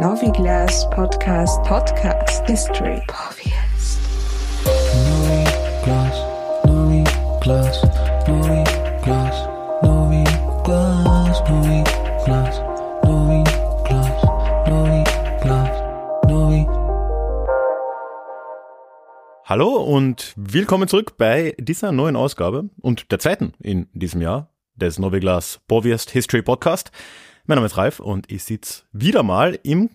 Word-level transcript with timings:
Noviglas 0.00 0.88
Podcast 0.88 1.62
Podcast 1.62 2.46
History 2.46 3.02
Podcast. 3.06 4.00
Noviglas, 5.04 6.16
Noviglas, 6.64 7.82
Noviglas, 8.26 9.36
Noviglas, 9.82 11.42
Noviglas, 11.44 12.62
Noviglas, 13.04 14.22
Noviglas, 14.66 15.70
Noviglas. 16.26 16.78
Hallo 19.44 19.82
und 19.82 20.32
willkommen 20.36 20.88
zurück 20.88 21.18
bei 21.18 21.54
dieser 21.58 21.92
neuen 21.92 22.16
Ausgabe 22.16 22.70
und 22.80 23.12
der 23.12 23.18
zweiten 23.18 23.52
in 23.58 23.90
diesem 23.92 24.22
Jahr 24.22 24.48
des 24.76 24.98
Noviglas 24.98 25.60
Boviest 25.68 26.08
History 26.12 26.40
Podcast. 26.40 26.90
Mein 27.50 27.56
Name 27.56 27.66
ist 27.66 27.76
Ralf 27.76 27.98
und 27.98 28.30
ich 28.30 28.44
sitze 28.44 28.84
wieder 28.92 29.24
mal 29.24 29.58
im 29.64 29.90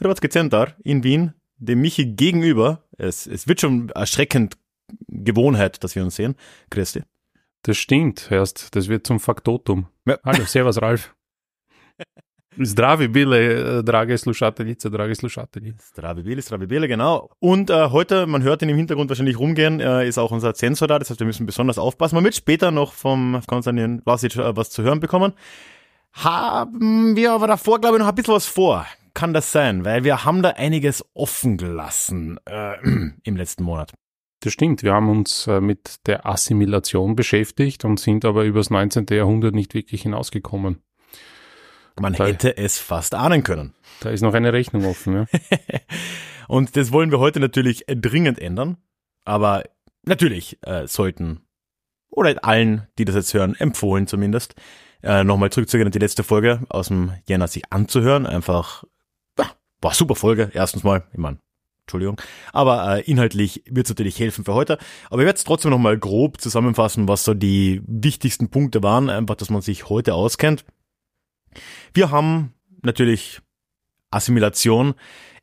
Hrvatski 0.00 0.28
Center 0.28 0.76
in 0.84 1.02
Wien, 1.02 1.34
dem 1.56 1.80
Michi 1.80 2.06
gegenüber. 2.06 2.84
Es, 2.98 3.26
es 3.26 3.48
wird 3.48 3.60
schon 3.60 3.88
erschreckend 3.88 4.56
Gewohnheit, 5.08 5.82
dass 5.82 5.96
wir 5.96 6.04
uns 6.04 6.14
sehen. 6.14 6.36
Christi. 6.70 7.02
Das 7.62 7.78
stimmt, 7.78 8.30
erst. 8.30 8.76
Das 8.76 8.86
wird 8.86 9.08
zum 9.08 9.18
Faktotum. 9.18 9.88
Ja. 10.06 10.20
Hallo, 10.24 10.44
servus 10.44 10.80
Ralf. 10.80 11.12
Zdravi 12.62 13.08
bile, 13.08 13.78
äh, 13.78 13.82
drage 13.82 14.16
slušateljice, 14.16 14.88
drage 14.88 15.16
slušatelji. 15.16 15.74
Zdravi 15.78 16.22
Bili, 16.22 16.42
Zdravi 16.42 16.66
Bili, 16.68 16.86
genau. 16.86 17.28
Und 17.40 17.70
äh, 17.70 17.90
heute, 17.90 18.28
man 18.28 18.44
hört 18.44 18.62
ihn 18.62 18.68
im 18.68 18.76
Hintergrund 18.76 19.10
wahrscheinlich 19.10 19.36
rumgehen, 19.36 19.80
äh, 19.80 20.06
ist 20.06 20.18
auch 20.18 20.30
unser 20.30 20.54
Sensor 20.54 20.86
da, 20.86 21.00
das 21.00 21.10
heißt, 21.10 21.18
wir 21.18 21.26
müssen 21.26 21.46
besonders 21.46 21.78
aufpassen. 21.78 22.14
Man 22.14 22.24
wird 22.24 22.36
später 22.36 22.70
noch 22.70 22.92
vom 22.92 23.40
Konstantin 23.48 24.00
Vlasic 24.02 24.36
äh, 24.36 24.56
was 24.56 24.70
zu 24.70 24.84
hören 24.84 25.00
bekommen. 25.00 25.32
Haben 26.12 27.16
wir 27.16 27.32
aber 27.32 27.46
davor, 27.46 27.80
glaube 27.80 27.96
ich, 27.96 28.00
noch 28.00 28.08
ein 28.08 28.14
bisschen 28.14 28.34
was 28.34 28.46
vor. 28.46 28.86
Kann 29.14 29.32
das 29.32 29.52
sein? 29.52 29.84
Weil 29.84 30.04
wir 30.04 30.24
haben 30.24 30.42
da 30.42 30.50
einiges 30.50 31.04
offen 31.14 31.56
gelassen 31.56 32.38
äh, 32.46 32.76
im 33.22 33.36
letzten 33.36 33.64
Monat. 33.64 33.92
Das 34.42 34.52
stimmt, 34.54 34.82
wir 34.82 34.94
haben 34.94 35.10
uns 35.10 35.46
äh, 35.46 35.60
mit 35.60 36.06
der 36.06 36.24
Assimilation 36.26 37.14
beschäftigt 37.14 37.84
und 37.84 38.00
sind 38.00 38.24
aber 38.24 38.44
übers 38.44 38.70
19. 38.70 39.06
Jahrhundert 39.10 39.54
nicht 39.54 39.74
wirklich 39.74 40.02
hinausgekommen. 40.02 40.82
Man 42.00 42.14
Da- 42.14 42.26
hätte 42.26 42.56
es 42.56 42.78
fast 42.78 43.14
ahnen 43.14 43.42
können. 43.42 43.74
Da 44.00 44.08
ist 44.10 44.22
noch 44.22 44.32
eine 44.32 44.52
Rechnung 44.54 44.86
offen. 44.86 45.14
Ja? 45.14 45.26
Und 46.48 46.74
das 46.76 46.90
wollen 46.92 47.10
wir 47.10 47.18
heute 47.18 47.38
natürlich 47.38 47.84
dringend 47.86 48.38
ändern. 48.38 48.78
Aber 49.26 49.64
natürlich 50.06 50.58
äh, 50.62 50.86
sollten, 50.86 51.42
oder 52.10 52.44
allen, 52.44 52.86
die 52.98 53.04
das 53.04 53.14
jetzt 53.14 53.34
hören, 53.34 53.54
empfohlen 53.54 54.06
zumindest, 54.06 54.54
äh, 55.02 55.24
nochmal 55.24 55.50
zurückzugehen 55.50 55.86
und 55.86 55.94
die 55.94 56.00
letzte 56.00 56.22
Folge 56.22 56.60
aus 56.68 56.88
dem 56.88 57.12
Jänner 57.26 57.48
sich 57.48 57.64
anzuhören. 57.70 58.26
Einfach, 58.26 58.84
ja, 59.38 59.46
war 59.80 59.94
super 59.94 60.14
Folge, 60.14 60.50
erstens 60.52 60.82
mal, 60.82 61.04
ich 61.12 61.18
meine, 61.18 61.38
Entschuldigung. 61.82 62.20
Aber 62.52 62.98
äh, 62.98 63.00
inhaltlich 63.02 63.64
wird 63.68 63.86
es 63.86 63.90
natürlich 63.90 64.18
helfen 64.18 64.44
für 64.44 64.54
heute. 64.54 64.78
Aber 65.08 65.22
ich 65.22 65.26
werde 65.26 65.36
es 65.36 65.44
trotzdem 65.44 65.70
nochmal 65.70 65.98
grob 65.98 66.40
zusammenfassen, 66.40 67.08
was 67.08 67.24
so 67.24 67.34
die 67.34 67.82
wichtigsten 67.86 68.48
Punkte 68.48 68.82
waren, 68.82 69.10
einfach, 69.10 69.34
dass 69.34 69.50
man 69.50 69.62
sich 69.62 69.88
heute 69.88 70.14
auskennt. 70.14 70.64
Wir 71.92 72.10
haben 72.10 72.54
natürlich 72.82 73.40
Assimilation 74.12 74.94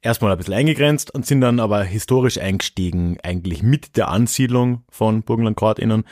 erstmal 0.01 0.31
ein 0.31 0.37
bisschen 0.37 0.53
eingegrenzt 0.53 1.13
und 1.13 1.25
sind 1.25 1.41
dann 1.41 1.59
aber 1.59 1.83
historisch 1.83 2.37
eingestiegen, 2.37 3.17
eigentlich 3.23 3.61
mit 3.61 3.97
der 3.97 4.07
Ansiedlung 4.09 4.83
von 4.89 5.23
Burgenland-KroatInnen 5.23 6.05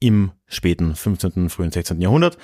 im 0.00 0.32
späten 0.46 0.94
15., 0.94 1.48
frühen 1.48 1.70
16. 1.70 2.00
Jahrhundert 2.00 2.38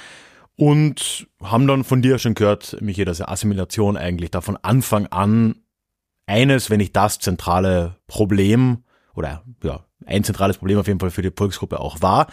und 0.56 1.26
haben 1.42 1.66
dann 1.66 1.84
von 1.84 2.02
dir 2.02 2.18
schon 2.18 2.34
gehört, 2.34 2.80
Michi, 2.80 3.04
dass 3.04 3.18
ja 3.18 3.28
Assimilation 3.28 3.96
eigentlich 3.96 4.30
da 4.30 4.40
von 4.40 4.56
Anfang 4.56 5.06
an 5.06 5.56
eines, 6.26 6.70
wenn 6.70 6.78
nicht 6.78 6.96
das 6.96 7.18
zentrale 7.18 7.96
Problem 8.06 8.84
oder 9.14 9.44
ja, 9.62 9.84
ein 10.06 10.24
zentrales 10.24 10.58
Problem 10.58 10.78
auf 10.78 10.86
jeden 10.86 11.00
Fall 11.00 11.10
für 11.10 11.22
die 11.22 11.32
Volksgruppe 11.34 11.80
auch 11.80 12.00
war. 12.00 12.28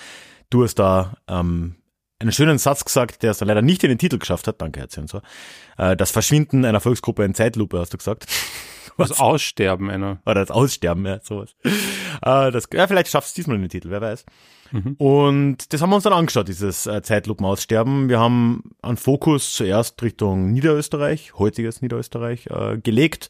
Du 0.49 0.63
hast 0.63 0.75
da 0.75 1.17
ähm, 1.27 1.75
einen 2.19 2.31
schönen 2.31 2.57
Satz 2.57 2.85
gesagt, 2.85 3.23
der 3.23 3.31
es 3.31 3.37
dann 3.37 3.47
leider 3.47 3.61
nicht 3.61 3.83
in 3.83 3.89
den 3.89 3.97
Titel 3.97 4.17
geschafft 4.17 4.47
hat, 4.47 4.61
danke 4.61 4.79
Herr 4.79 4.89
Zensor. 4.89 5.21
Äh, 5.77 5.95
das 5.95 6.11
Verschwinden 6.11 6.65
einer 6.65 6.81
Volksgruppe 6.81 7.23
in 7.23 7.33
Zeitlupe, 7.33 7.79
hast 7.79 7.93
du 7.93 7.97
gesagt. 7.97 8.27
Das 8.97 9.17
Aussterben 9.17 9.89
einer. 9.89 10.19
Oder 10.25 10.41
das 10.41 10.51
Aussterben, 10.51 11.05
ja, 11.05 11.21
sowas. 11.23 11.55
Äh, 11.63 12.51
das, 12.51 12.67
ja, 12.73 12.85
vielleicht 12.85 13.07
schaffst 13.07 13.37
du 13.37 13.39
diesmal 13.39 13.55
in 13.55 13.61
den 13.61 13.69
Titel, 13.69 13.91
wer 13.91 14.01
weiß. 14.01 14.25
Mhm. 14.71 14.95
Und 14.97 15.71
das 15.71 15.81
haben 15.81 15.89
wir 15.89 15.95
uns 15.95 16.03
dann 16.03 16.11
angeschaut, 16.11 16.49
dieses 16.49 16.85
äh, 16.85 17.01
Zeitlupenaussterben. 17.01 18.09
Wir 18.09 18.19
haben 18.19 18.71
einen 18.81 18.97
Fokus 18.97 19.53
zuerst 19.53 20.01
Richtung 20.01 20.51
Niederösterreich, 20.51 21.33
heutiges 21.35 21.81
Niederösterreich, 21.81 22.47
äh, 22.47 22.77
gelegt 22.77 23.29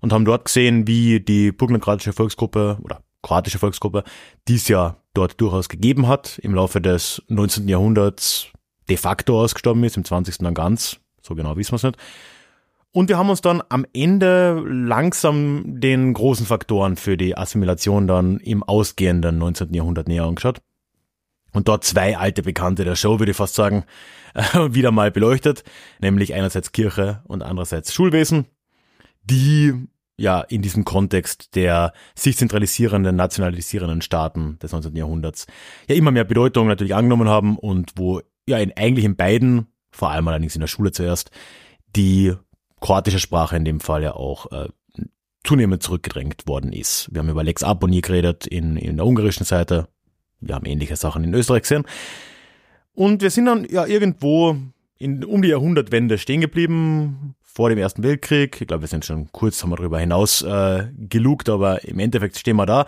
und 0.00 0.14
haben 0.14 0.24
dort 0.24 0.46
gesehen, 0.46 0.86
wie 0.86 1.20
die 1.20 1.52
burgenlandkroatische 1.52 2.14
Volksgruppe 2.14 2.78
oder 2.82 3.02
kroatische 3.22 3.58
Volksgruppe 3.58 4.04
dies 4.48 4.68
ja 4.68 4.96
dort 5.14 5.40
durchaus 5.40 5.68
gegeben 5.68 6.08
hat, 6.08 6.38
im 6.38 6.54
Laufe 6.54 6.80
des 6.80 7.22
19. 7.28 7.68
Jahrhunderts 7.68 8.48
de 8.88 8.96
facto 8.96 9.40
ausgestorben 9.40 9.84
ist, 9.84 9.96
im 9.96 10.04
20. 10.04 10.38
dann 10.38 10.54
ganz, 10.54 10.98
so 11.20 11.34
genau 11.34 11.56
wissen 11.56 11.72
wir 11.72 11.76
es 11.76 11.82
nicht. 11.82 11.98
Und 12.94 13.08
wir 13.08 13.16
haben 13.16 13.30
uns 13.30 13.40
dann 13.40 13.62
am 13.70 13.86
Ende 13.94 14.62
langsam 14.66 15.62
den 15.80 16.12
großen 16.12 16.44
Faktoren 16.44 16.96
für 16.96 17.16
die 17.16 17.36
Assimilation 17.36 18.06
dann 18.06 18.38
im 18.38 18.62
ausgehenden 18.62 19.38
19. 19.38 19.72
Jahrhundert 19.72 20.08
näher 20.08 20.24
angeschaut. 20.24 20.60
Und 21.52 21.68
dort 21.68 21.84
zwei 21.84 22.18
alte 22.18 22.42
Bekannte 22.42 22.84
der 22.84 22.96
Show, 22.96 23.18
würde 23.18 23.32
ich 23.32 23.36
fast 23.36 23.54
sagen, 23.54 23.84
wieder 24.68 24.90
mal 24.90 25.10
beleuchtet, 25.10 25.64
nämlich 26.00 26.34
einerseits 26.34 26.72
Kirche 26.72 27.22
und 27.24 27.42
andererseits 27.42 27.94
Schulwesen, 27.94 28.46
die 29.24 29.74
ja 30.22 30.40
in 30.40 30.62
diesem 30.62 30.84
Kontext 30.84 31.56
der 31.56 31.92
sich 32.14 32.36
zentralisierenden, 32.36 33.16
nationalisierenden 33.16 34.02
Staaten 34.02 34.58
des 34.60 34.72
19. 34.72 34.94
Jahrhunderts 34.96 35.46
ja 35.88 35.96
immer 35.96 36.12
mehr 36.12 36.24
Bedeutung 36.24 36.68
natürlich 36.68 36.94
angenommen 36.94 37.28
haben 37.28 37.58
und 37.58 37.92
wo 37.96 38.20
ja 38.46 38.58
in, 38.58 38.72
eigentlich 38.76 39.04
in 39.04 39.16
beiden, 39.16 39.66
vor 39.90 40.10
allem 40.10 40.28
allerdings 40.28 40.54
in 40.54 40.60
der 40.60 40.68
Schule 40.68 40.92
zuerst, 40.92 41.32
die 41.96 42.34
kroatische 42.80 43.18
Sprache 43.18 43.56
in 43.56 43.64
dem 43.64 43.80
Fall 43.80 44.04
ja 44.04 44.14
auch 44.14 44.50
äh, 44.52 44.68
zunehmend 45.42 45.82
zurückgedrängt 45.82 46.46
worden 46.46 46.72
ist. 46.72 47.08
Wir 47.10 47.18
haben 47.18 47.28
über 47.28 47.42
Lex 47.42 47.64
Aponi 47.64 48.00
geredet 48.00 48.46
in, 48.46 48.76
in 48.76 48.96
der 48.96 49.06
ungarischen 49.06 49.44
Seite. 49.44 49.88
Wir 50.40 50.54
haben 50.54 50.66
ähnliche 50.66 50.94
Sachen 50.94 51.24
in 51.24 51.34
Österreich 51.34 51.62
gesehen. 51.62 51.84
Und 52.94 53.22
wir 53.22 53.30
sind 53.30 53.46
dann 53.46 53.66
ja 53.68 53.86
irgendwo 53.86 54.56
in, 54.98 55.24
um 55.24 55.42
die 55.42 55.48
Jahrhundertwende 55.48 56.16
stehen 56.16 56.40
geblieben, 56.40 57.34
vor 57.54 57.68
dem 57.68 57.78
Ersten 57.78 58.02
Weltkrieg. 58.02 58.60
Ich 58.60 58.66
glaube, 58.66 58.82
wir 58.82 58.88
sind 58.88 59.04
schon 59.04 59.30
kurz, 59.32 59.62
haben 59.62 59.70
wir 59.70 59.76
darüber 59.76 59.98
hinaus 59.98 60.42
äh, 60.42 60.86
gelugt, 60.96 61.48
aber 61.48 61.84
im 61.84 61.98
Endeffekt 61.98 62.38
stehen 62.38 62.56
wir 62.56 62.66
da. 62.66 62.86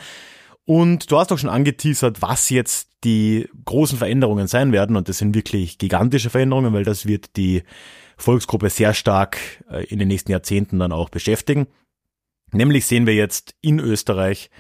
Und 0.65 1.11
du 1.11 1.19
hast 1.19 1.31
auch 1.33 1.39
schon 1.39 1.51
angeteasert, 1.51 2.23
was 2.23 2.49
jetzt 2.49 2.89
die 3.05 3.49
großen 3.65 3.99
Veränderungen 3.99 4.47
sein 4.47 4.73
werden. 4.73 4.97
Und 4.97 5.09
das 5.09 5.19
sind 5.19 5.35
wirklich 5.35 5.79
gigantische 5.79 6.31
Veränderungen, 6.31 6.73
weil 6.73 6.85
das 6.85 7.07
wird 7.07 7.37
die 7.37 7.63
Volksgruppe 8.17 8.71
sehr 8.71 8.95
stark 8.95 9.39
äh, 9.71 9.85
in 9.85 9.99
den 9.99 10.09
nächsten 10.09 10.33
Jahrzehnten 10.33 10.79
dann 10.79 10.93
auch 10.93 11.11
beschäftigen. 11.11 11.67
Nämlich 12.53 12.87
sehen 12.87 13.07
wir 13.07 13.15
jetzt 13.15 13.55
in 13.61 13.79
Österreich 13.81 14.51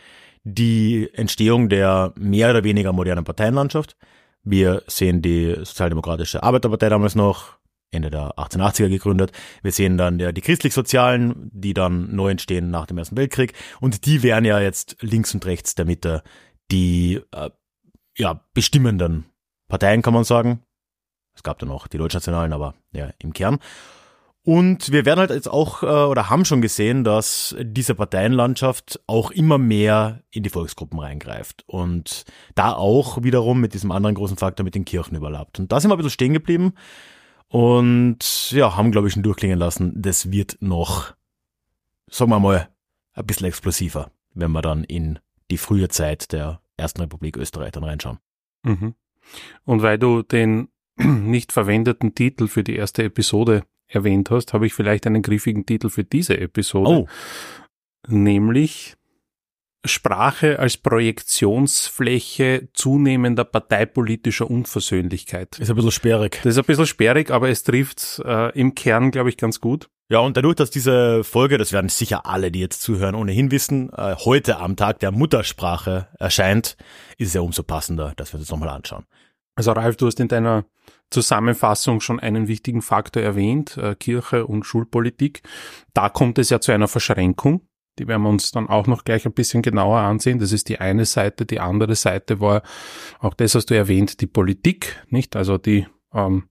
die 0.43 1.09
Entstehung 1.15 1.69
der 1.71 2.13
mehr 2.17 2.51
oder 2.51 2.65
weniger 2.65 2.93
modernen 2.93 3.25
Parteienlandschaft. 3.25 3.97
Wir 4.43 4.83
sehen 4.87 5.23
die 5.23 5.55
Sozialdemokratische 5.57 6.43
Arbeiterpartei 6.43 6.91
damals 6.91 7.15
noch, 7.15 7.57
Ende 7.94 8.10
der 8.10 8.37
1880er 8.37 8.88
gegründet. 8.88 9.32
Wir 9.62 9.72
sehen 9.72 9.97
dann 9.97 10.19
der, 10.19 10.32
die 10.32 10.41
christlich-sozialen, 10.41 11.50
die 11.53 11.75
dann 11.75 12.15
neu 12.15 12.31
entstehen 12.31 12.71
nach 12.71 12.87
dem 12.87 12.99
Ersten 12.99 13.16
Weltkrieg. 13.16 13.55
Und 13.81 14.06
die 14.06 14.22
wären 14.22 14.44
ja 14.44 14.60
jetzt 14.60 14.97
links 15.00 15.34
und 15.34 15.47
rechts 15.47 15.75
der 15.75 15.84
Mitte 15.84 16.22
die 16.71 17.21
äh, 17.32 17.50
ja, 18.16 18.41
bestimmenden 18.55 19.26
Parteien, 19.69 20.02
kann 20.02 20.14
man 20.14 20.25
sagen. 20.25 20.62
Es 21.35 21.43
gab 21.43 21.58
dann 21.58 21.70
auch 21.70 21.88
die 21.88 21.99
Deutschnationalen, 21.99 22.52
aber 22.52 22.75
ja, 22.93 23.11
im 23.19 23.32
Kern. 23.32 23.58
Und 24.47 24.93
wir 24.93 25.06
werden 25.06 25.20
halt 25.20 25.31
jetzt 25.31 25.49
auch 25.49 25.82
äh, 25.82 25.87
oder 25.87 26.29
haben 26.29 26.44
schon 26.44 26.61
gesehen, 26.61 27.02
dass 27.02 27.56
diese 27.58 27.94
Parteienlandschaft 27.94 29.00
auch 29.06 29.31
immer 29.31 29.56
mehr 29.56 30.20
in 30.31 30.43
die 30.43 30.50
Volksgruppen 30.50 30.99
reingreift 30.99 31.64
und 31.67 32.25
da 32.55 32.75
auch 32.75 33.23
wiederum 33.23 33.61
mit 33.62 33.73
diesem 33.73 33.90
anderen 33.90 34.14
großen 34.14 34.37
Faktor 34.37 34.64
mit 34.64 34.75
den 34.75 34.85
Kirchen 34.85 35.17
überlappt. 35.17 35.58
Und 35.58 35.73
da 35.73 35.81
sind 35.81 35.90
wir 35.90 35.94
ein 35.94 35.97
bisschen 35.97 36.11
stehen 36.11 36.35
geblieben 36.35 36.75
und 37.55 38.51
ja, 38.51 38.77
haben 38.77 38.91
glaube 38.91 39.06
ich 39.06 39.15
schon 39.15 39.23
durchklingen 39.23 39.61
lassen, 39.61 39.93
das 39.95 40.33
wird 40.33 40.56
noch, 40.59 41.15
sagen 42.11 42.33
wir 42.33 42.41
mal, 42.41 42.69
ein 43.12 43.27
bisschen 43.27 43.47
explosiver, 43.47 44.11
wenn 44.33 44.51
wir 44.51 44.61
dann 44.61 44.83
in 44.83 45.21
die 45.53 45.56
frühe 45.56 45.89
Zeit 45.89 46.33
der 46.33 46.61
Ersten 46.77 47.03
Republik 47.03 47.37
Österreich 47.37 47.71
dann 47.71 47.85
reinschauen. 47.85 48.19
Mhm. 48.65 48.97
Und 49.65 49.83
weil 49.83 50.01
du 50.01 50.23
den 50.23 50.67
nicht 50.97 51.53
verwendeten 51.53 52.17
Titel 52.17 52.49
für 52.49 52.65
die 52.65 52.75
erste 52.75 53.05
Episode 53.05 53.62
erwähnt 53.87 54.33
hast, 54.33 54.53
habe 54.53 54.67
ich 54.67 54.75
vielleicht 54.75 55.07
einen 55.07 55.23
griffigen 55.23 55.65
Titel 55.65 55.91
für 55.91 56.03
diese 56.03 56.37
Episode. 56.37 56.91
Oh, 56.91 57.09
Nämlich 58.09 58.97
Sprache 59.85 60.59
als 60.59 60.77
Projektionsfläche 60.77 62.69
zunehmender 62.73 63.45
parteipolitischer 63.45 64.51
Unversöhnlichkeit. 64.51 65.59
Ist 65.59 65.71
ein 65.71 65.77
bisschen 65.77 65.91
sperrig. 65.91 66.41
Das 66.43 66.55
ist 66.55 66.59
ein 66.59 66.65
bisschen 66.65 66.87
sperrig, 66.87 67.31
aber 67.31 67.49
es 67.51 67.63
trifft 67.63 68.21
äh, 68.25 68.51
im 68.59 68.75
Kern, 68.75 69.11
glaube 69.11 69.29
ich, 69.29 69.37
ganz 69.37 69.61
gut. 69.61 69.89
Ja, 70.11 70.19
und 70.19 70.37
dadurch, 70.37 70.57
dass 70.57 70.71
diese 70.71 71.25
Folge, 71.25 71.57
das 71.57 71.73
werden 71.73 71.89
sicher 71.89 72.27
alle, 72.27 72.51
die 72.51 72.61
jetzt 72.61 72.83
zuhören, 72.83 73.15
ohnehin 73.15 73.51
wissen, 73.51 73.91
äh, 73.93 74.17
heute 74.17 74.59
am 74.59 74.77
Tag 74.77 74.99
der 75.01 75.13
Muttersprache 75.13 76.09
erscheint, 76.19 76.77
ist 77.17 77.29
es 77.29 77.35
ja 77.35 77.41
umso 77.41 77.63
passender, 77.63 78.13
dass 78.17 78.33
wir 78.33 78.41
das 78.41 78.51
nochmal 78.51 78.69
anschauen. 78.69 79.05
Also 79.57 79.73
Ralf, 79.73 79.97
du 79.97 80.07
hast 80.07 80.21
in 80.21 80.29
deiner 80.29 80.65
Zusammenfassung 81.11 82.01
schon 82.01 82.21
einen 82.21 82.49
wichtigen 82.49 82.83
Faktor 82.83 83.23
erwähnt, 83.23 83.77
äh, 83.77 83.95
Kirche 83.95 84.47
und 84.47 84.65
Schulpolitik. 84.65 85.43
Da 85.95 86.09
kommt 86.09 86.39
es 86.39 86.51
ja 86.51 86.61
zu 86.61 86.73
einer 86.73 86.89
Verschränkung. 86.89 87.63
Die 87.99 88.08
werden 88.08 88.23
wir 88.23 88.29
uns 88.29 88.50
dann 88.50 88.69
auch 88.69 88.87
noch 88.87 89.05
gleich 89.05 89.26
ein 89.26 89.32
bisschen 89.32 89.62
genauer 89.62 89.99
ansehen. 90.00 90.38
Das 90.38 90.52
ist 90.52 90.69
die 90.69 90.81
eine 90.81 91.05
Seite. 91.05 91.46
Die 91.46 91.61
andere 91.61 91.94
Seite 91.94 92.41
war, 92.41 92.62
auch 93.20 93.35
das 93.35 93.55
hast 93.55 93.67
du 93.67 93.75
erwähnt, 93.75 94.20
die 94.20 94.26
Politik, 94.26 95.05
nicht? 95.11 95.37
Also 95.37 95.58
die 95.58 95.87
ähm, 96.12 96.44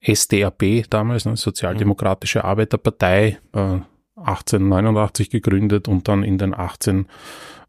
SDAP 0.00 0.84
damals, 0.90 1.24
ne, 1.24 1.36
Sozialdemokratische 1.36 2.44
Arbeiterpartei, 2.44 3.38
äh, 3.52 3.80
1889 4.16 5.30
gegründet 5.30 5.88
und 5.88 6.08
dann 6.08 6.22
in 6.22 6.38
den 6.38 6.54
18 6.54 7.06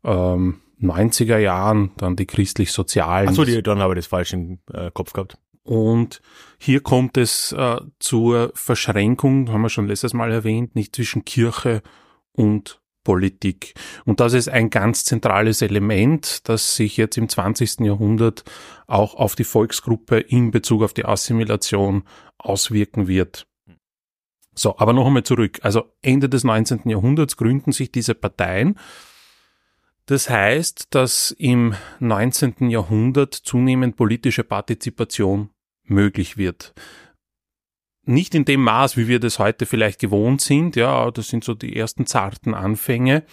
ähm, 0.03 0.62
90er 0.81 1.38
Jahren 1.38 1.91
dann 1.97 2.15
die 2.15 2.25
christlich-sozialen. 2.25 3.29
Achso, 3.29 3.44
die 3.44 3.62
dann 3.62 3.81
aber 3.81 3.95
das 3.95 4.07
falsch 4.07 4.33
im 4.33 4.59
äh, 4.73 4.91
Kopf 4.91 5.13
gehabt. 5.13 5.38
Und 5.63 6.21
hier 6.57 6.81
kommt 6.81 7.17
es 7.17 7.51
äh, 7.51 7.77
zur 8.00 8.51
Verschränkung, 8.55 9.51
haben 9.51 9.62
wir 9.62 9.69
schon 9.69 9.88
letztes 9.88 10.13
Mal 10.13 10.31
erwähnt, 10.31 10.75
nicht 10.75 10.95
zwischen 10.95 11.25
Kirche 11.25 11.81
und 12.31 12.78
Politik. 13.09 13.73
Und 14.06 14.19
das 14.19 14.33
ist 14.33 14.50
ein 14.50 14.69
ganz 14.69 15.03
zentrales 15.03 15.63
Element, 15.63 16.47
das 16.47 16.75
sich 16.75 16.95
jetzt 16.95 17.17
im 17.17 17.27
20. 17.27 17.79
Jahrhundert 17.79 18.44
auch 18.85 19.15
auf 19.15 19.35
die 19.35 19.45
Volksgruppe 19.45 20.19
in 20.19 20.51
Bezug 20.51 20.83
auf 20.83 20.94
die 20.94 21.06
Assimilation 21.06 22.03
auswirken 22.38 23.07
wird. 23.07 23.47
So, 24.53 24.77
aber 24.77 24.94
noch 24.94 25.07
einmal 25.07 25.23
zurück. 25.23 25.57
Also 25.63 25.91
Ende 26.03 26.29
des 26.29 26.44
19. 26.44 26.81
Jahrhunderts 26.85 27.35
gründen 27.35 27.71
sich 27.71 27.91
diese 27.91 28.13
Parteien. 28.13 28.77
Das 30.05 30.29
heißt, 30.29 30.89
dass 30.91 31.31
im 31.31 31.73
19. 32.00 32.69
Jahrhundert 32.69 33.33
zunehmend 33.33 33.95
politische 33.95 34.44
Partizipation 34.44 35.50
möglich 35.83 36.38
wird 36.38 36.75
nicht 38.09 38.35
in 38.35 38.45
dem 38.45 38.63
Maß, 38.63 38.97
wie 38.97 39.07
wir 39.07 39.19
das 39.19 39.39
heute 39.39 39.65
vielleicht 39.65 40.00
gewohnt 40.00 40.41
sind, 40.41 40.75
ja, 40.75 41.11
das 41.11 41.29
sind 41.29 41.44
so 41.44 41.53
die 41.53 41.75
ersten 41.75 42.06
zarten 42.06 42.53
Anfänge, 42.53 43.23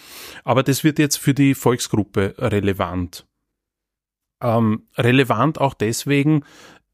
aber 0.43 0.63
das 0.63 0.83
wird 0.83 0.99
jetzt 0.99 1.17
für 1.17 1.33
die 1.33 1.55
Volksgruppe 1.55 2.35
relevant. 2.37 3.25
Ähm, 4.41 4.87
relevant 4.95 5.59
auch 5.59 5.73
deswegen, 5.73 6.43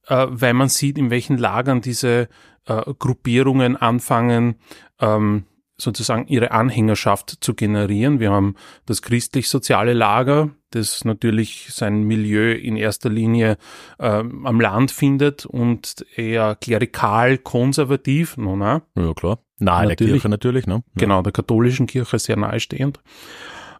äh, 0.07 0.27
weil 0.29 0.53
man 0.53 0.69
sieht, 0.69 0.97
in 0.97 1.09
welchen 1.09 1.37
Lagern 1.37 1.81
diese 1.81 2.29
äh, 2.65 2.93
Gruppierungen 2.97 3.75
anfangen, 3.75 4.55
ähm, 4.99 5.45
sozusagen 5.77 6.27
ihre 6.27 6.51
Anhängerschaft 6.51 7.37
zu 7.41 7.53
generieren. 7.53 8.19
Wir 8.19 8.31
haben 8.31 8.55
das 8.85 9.01
christlich-soziale 9.01 9.93
Lager, 9.93 10.51
das 10.69 11.03
natürlich 11.05 11.67
sein 11.71 12.03
Milieu 12.03 12.53
in 12.53 12.77
erster 12.77 13.09
Linie 13.09 13.57
äh, 13.99 14.05
am 14.05 14.61
Land 14.61 14.91
findet 14.91 15.45
und 15.45 16.05
eher 16.15 16.55
klerikal 16.55 17.37
konservativ. 17.37 18.37
No, 18.37 18.55
na? 18.55 18.83
Ja, 18.95 19.13
klar. 19.13 19.39
Nahe 19.59 19.83
Natürlich. 19.83 19.97
der 19.97 20.07
Kirche 20.07 20.29
natürlich, 20.29 20.67
ne? 20.67 20.75
Ja. 20.75 20.81
Genau, 20.95 21.21
der 21.21 21.31
katholischen 21.31 21.87
Kirche 21.87 22.19
sehr 22.19 22.37
nahestehend. 22.37 22.99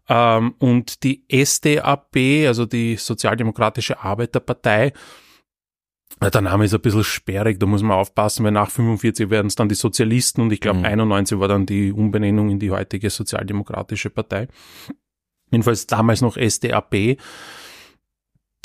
Ähm, 0.09 0.55
und 0.59 1.03
die 1.03 1.25
SDAP, 1.29 2.47
also 2.47 2.65
die 2.65 2.95
Sozialdemokratische 2.95 3.99
Arbeiterpartei, 3.99 4.93
der 6.21 6.41
Name 6.41 6.65
ist 6.65 6.73
ein 6.73 6.81
bisschen 6.81 7.03
sperrig, 7.03 7.59
da 7.59 7.65
muss 7.65 7.81
man 7.81 7.97
aufpassen, 7.97 8.45
weil 8.45 8.51
nach 8.51 8.69
45 8.69 9.29
werden 9.29 9.47
es 9.47 9.55
dann 9.55 9.69
die 9.69 9.75
Sozialisten 9.75 10.41
und 10.41 10.53
ich 10.53 10.61
glaube 10.61 10.79
Mhm. 10.79 10.85
91 10.85 11.39
war 11.39 11.47
dann 11.47 11.65
die 11.65 11.91
Umbenennung 11.91 12.49
in 12.49 12.59
die 12.59 12.71
heutige 12.71 13.09
Sozialdemokratische 13.09 14.09
Partei. 14.09 14.47
Jedenfalls 15.51 15.85
damals 15.87 16.21
noch 16.21 16.37
SDAP. 16.37 17.17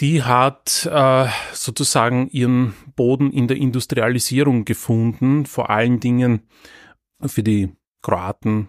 Die 0.01 0.23
hat 0.23 0.89
äh, 0.91 1.27
sozusagen 1.53 2.29
ihren 2.31 2.75
Boden 2.95 3.33
in 3.33 3.49
der 3.49 3.57
Industrialisierung 3.57 4.65
gefunden, 4.65 5.45
vor 5.45 5.71
allen 5.71 5.99
Dingen 5.99 6.43
für 7.27 7.43
die 7.43 7.71
Kroaten 8.09 8.69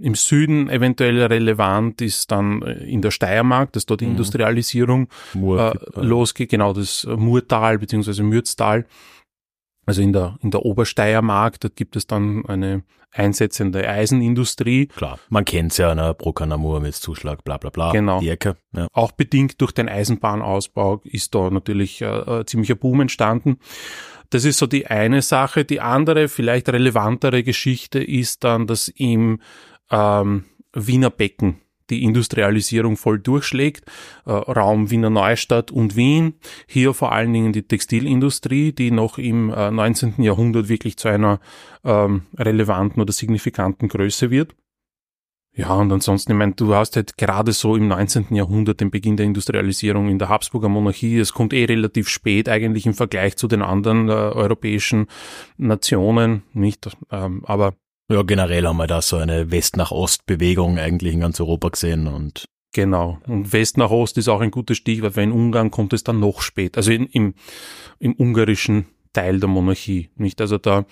im 0.00 0.14
Süden 0.14 0.68
eventuell 0.68 1.22
relevant 1.24 2.00
ist 2.00 2.30
dann 2.30 2.62
äh, 2.62 2.84
in 2.84 3.02
der 3.02 3.10
Steiermark, 3.10 3.72
dass 3.72 3.86
dort 3.86 4.00
die 4.00 4.04
Mhm. 4.04 4.12
Industrialisierung 4.12 5.08
Mur, 5.34 5.74
äh, 5.96 6.00
losgeht, 6.00 6.50
genau 6.50 6.72
das 6.72 7.06
Murtal 7.16 7.78
beziehungsweise 7.78 8.22
Mürztal, 8.22 8.86
also 9.86 10.02
in 10.02 10.12
der, 10.12 10.38
in 10.42 10.50
der 10.50 10.64
Obersteiermark, 10.64 11.60
dort 11.60 11.76
gibt 11.76 11.96
es 11.96 12.06
dann 12.06 12.44
eine 12.46 12.82
einsetzende 13.12 13.88
Eisenindustrie, 13.88 14.86
Klar, 14.88 15.18
man 15.30 15.44
kennt's 15.44 15.78
ja, 15.78 15.94
ne? 15.94 16.14
Brokanamur 16.14 16.80
mit 16.80 16.94
Zuschlag, 16.94 17.44
bla 17.44 17.56
bla 17.56 17.70
bla. 17.70 17.92
Genau. 17.92 18.20
Die 18.20 18.28
Ecke, 18.28 18.56
ja. 18.74 18.88
auch 18.92 19.12
bedingt 19.12 19.60
durch 19.60 19.72
den 19.72 19.88
Eisenbahnausbau 19.88 21.00
ist 21.04 21.34
da 21.34 21.50
natürlich 21.50 22.02
äh, 22.02 22.06
äh, 22.06 22.44
ziemlicher 22.44 22.74
Boom 22.74 23.00
entstanden. 23.00 23.58
Das 24.30 24.44
ist 24.44 24.58
so 24.58 24.66
die 24.66 24.86
eine 24.86 25.22
Sache. 25.22 25.64
Die 25.64 25.80
andere, 25.80 26.28
vielleicht 26.28 26.68
relevantere 26.68 27.42
Geschichte 27.42 28.02
ist 28.02 28.44
dann, 28.44 28.66
dass 28.66 28.88
im 28.88 29.40
ähm, 29.90 30.44
Wiener 30.72 31.10
Becken 31.10 31.60
die 31.90 32.02
Industrialisierung 32.02 32.96
voll 32.96 33.18
durchschlägt. 33.18 33.84
Äh, 34.24 34.32
Raum 34.32 34.90
Wiener 34.90 35.10
Neustadt 35.10 35.70
und 35.70 35.96
Wien. 35.96 36.34
Hier 36.66 36.94
vor 36.94 37.12
allen 37.12 37.32
Dingen 37.32 37.52
die 37.52 37.62
Textilindustrie, 37.62 38.72
die 38.72 38.90
noch 38.90 39.18
im 39.18 39.50
äh, 39.50 39.70
19. 39.70 40.14
Jahrhundert 40.22 40.68
wirklich 40.68 40.96
zu 40.96 41.08
einer 41.08 41.40
ähm, 41.84 42.22
relevanten 42.36 43.00
oder 43.00 43.12
signifikanten 43.12 43.88
Größe 43.88 44.30
wird. 44.30 44.54
Ja, 45.56 45.72
und 45.74 45.90
ansonsten, 45.90 46.32
ich 46.32 46.38
meine, 46.38 46.52
du 46.52 46.74
hast 46.74 46.96
halt 46.96 47.16
gerade 47.16 47.52
so 47.52 47.76
im 47.76 47.88
19. 47.88 48.34
Jahrhundert 48.34 48.80
den 48.80 48.90
Beginn 48.90 49.16
der 49.16 49.24
Industrialisierung 49.24 50.10
in 50.10 50.18
der 50.18 50.28
Habsburger 50.28 50.68
Monarchie. 50.68 51.18
Es 51.18 51.32
kommt 51.32 51.54
eh 51.54 51.64
relativ 51.64 52.10
spät 52.10 52.50
eigentlich 52.50 52.84
im 52.84 52.92
Vergleich 52.92 53.36
zu 53.36 53.48
den 53.48 53.62
anderen 53.62 54.10
äh, 54.10 54.12
europäischen 54.12 55.06
Nationen, 55.56 56.42
nicht? 56.52 56.94
Ähm, 57.10 57.42
aber 57.46 57.72
Ja, 58.12 58.22
generell 58.22 58.66
haben 58.66 58.76
wir 58.76 58.86
da 58.86 59.00
so 59.00 59.16
eine 59.16 59.50
West 59.50 59.78
nach 59.78 59.92
Ost 59.92 60.26
Bewegung 60.26 60.78
eigentlich 60.78 61.14
in 61.14 61.20
ganz 61.20 61.40
Europa 61.40 61.70
gesehen 61.70 62.06
und 62.06 62.44
Genau. 62.74 63.18
Und 63.26 63.54
West 63.54 63.78
nach 63.78 63.90
Ost 63.90 64.18
ist 64.18 64.28
auch 64.28 64.42
ein 64.42 64.50
gutes 64.50 64.76
Stichwort, 64.76 65.16
weil 65.16 65.24
in 65.24 65.32
Ungarn 65.32 65.70
kommt 65.70 65.94
es 65.94 66.04
dann 66.04 66.20
noch 66.20 66.42
spät. 66.42 66.76
Also 66.76 66.92
in, 66.92 67.06
im, 67.06 67.32
im 67.98 68.12
ungarischen 68.12 68.84
Teil 69.14 69.40
der 69.40 69.48
Monarchie. 69.48 70.10
Nicht? 70.16 70.42
Also 70.42 70.58
da 70.58 70.84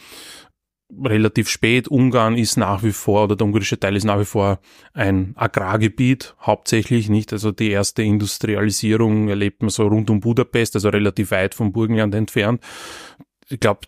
relativ 1.02 1.48
spät. 1.48 1.88
Ungarn 1.88 2.36
ist 2.36 2.56
nach 2.56 2.82
wie 2.82 2.92
vor, 2.92 3.24
oder 3.24 3.36
der 3.36 3.46
ungarische 3.46 3.78
Teil 3.78 3.96
ist 3.96 4.04
nach 4.04 4.20
wie 4.20 4.24
vor 4.24 4.60
ein 4.92 5.32
Agrargebiet, 5.36 6.34
hauptsächlich 6.40 7.08
nicht. 7.08 7.32
Also 7.32 7.52
die 7.52 7.70
erste 7.70 8.02
Industrialisierung 8.02 9.28
erlebt 9.28 9.62
man 9.62 9.70
so 9.70 9.86
rund 9.86 10.10
um 10.10 10.20
Budapest, 10.20 10.74
also 10.76 10.88
relativ 10.88 11.30
weit 11.30 11.54
vom 11.54 11.72
Burgenland 11.72 12.14
entfernt. 12.14 12.62
Ich 13.48 13.60
glaube, 13.60 13.80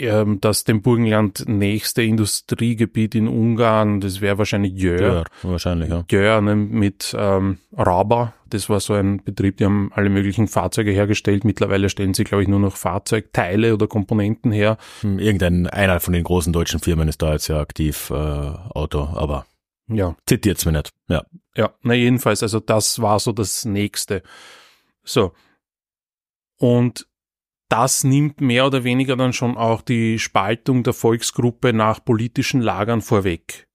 ähm, 0.00 0.40
dass 0.40 0.64
dem 0.64 0.82
Burgenland 0.82 1.44
nächste 1.46 2.02
Industriegebiet 2.02 3.14
in 3.14 3.28
Ungarn, 3.28 4.00
das 4.00 4.20
wäre 4.20 4.38
wahrscheinlich 4.38 4.74
Jör. 4.74 5.24
wahrscheinlich, 5.42 5.90
ja. 5.90 6.04
Ja, 6.10 6.40
ne, 6.40 6.54
mit 6.56 7.14
ähm, 7.18 7.58
Raba. 7.72 8.34
Das 8.50 8.68
war 8.68 8.78
so 8.80 8.94
ein 8.94 9.22
Betrieb, 9.24 9.56
die 9.56 9.64
haben 9.64 9.90
alle 9.94 10.10
möglichen 10.10 10.46
Fahrzeuge 10.46 10.92
hergestellt. 10.92 11.44
Mittlerweile 11.44 11.88
stellen 11.88 12.14
sie, 12.14 12.24
glaube 12.24 12.42
ich, 12.42 12.48
nur 12.48 12.60
noch 12.60 12.76
Fahrzeugteile 12.76 13.74
oder 13.74 13.86
Komponenten 13.88 14.52
her. 14.52 14.76
Hm, 15.00 15.18
Irgendein, 15.18 15.66
einer 15.66 15.98
von 16.00 16.12
den 16.12 16.24
großen 16.24 16.52
deutschen 16.52 16.80
Firmen 16.80 17.08
ist 17.08 17.20
da 17.22 17.32
jetzt 17.32 17.48
ja 17.48 17.60
aktiv, 17.60 18.10
äh, 18.10 18.14
Auto, 18.14 19.08
aber 19.14 19.46
Ja, 19.88 20.14
zitiert's 20.26 20.64
mir 20.66 20.72
nicht. 20.72 20.90
Ja. 21.08 21.24
ja. 21.56 21.70
Na 21.82 21.94
jedenfalls, 21.94 22.42
also 22.42 22.60
das 22.60 23.00
war 23.02 23.18
so 23.18 23.32
das 23.32 23.64
Nächste. 23.64 24.22
So. 25.02 25.32
Und 26.58 27.06
das 27.68 28.04
nimmt 28.04 28.40
mehr 28.40 28.66
oder 28.66 28.84
weniger 28.84 29.16
dann 29.16 29.32
schon 29.32 29.56
auch 29.56 29.82
die 29.82 30.18
Spaltung 30.18 30.82
der 30.82 30.92
Volksgruppe 30.92 31.72
nach 31.72 32.04
politischen 32.04 32.60
Lagern 32.60 33.00
vorweg. 33.02 33.66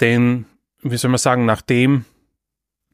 Denn, 0.00 0.46
wie 0.82 0.96
soll 0.96 1.10
man 1.10 1.18
sagen, 1.18 1.44
nachdem 1.44 2.04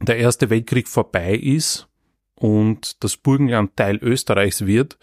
der 0.00 0.16
Erste 0.16 0.50
Weltkrieg 0.50 0.88
vorbei 0.88 1.34
ist 1.34 1.88
und 2.34 3.02
das 3.04 3.16
Burgenland 3.16 3.76
Teil 3.76 3.98
Österreichs 4.02 4.66
wird, 4.66 4.98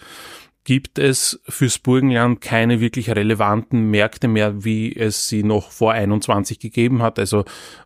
gibt 0.64 1.00
es 1.00 1.40
fürs 1.48 1.80
Burgenland 1.80 2.40
keine 2.42 2.80
wirklich 2.80 3.10
relevanten 3.10 3.90
Märkte 3.90 4.28
mehr, 4.28 4.64
wie 4.64 4.96
es 4.96 5.28
sie 5.28 5.44
noch 5.44 5.72
vor 5.72 5.94
21 5.94 6.60
gegeben 6.60 7.02
hat. 7.02 7.18
Also 7.18 7.46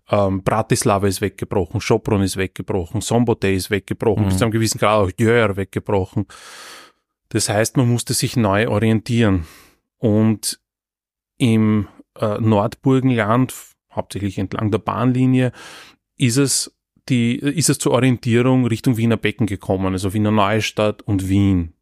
ähm, 0.10 0.44
Bratislava 0.44 1.08
ist 1.08 1.22
weggebrochen, 1.22 1.80
Sopron 1.80 2.22
ist 2.22 2.36
weggebrochen, 2.36 3.00
Sombote 3.00 3.50
ist 3.50 3.70
weggebrochen, 3.70 4.24
Mhm. 4.24 4.28
bis 4.28 4.38
zu 4.40 4.44
einem 4.46 4.52
gewissen 4.52 4.78
Grad 4.80 4.98
auch 5.08 5.12
Jöhr 5.18 5.56
weggebrochen. 5.56 6.26
Das 7.30 7.50
heißt, 7.50 7.78
man 7.78 7.90
musste 7.90 8.14
sich 8.14 8.38
neu 8.38 8.68
orientieren. 8.68 9.46
Und 9.98 10.60
im 11.38 11.88
äh, 12.20 12.40
Nordburgenland, 12.40 13.54
hauptsächlich 13.92 14.38
entlang 14.38 14.72
der 14.72 14.80
Bahnlinie, 14.80 15.52
ist 16.18 16.38
es 16.38 16.72
die, 17.10 17.36
ist 17.36 17.70
es 17.70 17.78
zur 17.78 17.92
Orientierung 17.94 18.66
Richtung 18.66 18.98
Wiener 18.98 19.18
Becken 19.18 19.48
gekommen, 19.48 19.94
also 19.94 20.14
Wiener 20.14 20.32
Neustadt 20.32 21.02
und 21.04 21.30
Wien. 21.30 21.74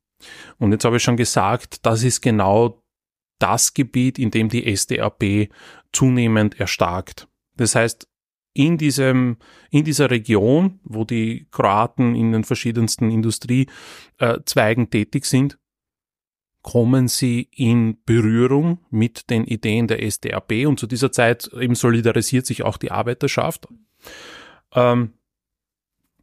Und 0.57 0.71
jetzt 0.71 0.85
habe 0.85 0.97
ich 0.97 1.03
schon 1.03 1.17
gesagt, 1.17 1.85
das 1.85 2.03
ist 2.03 2.21
genau 2.21 2.83
das 3.39 3.73
Gebiet, 3.73 4.19
in 4.19 4.31
dem 4.31 4.49
die 4.49 4.73
SDAP 4.75 5.49
zunehmend 5.91 6.59
erstarkt. 6.59 7.27
Das 7.55 7.75
heißt, 7.75 8.07
in 8.53 8.77
diesem, 8.77 9.37
in 9.71 9.83
dieser 9.83 10.09
Region, 10.11 10.79
wo 10.83 11.05
die 11.05 11.47
Kroaten 11.51 12.15
in 12.15 12.31
den 12.31 12.43
verschiedensten 12.43 13.09
Industriezweigen 13.09 14.89
tätig 14.89 15.25
sind, 15.25 15.57
kommen 16.61 17.07
sie 17.09 17.49
in 17.51 17.97
Berührung 18.05 18.79
mit 18.89 19.29
den 19.29 19.43
Ideen 19.43 19.87
der 19.87 20.01
SDAP 20.09 20.65
und 20.65 20.79
zu 20.79 20.87
dieser 20.87 21.11
Zeit 21.11 21.51
eben 21.59 21.75
solidarisiert 21.75 22.45
sich 22.45 22.63
auch 22.63 22.77
die 22.77 22.91
Arbeiterschaft. 22.91 23.67
Ähm, 24.73 25.13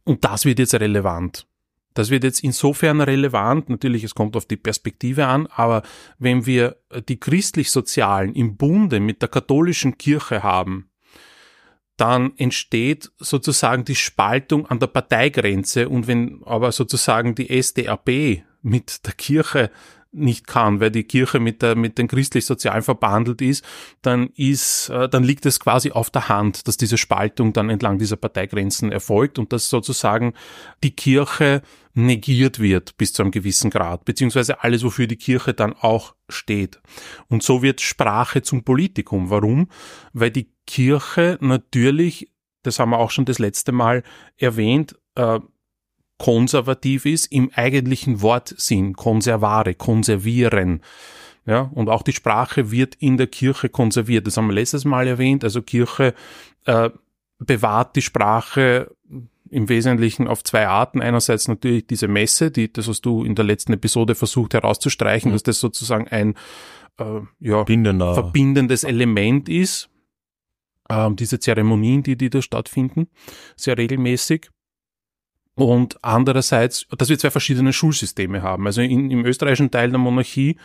und 0.03 0.25
das 0.25 0.45
wird 0.45 0.59
jetzt 0.59 0.73
relevant. 0.73 1.47
Das 1.93 2.09
wird 2.09 2.23
jetzt 2.23 2.43
insofern 2.43 3.01
relevant, 3.01 3.69
natürlich, 3.69 4.03
es 4.03 4.15
kommt 4.15 4.35
auf 4.37 4.45
die 4.45 4.55
Perspektive 4.55 5.27
an, 5.27 5.47
aber 5.47 5.83
wenn 6.17 6.45
wir 6.45 6.77
die 7.09 7.19
christlich-sozialen 7.19 8.33
im 8.33 8.55
Bunde 8.55 8.99
mit 8.99 9.21
der 9.21 9.29
katholischen 9.29 9.97
Kirche 9.97 10.41
haben, 10.41 10.90
dann 12.01 12.33
entsteht 12.37 13.11
sozusagen 13.19 13.85
die 13.85 13.95
Spaltung 13.95 14.65
an 14.65 14.79
der 14.79 14.87
Parteigrenze. 14.87 15.87
Und 15.87 16.07
wenn 16.07 16.41
aber 16.45 16.71
sozusagen 16.71 17.35
die 17.35 17.61
SDAP 17.61 18.43
mit 18.63 19.05
der 19.05 19.13
Kirche 19.13 19.69
nicht 20.11 20.47
kann, 20.47 20.79
weil 20.79 20.91
die 20.91 21.03
Kirche 21.03 21.39
mit 21.39 21.61
der 21.61 21.75
mit 21.75 21.97
den 21.97 22.07
christlich-sozialen 22.07 22.83
verbandelt 22.83 23.41
ist, 23.41 23.63
dann 24.01 24.27
ist, 24.35 24.89
äh, 24.89 25.07
dann 25.07 25.23
liegt 25.23 25.45
es 25.45 25.59
quasi 25.59 25.91
auf 25.91 26.09
der 26.09 26.29
Hand, 26.29 26.67
dass 26.67 26.77
diese 26.77 26.97
Spaltung 26.97 27.53
dann 27.53 27.69
entlang 27.69 27.97
dieser 27.97 28.17
Parteigrenzen 28.17 28.91
erfolgt 28.91 29.39
und 29.39 29.53
dass 29.53 29.69
sozusagen 29.69 30.33
die 30.83 30.95
Kirche 30.95 31.61
negiert 31.93 32.59
wird 32.59 32.97
bis 32.97 33.13
zu 33.13 33.21
einem 33.21 33.31
gewissen 33.31 33.69
Grad, 33.69 34.05
beziehungsweise 34.05 34.63
alles, 34.63 34.83
wofür 34.83 35.07
die 35.07 35.17
Kirche 35.17 35.53
dann 35.53 35.73
auch 35.73 36.15
steht. 36.29 36.81
Und 37.27 37.43
so 37.43 37.61
wird 37.61 37.81
Sprache 37.81 38.41
zum 38.41 38.63
Politikum. 38.63 39.29
Warum? 39.29 39.69
Weil 40.13 40.31
die 40.31 40.51
Kirche 40.67 41.37
natürlich, 41.41 42.31
das 42.63 42.79
haben 42.79 42.91
wir 42.91 42.99
auch 42.99 43.11
schon 43.11 43.25
das 43.25 43.39
letzte 43.39 43.71
Mal 43.71 44.03
erwähnt, 44.37 44.95
äh, 45.15 45.39
konservativ 46.21 47.07
ist 47.07 47.31
im 47.31 47.49
eigentlichen 47.55 48.21
Wortsinn, 48.21 48.93
konservare, 48.93 49.73
konservieren. 49.73 50.81
Ja, 51.47 51.61
und 51.73 51.89
auch 51.89 52.03
die 52.03 52.13
Sprache 52.13 52.69
wird 52.69 52.93
in 52.99 53.17
der 53.17 53.25
Kirche 53.25 53.69
konserviert. 53.69 54.27
Das 54.27 54.37
haben 54.37 54.45
wir 54.45 54.53
letztes 54.53 54.85
Mal 54.85 55.07
erwähnt. 55.07 55.43
Also 55.43 55.63
Kirche 55.63 56.13
äh, 56.65 56.91
bewahrt 57.39 57.95
die 57.95 58.03
Sprache 58.03 58.95
im 59.49 59.67
Wesentlichen 59.67 60.27
auf 60.27 60.43
zwei 60.43 60.67
Arten. 60.67 61.01
Einerseits 61.01 61.47
natürlich 61.47 61.87
diese 61.87 62.07
Messe, 62.07 62.51
die, 62.51 62.71
das 62.71 62.87
was 62.87 63.01
du 63.01 63.23
in 63.23 63.33
der 63.33 63.45
letzten 63.45 63.73
Episode 63.73 64.13
versucht 64.13 64.53
herauszustreichen, 64.53 65.31
mhm. 65.31 65.33
dass 65.33 65.41
das 65.41 65.59
sozusagen 65.59 66.07
ein 66.07 66.35
äh, 66.99 67.21
ja, 67.39 67.65
verbindendes 67.65 68.83
Element 68.83 69.49
ist. 69.49 69.89
Ähm, 70.87 71.15
diese 71.15 71.39
Zeremonien, 71.39 72.03
die, 72.03 72.15
die 72.15 72.29
da 72.29 72.43
stattfinden, 72.43 73.07
sehr 73.55 73.79
regelmäßig. 73.79 74.51
Und 75.61 76.03
andererseits, 76.03 76.87
dass 76.97 77.09
wir 77.09 77.19
zwei 77.19 77.29
verschiedene 77.29 77.71
Schulsysteme 77.71 78.41
haben. 78.41 78.65
Also 78.65 78.81
in, 78.81 79.11
im 79.11 79.25
österreichischen 79.25 79.69
Teil 79.69 79.91
der 79.91 79.99
Monarchie 79.99 80.57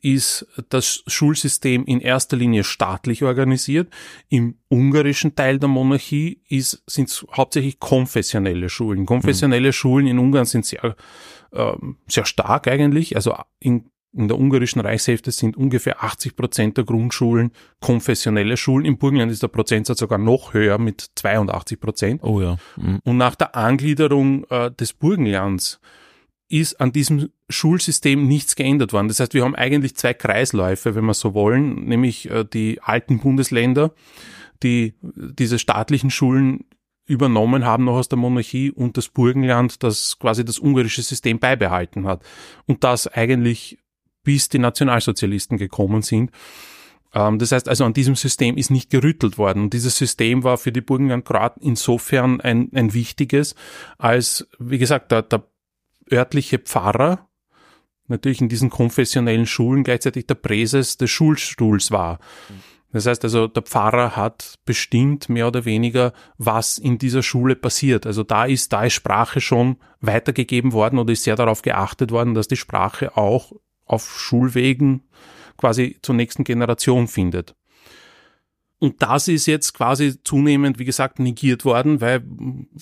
ist 0.00 0.46
das 0.68 1.02
Schulsystem 1.06 1.84
in 1.84 2.00
erster 2.00 2.36
Linie 2.36 2.64
staatlich 2.64 3.24
organisiert. 3.24 3.92
Im 4.28 4.56
ungarischen 4.68 5.34
Teil 5.34 5.58
der 5.58 5.68
Monarchie 5.68 6.40
ist, 6.48 6.82
sind 6.86 7.08
es 7.08 7.26
hauptsächlich 7.32 7.80
konfessionelle 7.80 8.68
Schulen. 8.68 9.06
Konfessionelle 9.06 9.68
mhm. 9.68 9.72
Schulen 9.72 10.06
in 10.06 10.18
Ungarn 10.18 10.46
sind 10.46 10.64
sehr, 10.64 10.96
äh, 11.52 11.72
sehr 12.06 12.24
stark 12.24 12.68
eigentlich. 12.68 13.16
Also 13.16 13.36
in 13.58 13.90
in 14.12 14.28
der 14.28 14.38
ungarischen 14.38 14.80
Reichshälfte 14.80 15.30
sind 15.30 15.56
ungefähr 15.56 16.02
80 16.02 16.34
Prozent 16.34 16.76
der 16.76 16.84
Grundschulen 16.84 17.52
konfessionelle 17.80 18.56
Schulen. 18.56 18.86
Im 18.86 18.98
Burgenland 18.98 19.30
ist 19.30 19.42
der 19.42 19.48
Prozentsatz 19.48 19.98
sogar 19.98 20.18
noch 20.18 20.54
höher 20.54 20.78
mit 20.78 21.10
82 21.14 21.78
Prozent. 21.78 22.22
Oh 22.24 22.40
ja. 22.40 22.56
Mhm. 22.76 23.00
Und 23.04 23.16
nach 23.18 23.34
der 23.34 23.54
Angliederung 23.54 24.44
äh, 24.50 24.70
des 24.70 24.94
Burgenlands 24.94 25.80
ist 26.48 26.80
an 26.80 26.92
diesem 26.92 27.28
Schulsystem 27.50 28.26
nichts 28.26 28.56
geändert 28.56 28.94
worden. 28.94 29.08
Das 29.08 29.20
heißt, 29.20 29.34
wir 29.34 29.44
haben 29.44 29.54
eigentlich 29.54 29.96
zwei 29.96 30.14
Kreisläufe, 30.14 30.94
wenn 30.94 31.04
wir 31.04 31.14
so 31.14 31.34
wollen, 31.34 31.84
nämlich 31.84 32.30
äh, 32.30 32.44
die 32.44 32.80
alten 32.80 33.18
Bundesländer, 33.18 33.92
die 34.62 34.94
diese 35.02 35.58
staatlichen 35.58 36.10
Schulen 36.10 36.64
übernommen 37.06 37.64
haben 37.64 37.84
noch 37.84 37.96
aus 37.96 38.08
der 38.08 38.18
Monarchie 38.18 38.70
und 38.70 38.96
das 38.96 39.08
Burgenland, 39.08 39.82
das 39.82 40.18
quasi 40.18 40.44
das 40.44 40.58
ungarische 40.58 41.02
System 41.02 41.38
beibehalten 41.38 42.06
hat. 42.06 42.22
Und 42.66 42.84
das 42.84 43.06
eigentlich 43.06 43.78
bis 44.22 44.48
die 44.48 44.58
Nationalsozialisten 44.58 45.58
gekommen 45.58 46.02
sind. 46.02 46.30
Ähm, 47.14 47.38
das 47.38 47.52
heißt 47.52 47.68
also, 47.68 47.84
an 47.84 47.94
diesem 47.94 48.16
System 48.16 48.56
ist 48.56 48.70
nicht 48.70 48.90
gerüttelt 48.90 49.38
worden. 49.38 49.64
Und 49.64 49.72
dieses 49.72 49.96
System 49.96 50.44
war 50.44 50.58
für 50.58 50.72
die 50.72 50.80
Burgenland-Kroaten 50.80 51.62
insofern 51.62 52.40
ein, 52.40 52.70
ein 52.74 52.94
wichtiges, 52.94 53.54
als, 53.98 54.48
wie 54.58 54.78
gesagt, 54.78 55.12
der, 55.12 55.22
der 55.22 55.44
örtliche 56.10 56.58
Pfarrer 56.58 57.28
natürlich 58.08 58.40
in 58.40 58.48
diesen 58.48 58.70
konfessionellen 58.70 59.46
Schulen 59.46 59.84
gleichzeitig 59.84 60.26
der 60.26 60.34
Präses 60.34 60.96
des 60.96 61.10
Schulstuhls 61.10 61.90
war. 61.90 62.18
Das 62.90 63.06
heißt 63.06 63.22
also, 63.24 63.48
der 63.48 63.62
Pfarrer 63.62 64.16
hat 64.16 64.54
bestimmt 64.64 65.28
mehr 65.28 65.46
oder 65.46 65.66
weniger, 65.66 66.14
was 66.38 66.78
in 66.78 66.96
dieser 66.96 67.22
Schule 67.22 67.54
passiert. 67.54 68.06
Also 68.06 68.22
da 68.22 68.46
ist, 68.46 68.72
da 68.72 68.84
ist 68.84 68.94
Sprache 68.94 69.42
schon 69.42 69.76
weitergegeben 70.00 70.72
worden 70.72 70.98
oder 70.98 71.12
ist 71.12 71.24
sehr 71.24 71.36
darauf 71.36 71.60
geachtet 71.60 72.10
worden, 72.10 72.32
dass 72.32 72.48
die 72.48 72.56
Sprache 72.56 73.16
auch 73.16 73.52
auf 73.88 74.18
Schulwegen 74.18 75.02
quasi 75.56 75.98
zur 76.02 76.14
nächsten 76.14 76.44
Generation 76.44 77.08
findet. 77.08 77.54
Und 78.80 79.02
das 79.02 79.26
ist 79.26 79.46
jetzt 79.46 79.74
quasi 79.74 80.22
zunehmend, 80.22 80.78
wie 80.78 80.84
gesagt, 80.84 81.18
negiert 81.18 81.64
worden, 81.64 82.00
weil 82.00 82.22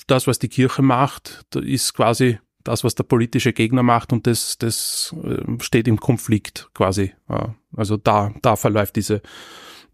das, 0.07 0.27
was 0.27 0.39
die 0.39 0.49
Kirche 0.49 0.83
macht, 0.83 1.47
ist 1.55 1.95
quasi 1.95 2.39
das, 2.65 2.85
was 2.85 2.95
der 2.95 3.05
politische 3.05 3.53
Gegner 3.53 3.83
macht 3.83 4.13
und 4.13 4.27
das, 4.27 4.59
das 4.59 5.15
ähm, 5.23 5.59
steht 5.61 5.89
im 5.89 5.99
Konflikt 5.99 6.69
quasi. 6.75 7.15
Also 7.75 7.97
da, 7.97 8.33
da 8.43 8.57
verläuft 8.57 8.97
diese, 8.97 9.23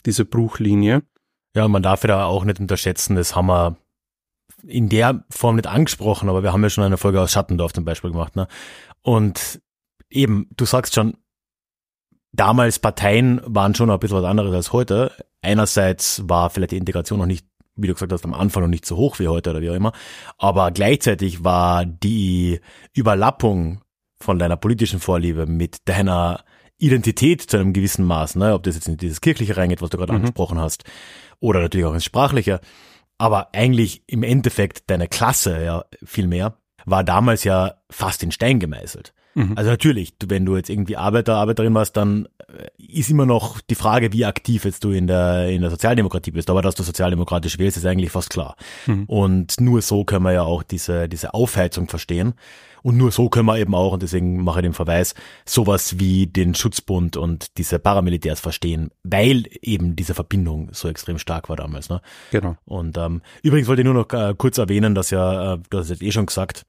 diese 0.07 0.25
Bruchlinie. 0.25 1.03
Ja, 1.55 1.69
man 1.69 1.83
darf 1.83 2.03
ja 2.05 2.25
auch 2.25 2.45
nicht 2.45 2.61
unterschätzen, 2.61 3.15
das 3.15 3.37
haben 3.37 3.47
wir 3.47 3.77
in 4.63 4.89
der 4.89 5.25
Form 5.31 5.57
nicht 5.57 5.67
angesprochen, 5.67 6.29
aber 6.29 6.43
wir 6.43 6.53
haben 6.53 6.63
ja 6.63 6.71
schon 6.71 6.85
eine 6.85 6.97
Folge 6.97 7.21
aus 7.21 7.33
Schattendorf 7.33 7.73
zum 7.73 7.85
Beispiel 7.85 8.11
gemacht. 8.11 8.37
Ne? 8.37 8.49
Und 9.03 9.61
eben, 10.13 10.49
du 10.57 10.65
sagst 10.65 10.95
schon, 10.95 11.17
damals 12.33 12.79
Parteien 12.79 13.41
waren 13.45 13.75
schon 13.75 13.91
ein 13.91 13.99
bisschen 13.99 14.19
was 14.19 14.25
anderes 14.25 14.55
als 14.55 14.73
heute. 14.73 15.13
Einerseits 15.43 16.23
war 16.29 16.51
vielleicht 16.51 16.73
die 16.73 16.77
Integration 16.79 17.19
noch 17.19 17.27
nicht, 17.27 17.47
wie 17.77 17.87
du 17.87 17.95
gesagt 17.95 18.13
hast, 18.13 18.25
am 18.25 18.35
Anfang 18.35 18.63
noch 18.63 18.71
nicht 18.71 18.87
so 18.87 18.97
hoch 18.97 19.19
wie 19.19 19.29
heute 19.29 19.51
oder 19.51 19.61
wie 19.61 19.71
auch 19.71 19.75
immer. 19.75 19.93
Aber 20.39 20.71
gleichzeitig 20.71 21.45
war 21.45 21.85
die 21.85 22.61
Überlappung 22.95 23.83
von 24.21 24.39
deiner 24.39 24.57
politischen 24.57 25.01
Vorliebe 25.01 25.47
mit 25.47 25.89
deiner 25.89 26.45
Identität 26.79 27.43
zu 27.43 27.59
einem 27.59 27.73
gewissen 27.73 28.05
Maß, 28.05 28.37
ne? 28.37 28.55
ob 28.55 28.63
das 28.65 28.75
jetzt 28.75 28.89
in 28.89 28.97
dieses 28.97 29.21
Kirchliche 29.21 29.57
reingeht, 29.57 29.83
was 29.83 29.91
du 29.91 29.99
gerade 29.99 30.13
mhm. 30.13 30.19
angesprochen 30.19 30.59
hast, 30.59 30.85
oder 31.39 31.61
natürlich 31.61 31.87
auch 31.87 31.95
ins 31.95 32.05
Sprachliche, 32.05 32.61
aber 33.19 33.55
eigentlich 33.55 34.03
im 34.07 34.23
Endeffekt 34.23 34.91
deine 34.91 35.07
Klasse 35.07 35.63
ja 35.63 35.85
viel 36.05 36.27
mehr, 36.27 36.57
war 36.85 37.05
damals 37.05 37.45
ja 37.45 37.75
fast 37.91 38.23
in 38.23 38.33
Stein 38.33 38.59
gemeißelt. 38.59 39.15
Mhm. 39.35 39.53
Also 39.57 39.71
natürlich, 39.71 40.15
wenn 40.27 40.45
du 40.45 40.57
jetzt 40.57 40.69
irgendwie 40.69 40.97
Arbeiter, 40.97 41.37
Arbeiterin 41.37 41.75
warst, 41.75 41.97
dann 41.97 42.27
äh, 42.49 42.69
ist 42.79 43.11
immer 43.11 43.27
noch 43.27 43.61
die 43.61 43.75
Frage, 43.75 44.13
wie 44.13 44.25
aktiv 44.25 44.65
jetzt 44.65 44.85
du 44.85 44.91
in 44.91 45.07
der, 45.07 45.49
in 45.49 45.63
der 45.63 45.71
Sozialdemokratie 45.71 46.33
bist. 46.33 46.51
Aber 46.51 46.63
dass 46.63 46.75
du 46.75 46.83
sozialdemokratisch 46.83 47.59
wählst, 47.59 47.77
ist 47.77 47.87
eigentlich 47.87 48.11
fast 48.11 48.31
klar. 48.31 48.57
Mhm. 48.87 49.05
Und 49.05 49.61
nur 49.61 49.83
so 49.83 50.05
können 50.05 50.25
wir 50.25 50.33
ja 50.33 50.43
auch 50.43 50.63
diese, 50.63 51.09
diese 51.09 51.35
Aufheizung 51.35 51.89
verstehen. 51.89 52.35
Und 52.83 52.97
nur 52.97 53.13
so 53.13 53.29
können 53.29 53.47
wir 53.47 53.59
eben 53.59 53.75
auch, 53.75 53.93
und 53.93 54.03
deswegen 54.03 54.43
mache 54.43 54.59
ich 54.59 54.65
den 54.65 54.73
Verweis, 54.73 55.15
sowas 55.47 56.01
wie 56.01 56.27
den 56.27 56.55
Schutzbund 56.55 57.17
und 57.17 57.57
diese 57.59 57.79
Paramilitärs 57.79 58.41
verstehen, 58.41 58.91
weil 59.05 59.45
eben 59.63 59.95
diese 59.95 60.15
Verbindung 60.15 60.69
so 60.73 60.89
extrem 60.89 61.19
stark 61.19 61.49
war 61.49 61.57
damals. 61.57 61.89
Ne? 61.89 62.01
Genau. 62.33 62.57
Und 62.65 62.99
ähm, 62.99 63.23
übrigens 63.43 63.69
wollte 63.69 63.83
ich 63.83 63.87
nur 63.87 63.95
noch 63.95 64.13
äh, 64.13 64.35
kurz 64.37 64.59
erwähnen, 64.59 64.95
dass 64.95 65.11
ja, 65.11 65.55
äh, 65.55 65.59
du 65.71 65.79
hast 65.79 65.85
es 65.85 65.91
jetzt 65.91 66.03
eh 66.03 66.11
schon 66.11 66.27
gesagt, 66.27 66.67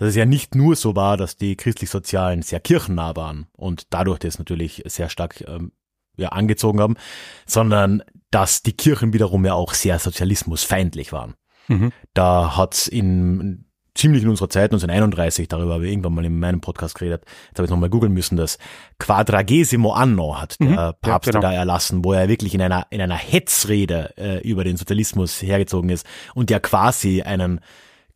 dass 0.00 0.08
es 0.08 0.16
ja 0.16 0.24
nicht 0.24 0.54
nur 0.54 0.76
so 0.76 0.96
war, 0.96 1.18
dass 1.18 1.36
die 1.36 1.56
christlich-sozialen 1.56 2.40
sehr 2.40 2.58
kirchennah 2.58 3.16
waren 3.16 3.48
und 3.52 3.82
dadurch 3.90 4.18
das 4.18 4.38
natürlich 4.38 4.82
sehr 4.86 5.10
stark 5.10 5.44
ähm, 5.46 5.72
ja, 6.16 6.30
angezogen 6.30 6.80
haben, 6.80 6.96
sondern 7.44 8.02
dass 8.30 8.62
die 8.62 8.72
Kirchen 8.72 9.12
wiederum 9.12 9.44
ja 9.44 9.52
auch 9.52 9.74
sehr 9.74 9.98
sozialismusfeindlich 9.98 11.12
waren. 11.12 11.34
Mhm. 11.68 11.92
Da 12.14 12.56
hat's 12.56 12.88
in 12.88 13.66
ziemlich 13.94 14.22
in 14.22 14.30
unserer 14.30 14.48
Zeit, 14.48 14.70
1931, 14.72 15.48
darüber 15.48 15.74
habe 15.74 15.84
ich 15.84 15.92
irgendwann 15.92 16.14
mal 16.14 16.24
in 16.24 16.38
meinem 16.38 16.62
Podcast 16.62 16.94
geredet, 16.94 17.24
jetzt 17.48 17.58
habe 17.58 17.66
ich 17.66 17.70
nochmal 17.70 17.90
googeln 17.90 18.14
müssen, 18.14 18.38
das 18.38 18.56
Quadragesimo 18.98 19.92
Anno 19.92 20.40
hat 20.40 20.58
der 20.60 20.68
Mhm. 20.68 20.94
Papst 21.02 21.26
Ja, 21.26 21.32
genau. 21.32 21.42
da 21.42 21.52
erlassen, 21.52 22.02
wo 22.06 22.14
er 22.14 22.26
wirklich 22.28 22.54
in 22.54 22.62
einer, 22.62 22.86
in 22.88 23.02
einer 23.02 23.16
Hetzrede 23.16 24.14
äh, 24.16 24.48
über 24.48 24.64
den 24.64 24.78
Sozialismus 24.78 25.42
hergezogen 25.42 25.90
ist 25.90 26.06
und 26.34 26.48
der 26.48 26.60
quasi 26.60 27.20
einen 27.20 27.60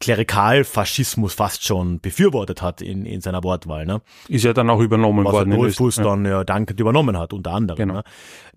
Klerikalfaschismus 0.04 1.32
fast 1.32 1.64
schon 1.64 1.98
befürwortet 1.98 2.60
hat 2.60 2.82
in, 2.82 3.06
in 3.06 3.22
seiner 3.22 3.42
Wortwahl. 3.42 3.86
Ne? 3.86 4.02
Ist 4.28 4.44
ja 4.44 4.52
dann 4.52 4.68
auch 4.68 4.80
übernommen 4.80 5.24
was 5.24 5.32
worden. 5.32 5.52
in 5.52 5.58
Dollfuß 5.58 5.98
Österreich. 5.98 6.06
dann 6.06 6.26
ja 6.26 6.44
dankend 6.44 6.78
übernommen 6.78 7.16
hat, 7.18 7.32
unter 7.32 7.52
anderem. 7.52 7.78
Genau. 7.78 7.94
Ne? 7.94 8.04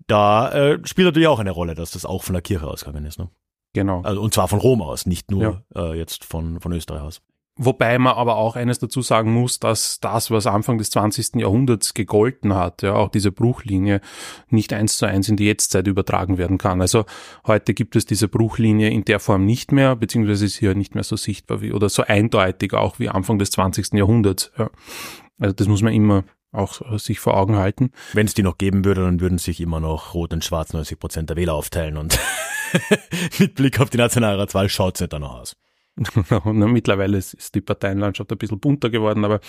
Da 0.06 0.52
äh, 0.52 0.78
spielt 0.84 1.06
natürlich 1.06 1.28
auch 1.28 1.38
eine 1.38 1.50
Rolle, 1.50 1.74
dass 1.74 1.92
das 1.92 2.04
auch 2.04 2.22
von 2.22 2.34
der 2.34 2.42
Kirche 2.42 2.66
ausgegangen 2.66 3.06
ist. 3.06 3.18
Ne? 3.18 3.30
Genau. 3.72 4.02
Also, 4.02 4.20
und 4.20 4.34
zwar 4.34 4.46
von 4.48 4.58
Rom 4.58 4.82
aus, 4.82 5.06
nicht 5.06 5.30
nur 5.30 5.62
äh, 5.74 5.96
jetzt 5.96 6.24
von, 6.24 6.60
von 6.60 6.72
Österreich 6.72 7.00
aus. 7.00 7.22
Wobei 7.60 7.98
man 7.98 8.14
aber 8.14 8.36
auch 8.36 8.54
eines 8.54 8.78
dazu 8.78 9.02
sagen 9.02 9.32
muss, 9.32 9.58
dass 9.58 9.98
das, 9.98 10.30
was 10.30 10.46
Anfang 10.46 10.78
des 10.78 10.90
20. 10.90 11.34
Jahrhunderts 11.40 11.92
gegolten 11.92 12.54
hat, 12.54 12.82
ja, 12.82 12.94
auch 12.94 13.08
diese 13.08 13.32
Bruchlinie, 13.32 14.00
nicht 14.48 14.72
eins 14.72 14.96
zu 14.96 15.06
eins 15.06 15.28
in 15.28 15.36
die 15.36 15.46
Jetztzeit 15.46 15.88
übertragen 15.88 16.38
werden 16.38 16.56
kann. 16.56 16.80
Also 16.80 17.04
heute 17.48 17.74
gibt 17.74 17.96
es 17.96 18.06
diese 18.06 18.28
Bruchlinie 18.28 18.90
in 18.90 19.04
der 19.04 19.18
Form 19.18 19.44
nicht 19.44 19.72
mehr, 19.72 19.96
beziehungsweise 19.96 20.46
ist 20.46 20.56
hier 20.56 20.76
nicht 20.76 20.94
mehr 20.94 21.02
so 21.02 21.16
sichtbar 21.16 21.60
wie 21.60 21.72
oder 21.72 21.88
so 21.88 22.04
eindeutig 22.04 22.74
auch 22.74 23.00
wie 23.00 23.08
Anfang 23.08 23.40
des 23.40 23.50
20. 23.50 23.94
Jahrhunderts. 23.94 24.52
Ja. 24.56 24.70
Also 25.40 25.52
das 25.52 25.66
muss 25.66 25.82
man 25.82 25.92
immer 25.92 26.22
auch 26.52 26.98
sich 26.98 27.18
vor 27.18 27.36
Augen 27.36 27.56
halten. 27.56 27.90
Wenn 28.12 28.26
es 28.26 28.34
die 28.34 28.44
noch 28.44 28.56
geben 28.56 28.84
würde, 28.84 29.02
dann 29.02 29.20
würden 29.20 29.38
sich 29.38 29.60
immer 29.60 29.80
noch 29.80 30.14
Rot 30.14 30.32
und 30.32 30.44
Schwarz 30.44 30.72
90 30.72 30.98
Prozent 30.98 31.28
der 31.28 31.36
Wähler 31.36 31.54
aufteilen 31.54 31.96
und 31.96 32.18
mit 33.40 33.56
Blick 33.56 33.80
auf 33.80 33.90
die 33.90 33.98
Nationalratswahl 33.98 34.68
schaut's 34.68 35.00
nicht 35.00 35.12
danach 35.12 35.40
aus. 35.40 35.56
Mittlerweile 36.44 37.18
ist, 37.18 37.34
ist 37.34 37.54
die 37.54 37.60
Parteienlandschaft 37.60 38.30
ein 38.30 38.38
bisschen 38.38 38.60
bunter 38.60 38.90
geworden, 38.90 39.24
aber 39.24 39.40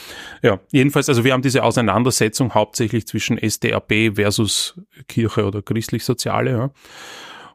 ja, 0.41 0.59
jedenfalls, 0.71 1.09
also 1.09 1.23
wir 1.23 1.33
haben 1.33 1.41
diese 1.41 1.63
Auseinandersetzung 1.63 2.53
hauptsächlich 2.53 3.07
zwischen 3.07 3.37
SDAP 3.37 4.15
versus 4.15 4.79
Kirche 5.07 5.45
oder 5.45 5.61
christlich-soziale. 5.61 6.51
Ja. 6.51 6.71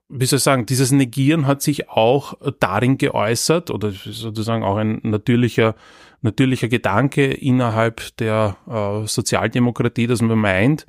Wie 0.09 0.27
soll 0.27 0.37
ich 0.37 0.43
sagen, 0.43 0.67
dieses 0.67 0.93
Negieren 0.93 1.47
hat 1.47 1.63
sich 1.63 1.89
auch 1.89 2.35
darin 2.61 2.99
geäußert 2.99 3.71
oder 3.71 3.91
sozusagen 3.91 4.63
auch 4.63 4.77
ein 4.77 5.01
natürlicher, 5.03 5.75
natürlicher 6.21 6.69
Gedanke 6.69 7.33
innerhalb 7.33 8.17
der 8.19 8.57
äh, 8.69 9.07
Sozialdemokratie, 9.07 10.07
dass 10.07 10.23
man 10.23 10.39
meint, 10.39 10.87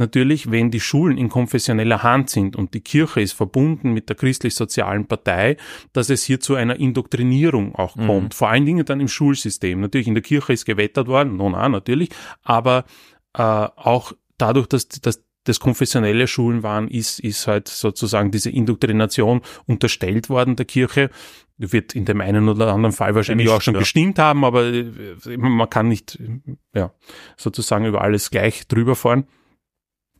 Natürlich, 0.00 0.50
wenn 0.50 0.70
die 0.70 0.80
Schulen 0.80 1.18
in 1.18 1.28
konfessioneller 1.28 2.02
Hand 2.02 2.30
sind 2.30 2.56
und 2.56 2.72
die 2.72 2.80
Kirche 2.80 3.20
ist 3.20 3.34
verbunden 3.34 3.92
mit 3.92 4.08
der 4.08 4.16
christlich-sozialen 4.16 5.06
Partei, 5.06 5.58
dass 5.92 6.08
es 6.08 6.24
hier 6.24 6.40
zu 6.40 6.54
einer 6.54 6.80
Indoktrinierung 6.80 7.74
auch 7.74 7.98
kommt. 7.98 8.32
Vor 8.32 8.48
allen 8.48 8.64
Dingen 8.64 8.86
dann 8.86 8.98
im 8.98 9.08
Schulsystem. 9.08 9.78
Natürlich, 9.78 10.08
in 10.08 10.14
der 10.14 10.22
Kirche 10.22 10.54
ist 10.54 10.64
gewettert 10.64 11.06
worden, 11.06 11.36
no, 11.36 11.50
na, 11.50 11.68
natürlich, 11.68 12.08
aber 12.42 12.86
äh, 13.34 13.42
auch 13.42 14.14
dadurch, 14.38 14.68
dass, 14.68 14.88
dass 14.88 15.22
das 15.44 15.60
konfessionelle 15.60 16.26
Schulen 16.26 16.62
waren, 16.62 16.88
ist, 16.88 17.20
ist 17.20 17.46
halt 17.46 17.68
sozusagen 17.68 18.30
diese 18.30 18.48
Indoktrination 18.48 19.42
unterstellt 19.66 20.30
worden 20.30 20.56
der 20.56 20.64
Kirche. 20.64 21.10
Wird 21.58 21.94
in 21.94 22.06
dem 22.06 22.22
einen 22.22 22.48
oder 22.48 22.72
anderen 22.72 22.94
Fall 22.94 23.14
wahrscheinlich 23.14 23.48
Gemischt, 23.48 23.58
auch 23.58 23.62
schon 23.62 23.74
ja. 23.74 23.80
gestimmt 23.80 24.18
haben, 24.18 24.46
aber 24.46 24.64
äh, 24.64 24.86
man 25.36 25.68
kann 25.68 25.88
nicht 25.88 26.18
ja, 26.74 26.94
sozusagen 27.36 27.84
über 27.84 28.00
alles 28.00 28.30
gleich 28.30 28.66
drüber 28.66 28.96
fahren. 28.96 29.26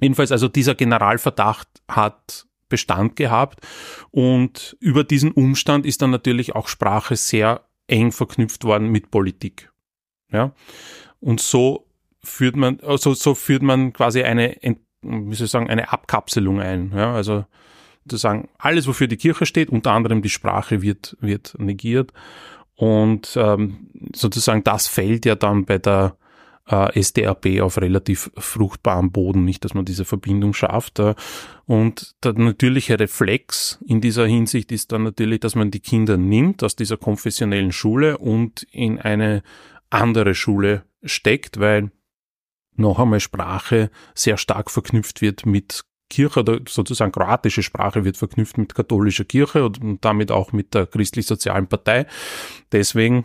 Jedenfalls, 0.00 0.33
also 0.33 0.49
dieser 0.49 0.75
Generalverdacht 0.75 1.69
hat 1.88 2.47
Bestand 2.69 3.16
gehabt 3.16 3.66
und 4.11 4.76
über 4.80 5.04
diesen 5.04 5.33
Umstand 5.33 5.85
ist 5.85 6.00
dann 6.02 6.11
natürlich 6.11 6.54
auch 6.54 6.69
Sprache 6.69 7.16
sehr 7.16 7.66
eng 7.88 8.12
verknüpft 8.12 8.64
worden 8.64 8.88
mit 8.88 9.11
Politik. 9.11 9.71
Ja. 10.33 10.54
Und 11.19 11.40
so 11.40 11.87
führt 12.23 12.57
man, 12.57 12.80
also 12.80 13.12
so 13.14 13.35
führt 13.35 13.62
man 13.62 13.92
quasi 13.92 14.23
eine, 14.23 14.57
wie 15.02 15.35
soll 15.35 15.47
ich 15.47 15.50
sagen, 15.50 15.69
eine 15.69 15.92
Abkapselung 15.92 16.61
ein. 16.61 16.92
Ja. 16.95 17.12
Also 17.12 17.45
sozusagen 18.04 18.49
alles, 18.59 18.87
wofür 18.87 19.09
die 19.09 19.16
Kirche 19.16 19.47
steht, 19.47 19.71
unter 19.71 19.92
anderem 19.92 20.23
die 20.23 20.30
Sprache 20.30 20.83
wird, 20.83 21.16
wird 21.21 21.57
negiert. 21.59 22.12
Und 22.76 23.37
ähm, 23.37 23.90
sozusagen 24.14 24.64
das 24.64 24.87
fällt 24.87 25.26
ja 25.26 25.35
dann 25.35 25.66
bei 25.66 25.78
der 25.78 26.16
äh, 26.67 27.02
SDAP 27.02 27.61
auf 27.61 27.79
relativ 27.79 28.31
fruchtbarem 28.37 29.13
Boden, 29.13 29.45
nicht, 29.45 29.65
dass 29.65 29.75
man 29.75 29.84
diese 29.84 30.04
Verbindung 30.04 30.54
schafft. 30.54 30.99
Äh, 30.99 31.15
und 31.67 32.15
der 32.25 32.32
natürliche 32.34 32.99
Reflex 32.99 33.78
in 33.87 34.00
dieser 34.00 34.26
Hinsicht 34.26 34.73
ist 34.73 34.93
dann 34.93 35.04
natürlich, 35.04 35.41
dass 35.41 35.54
man 35.54 35.71
die 35.71 35.80
Kinder 35.80 36.17
nimmt 36.17 36.63
aus 36.63 36.76
dieser 36.76 36.97
konfessionellen 36.97 37.73
Schule 37.73 38.19
und 38.19 38.63
in 38.71 38.99
eine 38.99 39.43
andere 39.91 40.34
Schule 40.34 40.84
steckt, 41.02 41.58
weil 41.61 41.91
noch 42.76 42.99
einmal 42.99 43.21
Sprache 43.21 43.91
sehr 44.15 44.37
stark 44.37 44.71
verknüpft 44.71 45.21
wird 45.21 45.47
mit 45.47 45.84
Kirche 46.08 46.41
oder 46.41 46.58
sozusagen 46.69 47.13
kroatische 47.13 47.63
Sprache 47.63 48.04
wird 48.04 48.17
verknüpft 48.17 48.58
mit 48.58 48.75
katholischer 48.75 49.25
Kirche 49.25 49.65
und 49.65 49.80
und 49.80 50.04
damit 50.04 50.32
auch 50.32 50.52
mit 50.52 50.75
der 50.75 50.87
christlich-sozialen 50.87 51.69
Partei. 51.69 52.06
Deswegen 52.73 53.25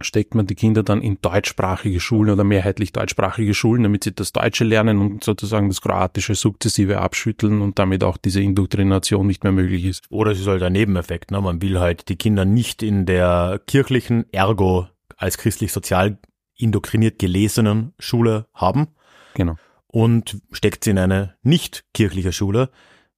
steckt 0.00 0.34
man 0.34 0.46
die 0.46 0.54
Kinder 0.54 0.82
dann 0.82 1.00
in 1.00 1.18
deutschsprachige 1.22 2.00
Schulen 2.00 2.30
oder 2.30 2.44
mehrheitlich 2.44 2.92
deutschsprachige 2.92 3.54
Schulen, 3.54 3.84
damit 3.84 4.04
sie 4.04 4.12
das 4.12 4.32
Deutsche 4.32 4.64
lernen 4.64 4.98
und 4.98 5.24
sozusagen 5.24 5.68
das 5.68 5.80
Kroatische 5.80 6.34
sukzessive 6.34 7.00
abschütteln 7.00 7.62
und 7.62 7.78
damit 7.78 8.02
auch 8.04 8.16
diese 8.16 8.40
Indoktrination 8.40 9.26
nicht 9.26 9.44
mehr 9.44 9.52
möglich 9.52 9.84
ist. 9.84 10.04
Oder 10.10 10.32
es 10.32 10.40
ist 10.40 10.46
halt 10.46 10.62
ein 10.62 10.72
Nebeneffekt. 10.72 11.30
Ne? 11.30 11.40
Man 11.40 11.62
will 11.62 11.78
halt 11.78 12.08
die 12.08 12.16
Kinder 12.16 12.44
nicht 12.44 12.82
in 12.82 13.06
der 13.06 13.60
kirchlichen, 13.66 14.26
ergo 14.32 14.88
als 15.16 15.38
christlich-sozial 15.38 16.18
indoktriniert 16.56 17.18
gelesenen 17.18 17.92
Schule 17.98 18.46
haben 18.54 18.88
Genau. 19.34 19.56
und 19.86 20.38
steckt 20.52 20.84
sie 20.84 20.90
in 20.90 20.98
eine 20.98 21.34
nicht 21.42 21.84
kirchliche 21.94 22.32
Schule. 22.32 22.70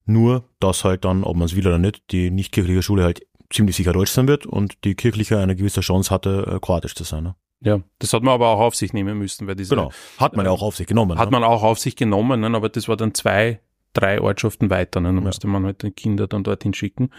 Nur, 0.05 0.49
dass 0.61 0.85
halt 0.85 1.05
dann, 1.05 1.25
ob 1.25 1.37
man 1.37 1.47
es 1.47 1.57
will 1.57 1.67
oder 1.67 1.79
nicht, 1.79 2.13
die 2.13 2.31
nicht 2.31 2.53
kirchliche 2.53 2.83
Schule 2.83 3.03
halt 3.03 3.27
ziemlich 3.51 3.77
sicher 3.77 3.93
Deutsch 3.93 4.11
sein 4.11 4.29
wird 4.29 4.47
und 4.47 4.85
die 4.85 4.95
kirchliche 4.95 5.39
eine 5.39 5.57
gewisse 5.57 5.81
Chance 5.81 6.11
hatte, 6.11 6.55
äh, 6.57 6.61
Kroatisch 6.61 6.95
zu 6.95 7.05
sein. 7.05 7.25
Ne? 7.25 7.35
Ja, 7.61 7.81
das 7.99 8.13
hat 8.13 8.23
man 8.23 8.35
aber 8.35 8.49
auch 8.49 8.61
auf 8.61 8.75
sich 8.75 8.93
nehmen 8.93 9.19
müssen, 9.19 9.47
weil 9.47 9.57
diese 9.57 9.75
Genau. 9.75 9.91
Hat 10.19 10.37
man 10.37 10.47
ja 10.47 10.53
auch 10.53 10.63
auf 10.63 10.77
sich 10.77 10.87
genommen. 10.87 11.19
hat 11.19 11.31
ne? 11.31 11.39
man 11.39 11.45
auch 11.45 11.63
auf 11.63 11.79
sich 11.79 11.97
genommen, 11.97 12.41
ne, 12.41 12.55
aber 12.55 12.69
das 12.69 12.89
war 12.89 12.97
dann 12.97 13.15
zwei, 13.15 13.61
drei 13.93 14.21
Ortschaften 14.21 14.69
weiter. 14.71 15.01
Ne, 15.01 15.13
dann 15.15 15.25
musste 15.25 15.47
man 15.47 15.65
halt 15.65 15.83
die 15.83 15.91
Kinder 15.91 16.27
dann 16.27 16.45
dorthin 16.45 16.75
schicken, 16.75 17.11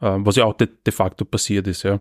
äh, 0.00 0.16
was 0.18 0.36
ja 0.36 0.44
auch 0.44 0.54
de, 0.54 0.68
de 0.86 0.92
facto 0.92 1.24
passiert 1.24 1.66
ist. 1.66 1.82
Ja. 1.82 2.00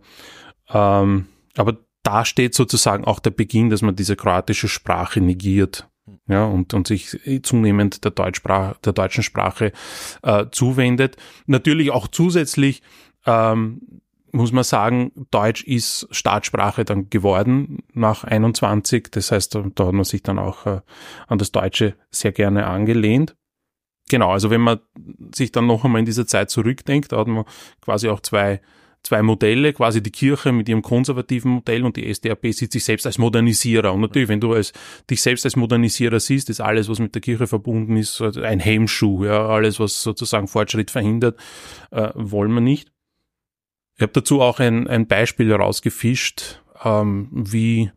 Ähm, 0.69 1.27
aber 1.57 1.77
da 2.03 2.25
steht 2.25 2.55
sozusagen 2.55 3.05
auch 3.05 3.19
der 3.19 3.31
Beginn, 3.31 3.69
dass 3.69 3.81
man 3.81 3.95
diese 3.95 4.15
kroatische 4.15 4.67
Sprache 4.67 5.21
negiert. 5.21 5.87
Ja, 6.27 6.45
und, 6.45 6.73
und 6.73 6.87
sich 6.87 7.17
zunehmend 7.43 8.03
der, 8.03 8.11
Deutschsprache, 8.11 8.75
der 8.83 8.93
deutschen 8.93 9.23
Sprache 9.23 9.71
äh, 10.23 10.45
zuwendet. 10.51 11.15
Natürlich 11.45 11.91
auch 11.91 12.07
zusätzlich 12.07 12.81
ähm, 13.25 14.01
muss 14.33 14.51
man 14.51 14.63
sagen, 14.63 15.11
Deutsch 15.31 15.63
ist 15.63 16.07
Staatssprache 16.11 16.85
dann 16.85 17.09
geworden 17.09 17.79
nach 17.93 18.23
21. 18.23 19.09
Das 19.11 19.31
heißt, 19.31 19.55
da, 19.55 19.63
hat 19.63 19.93
man 19.93 20.03
sich 20.03 20.23
dann 20.23 20.39
auch 20.39 20.65
äh, 20.65 20.81
an 21.27 21.37
das 21.37 21.51
Deutsche 21.51 21.95
sehr 22.09 22.31
gerne 22.31 22.67
angelehnt. 22.67 23.35
Genau, 24.09 24.31
also 24.31 24.49
wenn 24.49 24.61
man 24.61 24.79
sich 25.33 25.51
dann 25.51 25.67
noch 25.67 25.85
einmal 25.85 25.99
in 25.99 26.05
diese 26.05 26.25
Zeit 26.25 26.49
zurückdenkt, 26.49 27.11
da 27.11 27.17
hat 27.17 27.27
man 27.27 27.45
quasi 27.81 28.09
auch 28.09 28.19
zwei, 28.19 28.61
zwei 29.03 29.21
Modelle, 29.21 29.73
quasi 29.73 30.03
die 30.03 30.11
Kirche 30.11 30.51
mit 30.51 30.67
ihrem 30.67 30.81
konservativen 30.81 31.51
Modell 31.51 31.85
und 31.85 31.95
die 31.95 32.13
SDAP 32.13 32.53
sieht 32.53 32.73
sich 32.73 32.83
selbst 32.83 33.05
als 33.05 33.17
Modernisierer. 33.17 33.93
Und 33.93 34.01
natürlich, 34.01 34.27
wenn 34.27 34.41
du 34.41 34.53
als, 34.53 34.73
dich 35.09 35.21
selbst 35.21 35.45
als 35.45 35.55
Modernisierer 35.55 36.19
siehst, 36.19 36.49
ist 36.49 36.61
alles, 36.61 36.89
was 36.89 36.99
mit 36.99 37.15
der 37.15 37.21
Kirche 37.21 37.47
verbunden 37.47 37.95
ist, 37.95 38.15
so 38.15 38.25
ein 38.25 38.59
Hemmschuh, 38.59 39.25
ja, 39.25 39.47
alles, 39.47 39.79
was 39.79 40.03
sozusagen 40.03 40.47
Fortschritt 40.47 40.91
verhindert, 40.91 41.39
äh, 41.91 42.09
wollen 42.15 42.53
wir 42.53 42.61
nicht. 42.61 42.91
Ich 44.01 44.03
habe 44.03 44.13
dazu 44.13 44.41
auch 44.41 44.59
ein, 44.59 44.87
ein 44.87 45.05
Beispiel 45.05 45.47
herausgefischt, 45.51 46.59
ähm, 46.83 47.27
wie 47.31 47.91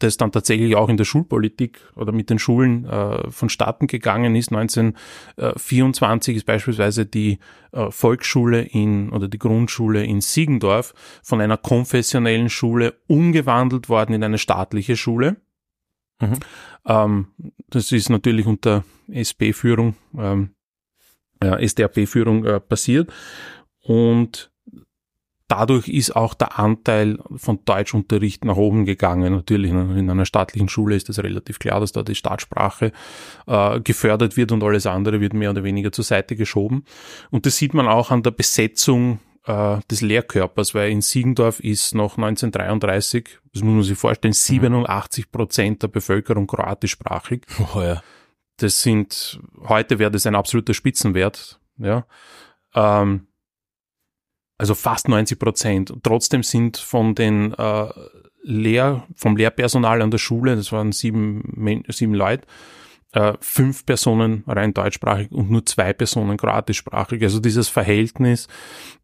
das 0.00 0.16
dann 0.16 0.32
tatsächlich 0.32 0.74
auch 0.74 0.88
in 0.88 0.96
der 0.96 1.04
Schulpolitik 1.04 1.78
oder 1.94 2.10
mit 2.10 2.28
den 2.28 2.40
Schulen 2.40 2.84
äh, 2.86 3.30
vonstatten 3.30 3.86
gegangen 3.86 4.34
ist. 4.34 4.50
1924 4.52 6.38
ist 6.38 6.44
beispielsweise 6.44 7.06
die 7.06 7.38
äh, 7.70 7.88
Volksschule 7.88 8.62
in 8.62 9.10
oder 9.10 9.28
die 9.28 9.38
Grundschule 9.38 10.04
in 10.04 10.22
Siegendorf 10.22 10.92
von 11.22 11.40
einer 11.40 11.56
konfessionellen 11.56 12.50
Schule 12.50 12.94
umgewandelt 13.06 13.88
worden 13.88 14.14
in 14.14 14.24
eine 14.24 14.38
staatliche 14.38 14.96
Schule. 14.96 15.36
Mhm. 16.20 16.40
Ähm, 16.84 17.28
das 17.70 17.92
ist 17.92 18.10
natürlich 18.10 18.46
unter 18.46 18.82
SP-Führung, 19.06 19.94
ähm, 20.18 20.56
ja, 21.40 21.60
SDAP-Führung 21.60 22.44
äh, 22.44 22.58
passiert 22.58 23.12
und 23.84 24.50
dadurch 25.48 25.88
ist 25.88 26.14
auch 26.14 26.34
der 26.34 26.58
Anteil 26.58 27.18
von 27.36 27.60
Deutschunterricht 27.64 28.44
nach 28.44 28.56
oben 28.56 28.84
gegangen. 28.84 29.32
Natürlich 29.32 29.70
in 29.70 30.10
einer 30.10 30.26
staatlichen 30.26 30.68
Schule 30.68 30.94
ist 30.94 31.08
es 31.08 31.22
relativ 31.22 31.58
klar, 31.58 31.80
dass 31.80 31.92
da 31.92 32.02
die 32.02 32.14
Staatssprache 32.14 32.92
äh, 33.46 33.80
gefördert 33.80 34.36
wird 34.36 34.52
und 34.52 34.62
alles 34.62 34.86
andere 34.86 35.20
wird 35.20 35.32
mehr 35.32 35.50
oder 35.50 35.64
weniger 35.64 35.90
zur 35.90 36.04
Seite 36.04 36.36
geschoben. 36.36 36.84
Und 37.30 37.46
das 37.46 37.56
sieht 37.56 37.74
man 37.74 37.88
auch 37.88 38.10
an 38.10 38.22
der 38.22 38.30
Besetzung 38.30 39.20
äh, 39.46 39.78
des 39.90 40.02
Lehrkörpers, 40.02 40.74
weil 40.74 40.90
in 40.90 41.00
Siegendorf 41.00 41.60
ist 41.60 41.94
noch 41.94 42.18
1933, 42.18 43.40
das 43.54 43.62
muss 43.62 43.74
man 43.74 43.82
sich 43.82 43.98
vorstellen, 43.98 44.34
87 44.34 45.32
Prozent 45.32 45.82
der 45.82 45.88
Bevölkerung 45.88 46.46
kroatischsprachig. 46.46 47.46
Oh, 47.74 47.80
ja. 47.80 48.02
Das 48.58 48.82
sind, 48.82 49.40
heute 49.68 50.00
wäre 50.00 50.10
das 50.10 50.26
ein 50.26 50.34
absoluter 50.34 50.74
Spitzenwert, 50.74 51.60
ja. 51.78 52.06
Ähm, 52.74 53.27
also 54.58 54.74
fast 54.74 55.08
90 55.08 55.38
Prozent. 55.38 55.92
Trotzdem 56.02 56.42
sind 56.42 56.76
von 56.76 57.14
den 57.14 57.54
äh, 57.54 57.88
Lehr, 58.42 59.04
vom 59.14 59.36
Lehrpersonal 59.36 60.02
an 60.02 60.10
der 60.10 60.18
Schule, 60.18 60.56
das 60.56 60.72
waren 60.72 60.92
sieben, 60.92 61.84
sieben 61.88 62.14
Leute, 62.14 62.46
äh, 63.12 63.34
fünf 63.40 63.86
Personen 63.86 64.44
rein 64.46 64.74
deutschsprachig 64.74 65.30
und 65.32 65.50
nur 65.50 65.64
zwei 65.64 65.92
Personen 65.92 66.36
kroatischsprachig. 66.36 67.22
Also 67.22 67.40
dieses 67.40 67.68
Verhältnis 67.68 68.48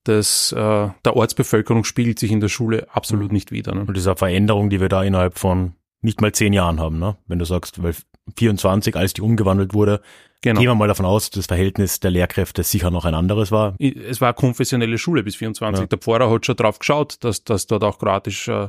des, 0.07 0.53
äh, 0.53 0.89
der 1.05 1.17
Ortsbevölkerung 1.17 1.85
spiegelt 1.85 2.19
sich 2.19 2.33
in 2.33 2.41
der 2.41 2.49
Schule 2.49 2.87
absolut 2.93 3.33
nicht 3.33 3.51
wider. 3.51 3.75
Ne? 3.75 3.85
Und 3.87 3.97
diese 3.97 4.15
Veränderung, 4.17 4.71
die 4.71 4.81
wir 4.81 4.89
da 4.89 5.03
innerhalb 5.03 5.39
von 5.39 5.75
nicht 6.03 6.21
mal 6.21 6.33
zehn 6.33 6.53
Jahren 6.53 6.81
haben, 6.81 6.99
ne? 6.99 7.17
Wenn 7.27 7.39
du 7.39 7.47
sagst, 7.47 7.83
weil 7.83 7.95
24, 8.37 8.97
als 8.97 9.13
die 9.15 9.23
umgewandelt 9.23 9.75
wurde, 9.75 10.01
Genau. 10.41 10.61
gehen 10.61 10.69
wir 10.69 10.75
mal 10.75 10.89
davon 10.89 11.07
aus, 11.07 11.31
das 11.31 11.47
Verhältnis 11.47 12.01
der 12.01 12.11
Lehrkräfte 12.11 12.63
sicher 12.65 12.91
noch 12.91 13.07
ein 13.07 13.15
anderes 13.15 13.51
war. 13.51 13.77
Es 13.79 14.21
war 14.21 14.29
eine 14.29 14.35
konfessionelle 14.35 14.99
Schule 14.99 15.23
bis 15.23 15.37
24. 15.37 15.81
Ja. 15.81 15.87
Der 15.87 15.99
Pfarrer 15.99 16.31
hat 16.31 16.45
schon 16.45 16.57
drauf 16.57 16.79
geschaut, 16.79 17.17
dass, 17.25 17.45
dass 17.45 17.67
dort 17.67 17.83
auch 17.83 17.99
kroatisch, 17.99 18.49
äh, 18.49 18.69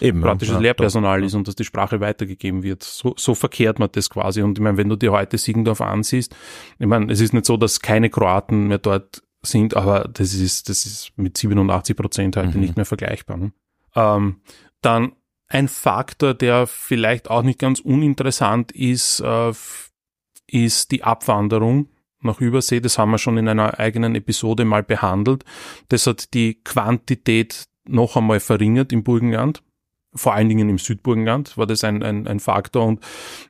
Eben. 0.00 0.22
kroatisches 0.22 0.54
ja, 0.54 0.60
Lehrpersonal 0.60 1.20
doch, 1.20 1.26
ist 1.26 1.34
und 1.34 1.48
dass 1.48 1.56
die 1.56 1.64
Sprache 1.64 1.98
weitergegeben 1.98 2.62
wird. 2.62 2.84
So, 2.84 3.14
so 3.16 3.34
verkehrt 3.34 3.80
man 3.80 3.88
das 3.90 4.08
quasi. 4.08 4.40
Und 4.42 4.56
ich 4.58 4.62
meine, 4.62 4.76
wenn 4.76 4.88
du 4.88 4.94
dir 4.94 5.10
heute 5.10 5.36
Siegendorf 5.36 5.80
ansiehst, 5.80 6.32
ich 6.78 6.86
meine, 6.86 7.12
es 7.12 7.20
ist 7.20 7.32
nicht 7.32 7.46
so, 7.46 7.56
dass 7.56 7.80
keine 7.80 8.08
Kroaten 8.08 8.68
mehr 8.68 8.78
dort 8.78 9.20
sind, 9.42 9.74
aber 9.76 10.08
das 10.12 10.32
ist, 10.32 10.68
das 10.68 10.86
ist 10.86 11.10
mit 11.16 11.36
87 11.36 11.96
Prozent 11.96 12.36
heute 12.36 12.56
Mhm. 12.56 12.60
nicht 12.60 12.76
mehr 12.76 12.86
vergleichbar. 12.86 13.36
Ne? 13.36 13.52
Ähm, 13.96 14.40
dann 14.80 15.10
ein 15.48 15.68
Faktor, 15.68 16.34
der 16.34 16.66
vielleicht 16.66 17.30
auch 17.30 17.42
nicht 17.42 17.58
ganz 17.58 17.80
uninteressant 17.80 18.72
ist, 18.72 19.20
äh, 19.20 19.52
ist 20.46 20.90
die 20.90 21.04
Abwanderung 21.04 21.88
nach 22.20 22.40
Übersee. 22.40 22.80
Das 22.80 22.98
haben 22.98 23.10
wir 23.10 23.18
schon 23.18 23.38
in 23.38 23.48
einer 23.48 23.78
eigenen 23.78 24.14
Episode 24.14 24.64
mal 24.64 24.82
behandelt. 24.82 25.44
Das 25.88 26.06
hat 26.06 26.34
die 26.34 26.62
Quantität 26.62 27.66
noch 27.88 28.16
einmal 28.16 28.40
verringert 28.40 28.92
im 28.92 29.04
Burgenland. 29.04 29.62
Vor 30.14 30.34
allen 30.34 30.48
Dingen 30.48 30.68
im 30.68 30.78
Südburgenland 30.78 31.56
war 31.58 31.66
das 31.66 31.84
ein, 31.84 32.02
ein, 32.02 32.26
ein 32.26 32.40
Faktor. 32.40 32.84
Und 32.86 33.00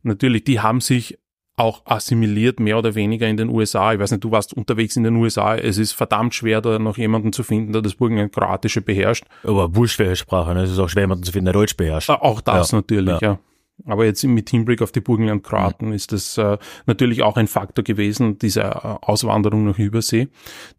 natürlich, 0.02 0.44
die 0.44 0.60
haben 0.60 0.80
sich 0.80 1.18
auch 1.56 1.82
assimiliert, 1.86 2.60
mehr 2.60 2.78
oder 2.78 2.94
weniger 2.94 3.26
in 3.26 3.38
den 3.38 3.48
USA. 3.48 3.94
Ich 3.94 3.98
weiß 3.98 4.10
nicht, 4.10 4.22
du 4.22 4.30
warst 4.30 4.52
unterwegs 4.52 4.94
in 4.96 5.04
den 5.04 5.16
USA. 5.16 5.56
Es 5.56 5.78
ist 5.78 5.92
verdammt 5.92 6.34
schwer, 6.34 6.60
da 6.60 6.78
noch 6.78 6.98
jemanden 6.98 7.32
zu 7.32 7.42
finden, 7.42 7.72
der 7.72 7.82
das 7.82 7.94
Burgenland 7.94 8.32
Kroatische 8.32 8.82
beherrscht. 8.82 9.24
Aber 9.42 9.74
wurscht 9.74 9.98
welche 9.98 10.16
Sprache, 10.16 10.54
ne? 10.54 10.62
Es 10.62 10.70
ist 10.70 10.78
auch 10.78 10.88
schwer, 10.88 11.04
jemanden 11.04 11.24
zu 11.24 11.32
finden, 11.32 11.46
der 11.46 11.54
Deutsch 11.54 11.76
beherrscht. 11.76 12.10
Äh, 12.10 12.12
Auch 12.12 12.42
das 12.42 12.72
Ja, 12.72 12.78
natürlich, 12.78 13.20
ja. 13.20 13.38
Aber 13.84 14.04
jetzt 14.04 14.24
mit 14.24 14.48
Hinblick 14.48 14.80
auf 14.80 14.92
die 14.92 15.00
Burgenland-Kroaten 15.00 15.92
ist 15.92 16.12
das 16.12 16.38
äh, 16.38 16.56
natürlich 16.86 17.22
auch 17.22 17.36
ein 17.36 17.46
Faktor 17.46 17.84
gewesen, 17.84 18.38
diese 18.38 18.62
äh, 18.62 18.70
Auswanderung 18.72 19.66
nach 19.66 19.78
Übersee, 19.78 20.28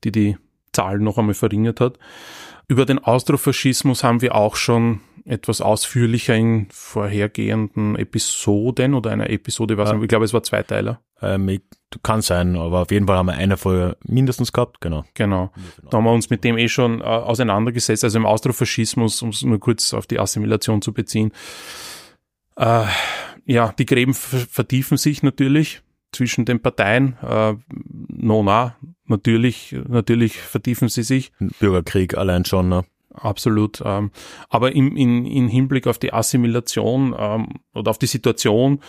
die 0.03 0.11
die 0.11 0.37
Zahl 0.73 0.99
noch 0.99 1.17
einmal 1.17 1.35
verringert 1.35 1.79
hat. 1.79 1.99
Über 2.67 2.85
den 2.85 2.99
Austrofaschismus 2.99 4.03
haben 4.03 4.21
wir 4.21 4.35
auch 4.35 4.55
schon 4.55 4.99
etwas 5.27 5.59
ausführlicher 5.61 6.35
in 6.35 6.67
vorhergehenden 6.71 7.95
Episoden 7.97 8.93
oder 8.93 9.11
einer 9.11 9.29
Episode, 9.29 9.77
was 9.77 9.91
Ja. 9.91 10.01
ich 10.01 10.07
glaube, 10.07 10.25
es 10.25 10.33
war 10.33 10.41
Zweiteiler. 10.41 11.01
Ähm, 11.21 11.49
ich, 11.49 11.61
kann 12.03 12.21
sein, 12.21 12.55
aber 12.57 12.81
auf 12.81 12.91
jeden 12.91 13.07
Fall 13.07 13.17
haben 13.17 13.27
wir 13.27 13.33
eine 13.33 13.57
Folge 13.57 13.97
mindestens 14.03 14.51
gehabt, 14.53 14.81
genau. 14.81 15.03
Genau. 15.13 15.51
Da 15.89 15.97
haben 15.97 16.03
wir 16.03 16.11
uns 16.11 16.29
mit 16.29 16.43
dem 16.43 16.57
eh 16.57 16.67
schon 16.69 17.01
äh, 17.01 17.03
auseinandergesetzt, 17.03 18.03
also 18.03 18.17
im 18.19 18.25
Austrofaschismus, 18.25 19.21
um 19.21 19.29
es 19.29 19.41
nur 19.41 19.59
kurz 19.59 19.93
auf 19.93 20.05
die 20.05 20.19
Assimilation 20.19 20.81
zu 20.81 20.93
beziehen. 20.93 21.31
Äh, 22.55 22.83
ja, 23.45 23.73
die 23.77 23.85
Gräben 23.85 24.13
ver- 24.13 24.45
vertiefen 24.49 24.97
sich 24.97 25.23
natürlich 25.23 25.81
zwischen 26.11 26.45
den 26.45 26.61
Parteien. 26.61 27.17
Äh, 27.21 27.55
no, 28.09 28.43
na, 28.43 28.75
natürlich, 29.05 29.75
natürlich 29.87 30.37
vertiefen 30.37 30.89
sie 30.89 31.03
sich. 31.03 31.31
Bürgerkrieg 31.59 32.17
allein 32.17 32.45
schon, 32.45 32.69
ne? 32.69 32.83
Absolut. 33.19 33.81
Ähm, 33.83 34.11
aber 34.49 34.73
im, 34.73 34.95
in, 34.95 35.25
in 35.25 35.47
Hinblick 35.47 35.87
auf 35.87 35.97
die 35.97 36.13
Assimilation 36.13 37.15
ähm, 37.17 37.47
oder 37.73 37.91
auf 37.91 37.97
die 37.97 38.05
Situation 38.05 38.79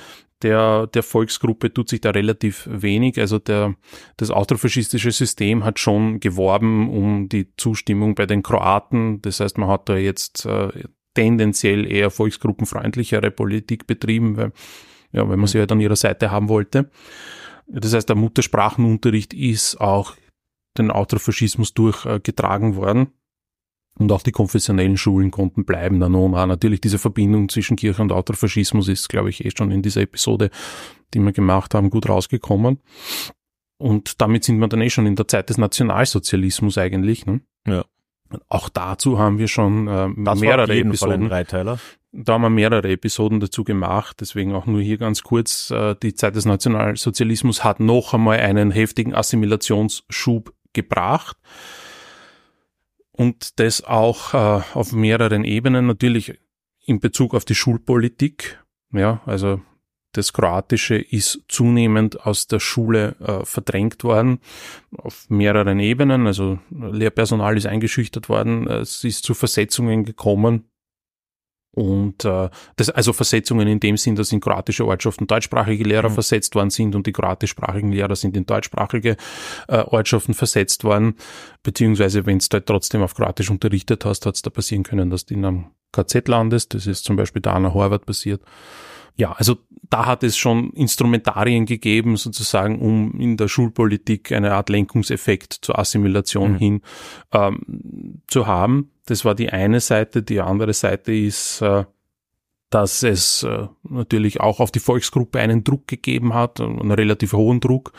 der, 0.42 0.86
der 0.86 1.02
Volksgruppe 1.02 1.72
tut 1.72 1.88
sich 1.88 2.00
da 2.00 2.10
relativ 2.10 2.68
wenig. 2.70 3.18
Also 3.18 3.38
der, 3.38 3.74
das 4.16 4.30
austrofaschistische 4.30 5.10
System 5.10 5.64
hat 5.64 5.78
schon 5.78 6.20
geworben 6.20 6.88
um 6.90 7.28
die 7.28 7.54
Zustimmung 7.56 8.14
bei 8.14 8.26
den 8.26 8.42
Kroaten. 8.42 9.20
Das 9.22 9.40
heißt, 9.40 9.58
man 9.58 9.68
hat 9.68 9.88
da 9.88 9.96
jetzt 9.96 10.46
äh, 10.46 10.68
tendenziell 11.14 11.90
eher 11.90 12.10
volksgruppenfreundlichere 12.10 13.30
Politik 13.30 13.86
betrieben, 13.86 14.36
weil, 14.36 14.52
ja, 15.10 15.28
weil 15.28 15.36
man 15.36 15.48
sie 15.48 15.58
halt 15.58 15.72
an 15.72 15.80
ihrer 15.80 15.96
Seite 15.96 16.30
haben 16.30 16.48
wollte. 16.48 16.90
Das 17.66 17.92
heißt, 17.92 18.08
der 18.08 18.16
Muttersprachenunterricht 18.16 19.34
ist 19.34 19.80
auch 19.80 20.14
den 20.78 20.90
Austrofaschismus 20.90 21.74
durchgetragen 21.74 22.76
worden. 22.76 23.08
Und 23.98 24.12
auch 24.12 24.22
die 24.22 24.32
konfessionellen 24.32 24.96
Schulen 24.96 25.30
konnten 25.30 25.64
bleiben. 25.64 26.00
Dann 26.00 26.14
und 26.14 26.34
auch 26.34 26.46
natürlich 26.46 26.80
diese 26.80 26.98
Verbindung 26.98 27.48
zwischen 27.48 27.76
Kirche 27.76 28.00
und 28.02 28.12
Autofaschismus 28.12 28.88
ist, 28.88 29.08
glaube 29.08 29.30
ich, 29.30 29.44
eh 29.44 29.50
schon 29.56 29.70
in 29.70 29.82
dieser 29.82 30.02
Episode, 30.02 30.50
die 31.14 31.18
wir 31.18 31.32
gemacht 31.32 31.74
haben, 31.74 31.90
gut 31.90 32.08
rausgekommen. 32.08 32.80
Und 33.78 34.20
damit 34.20 34.44
sind 34.44 34.58
wir 34.58 34.68
dann 34.68 34.80
eh 34.80 34.90
schon 34.90 35.06
in 35.06 35.16
der 35.16 35.28
Zeit 35.28 35.50
des 35.50 35.58
Nationalsozialismus 35.58 36.78
eigentlich. 36.78 37.26
Ne? 37.26 37.40
Ja. 37.66 37.84
Auch 38.48 38.68
dazu 38.68 39.18
haben 39.18 39.38
wir 39.38 39.48
schon 39.48 39.88
äh, 39.88 40.08
mehrere 40.08 40.76
Episoden. 40.76 41.30
Da 42.12 42.32
haben 42.34 42.42
wir 42.42 42.50
mehrere 42.50 42.88
Episoden 42.90 43.38
dazu 43.38 43.64
gemacht, 43.64 44.16
deswegen 44.20 44.54
auch 44.54 44.66
nur 44.66 44.80
hier 44.80 44.98
ganz 44.98 45.22
kurz. 45.22 45.70
Äh, 45.70 45.94
die 46.02 46.14
Zeit 46.14 46.37
des 46.37 46.44
Nationalsozialismus 46.44 47.64
hat 47.64 47.80
noch 47.80 48.14
einmal 48.14 48.38
einen 48.38 48.70
heftigen 48.70 49.14
Assimilationsschub 49.14 50.52
gebracht. 50.72 51.37
Und 53.18 53.59
das 53.59 53.83
auch 53.83 54.33
äh, 54.33 54.62
auf 54.74 54.92
mehreren 54.92 55.42
Ebenen, 55.42 55.88
natürlich 55.88 56.38
in 56.87 57.00
Bezug 57.00 57.35
auf 57.35 57.44
die 57.44 57.57
Schulpolitik. 57.57 58.62
Ja, 58.92 59.20
also 59.26 59.61
das 60.12 60.33
Kroatische 60.33 60.94
ist 60.94 61.42
zunehmend 61.48 62.24
aus 62.24 62.46
der 62.46 62.61
Schule 62.61 63.16
äh, 63.18 63.44
verdrängt 63.44 64.04
worden, 64.04 64.38
auf 64.96 65.28
mehreren 65.28 65.81
Ebenen. 65.81 66.28
Also 66.28 66.61
Lehrpersonal 66.70 67.57
ist 67.57 67.66
eingeschüchtert 67.66 68.28
worden, 68.28 68.68
es 68.68 69.02
ist 69.02 69.24
zu 69.24 69.35
Versetzungen 69.35 70.04
gekommen. 70.04 70.70
Und 71.72 72.24
äh, 72.24 72.48
das, 72.76 72.90
also 72.90 73.12
Versetzungen 73.12 73.68
in 73.68 73.78
dem 73.78 73.96
Sinn, 73.96 74.16
dass 74.16 74.33
in 74.33 74.40
kroatische 74.40 74.85
Ortschaften 74.87 75.26
deutschsprachige 75.26 75.85
Lehrer 75.85 76.09
Mhm. 76.09 76.14
versetzt 76.14 76.54
worden 76.54 76.70
sind 76.70 76.94
und 76.94 77.07
die 77.07 77.12
kroatischsprachigen 77.12 77.92
Lehrer 77.92 78.16
sind 78.16 78.37
in 78.37 78.46
deutschsprachige 78.46 79.16
äh, 79.68 79.78
Ortschaften 79.78 80.35
versetzt 80.35 80.83
worden. 80.85 81.14
Beziehungsweise, 81.62 82.26
wenn 82.26 82.38
du 82.38 82.46
halt 82.52 82.66
trotzdem 82.66 83.02
auf 83.02 83.14
Kroatisch 83.14 83.50
unterrichtet 83.50 84.04
hast, 84.04 84.26
hat 84.26 84.35
es 84.35 84.42
da 84.42 84.50
passieren 84.50 84.83
können, 84.83 85.11
dass 85.11 85.26
du 85.26 85.35
in 85.35 85.44
einem 85.44 85.66
KZ 85.92 86.26
landest. 86.28 86.74
Das 86.74 86.87
ist 86.87 87.04
zum 87.04 87.16
Beispiel 87.16 87.42
da 87.42 87.52
an 87.52 87.62
der 87.64 87.74
Horvath 87.74 88.07
passiert. 88.07 88.42
Ja, 89.18 89.33
also 89.33 89.57
da 89.90 90.07
hat 90.07 90.22
es 90.22 90.37
schon 90.37 90.70
Instrumentarien 90.70 91.66
gegeben, 91.66 92.16
sozusagen, 92.16 92.78
um 92.78 93.18
in 93.18 93.37
der 93.37 93.48
Schulpolitik 93.48 94.33
eine 94.33 94.52
Art 94.52 94.68
Lenkungseffekt 94.68 95.52
zur 95.62 95.78
Assimilation 95.78 96.52
Mhm. 96.52 96.59
hin 96.59 96.83
ähm, 97.33 98.22
zu 98.28 98.46
haben. 98.46 98.92
Das 99.07 99.24
war 99.24 99.35
die 99.35 99.50
eine 99.50 99.81
Seite. 99.81 100.22
Die 100.22 100.40
andere 100.40 100.72
Seite 100.72 101.12
ist, 101.12 101.62
äh, 101.62 101.85
dass 102.70 103.02
es 103.02 103.42
äh, 103.42 103.66
natürlich 103.83 104.40
auch 104.40 104.61
auf 104.61 104.70
die 104.70 104.81
Volksgruppe 104.81 105.40
einen 105.40 105.64
Druck 105.64 105.88
gegeben 105.88 106.35
hat, 106.35 106.61
einen 106.61 106.92
relativ 106.92 107.33
hohen 107.33 107.61
Druck. 107.61 107.92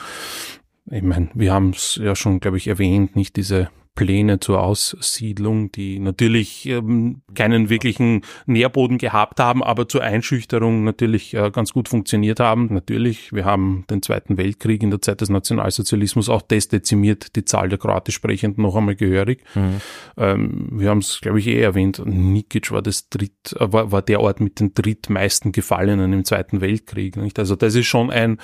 Ich 0.92 1.04
meine, 1.04 1.30
wir 1.34 1.52
haben 1.52 1.72
es 1.72 2.00
ja 2.02 2.16
schon, 2.16 2.40
glaube 2.40 2.58
ich, 2.58 2.68
erwähnt, 2.68 3.16
nicht 3.16 3.36
diese 3.36 3.70
Pläne 4.00 4.40
zur 4.40 4.64
Aussiedlung, 4.64 5.74
die 5.74 6.00
natürlich 6.00 6.66
ähm, 6.68 7.22
keinen 7.36 7.70
wirklichen 7.70 8.22
Nährboden 8.46 8.98
gehabt 8.98 9.42
haben, 9.42 9.62
aber 9.62 9.90
zur 9.90 10.02
Einschüchterung 10.02 10.86
natürlich 10.86 11.34
äh, 11.34 11.52
ganz 11.52 11.74
gut 11.74 11.90
funktioniert 11.90 12.40
haben. 12.40 12.74
Natürlich, 12.74 13.34
wir 13.34 13.44
haben 13.44 13.84
den 13.90 14.02
Zweiten 14.02 14.38
Weltkrieg 14.38 14.84
in 14.84 14.90
der 14.90 15.02
Zeit 15.02 15.20
des 15.20 15.28
Nationalsozialismus 15.28 16.30
auch 16.30 16.42
das 16.42 16.70
dezimiert, 16.70 17.36
die 17.36 17.44
Zahl 17.44 17.68
der 17.68 17.78
kroatisch 17.78 18.16
Sprechenden 18.16 18.64
noch 18.64 18.78
einmal 18.78 18.96
gehörig. 18.96 19.44
Mhm. 19.54 19.82
Ähm, 20.16 20.70
wir 20.72 20.92
haben 20.92 21.00
es, 21.00 21.20
glaube 21.20 21.40
ich, 21.40 21.48
eh 21.48 21.60
erwähnt. 21.60 22.02
Nikic 22.06 22.72
war 22.72 22.82
das 22.82 23.10
dritt, 23.10 23.54
äh, 23.60 23.74
war, 23.74 23.92
war 23.92 24.02
der 24.02 24.22
Ort 24.22 24.40
mit 24.40 24.62
den 24.62 24.74
drittmeisten 24.74 25.52
Gefallenen 25.52 26.14
im 26.14 26.24
Zweiten 26.24 26.62
Weltkrieg. 26.62 27.18
Nicht? 27.18 27.38
Also 27.38 27.58
das 27.58 27.76
ist 27.76 27.88
schon 27.88 28.12
ein, 28.12 28.38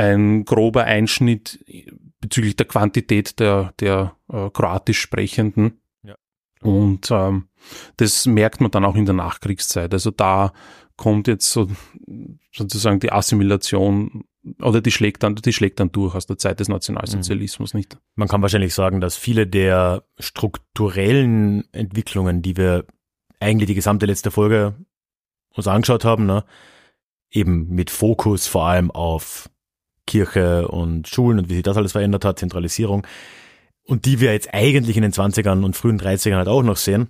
ein 0.00 0.44
grober 0.44 0.84
Einschnitt 0.84 1.64
bezüglich 2.20 2.56
der 2.56 2.66
Quantität 2.66 3.38
der, 3.38 3.74
der 3.80 4.16
äh, 4.32 4.50
kroatisch 4.50 5.00
Sprechenden. 5.00 5.80
Ja. 6.02 6.16
Und 6.62 7.10
ähm, 7.10 7.48
das 7.96 8.26
merkt 8.26 8.60
man 8.60 8.70
dann 8.70 8.84
auch 8.84 8.96
in 8.96 9.04
der 9.04 9.14
Nachkriegszeit. 9.14 9.92
Also 9.92 10.10
da 10.10 10.52
kommt 10.96 11.28
jetzt 11.28 11.50
so 11.50 11.68
sozusagen 12.52 13.00
die 13.00 13.12
Assimilation 13.12 14.24
oder 14.60 14.80
die 14.80 14.90
schlägt 14.90 15.22
dann, 15.22 15.34
die 15.34 15.52
schlägt 15.52 15.80
dann 15.80 15.92
durch 15.92 16.14
aus 16.14 16.26
der 16.26 16.38
Zeit 16.38 16.60
des 16.60 16.68
Nationalsozialismus, 16.68 17.74
nicht? 17.74 17.98
Man 18.14 18.28
kann 18.28 18.40
wahrscheinlich 18.40 18.74
sagen, 18.74 19.02
dass 19.02 19.16
viele 19.16 19.46
der 19.46 20.04
strukturellen 20.18 21.64
Entwicklungen, 21.72 22.40
die 22.40 22.56
wir 22.56 22.86
eigentlich 23.38 23.66
die 23.66 23.74
gesamte 23.74 24.06
letzte 24.06 24.30
Folge 24.30 24.74
uns 25.54 25.66
angeschaut 25.66 26.06
haben, 26.06 26.24
ne, 26.24 26.44
eben 27.30 27.68
mit 27.68 27.90
Fokus 27.90 28.46
vor 28.46 28.66
allem 28.66 28.90
auf 28.90 29.50
Kirche 30.10 30.68
und 30.68 31.08
Schulen 31.08 31.38
und 31.38 31.48
wie 31.48 31.54
sich 31.54 31.62
das 31.62 31.76
alles 31.76 31.92
verändert 31.92 32.24
hat, 32.24 32.40
Zentralisierung, 32.40 33.06
und 33.84 34.04
die 34.04 34.20
wir 34.20 34.32
jetzt 34.32 34.52
eigentlich 34.52 34.96
in 34.96 35.02
den 35.02 35.12
20ern 35.12 35.64
und 35.64 35.76
frühen 35.76 36.00
30ern 36.00 36.36
halt 36.36 36.48
auch 36.48 36.62
noch 36.62 36.76
sehen, 36.76 37.08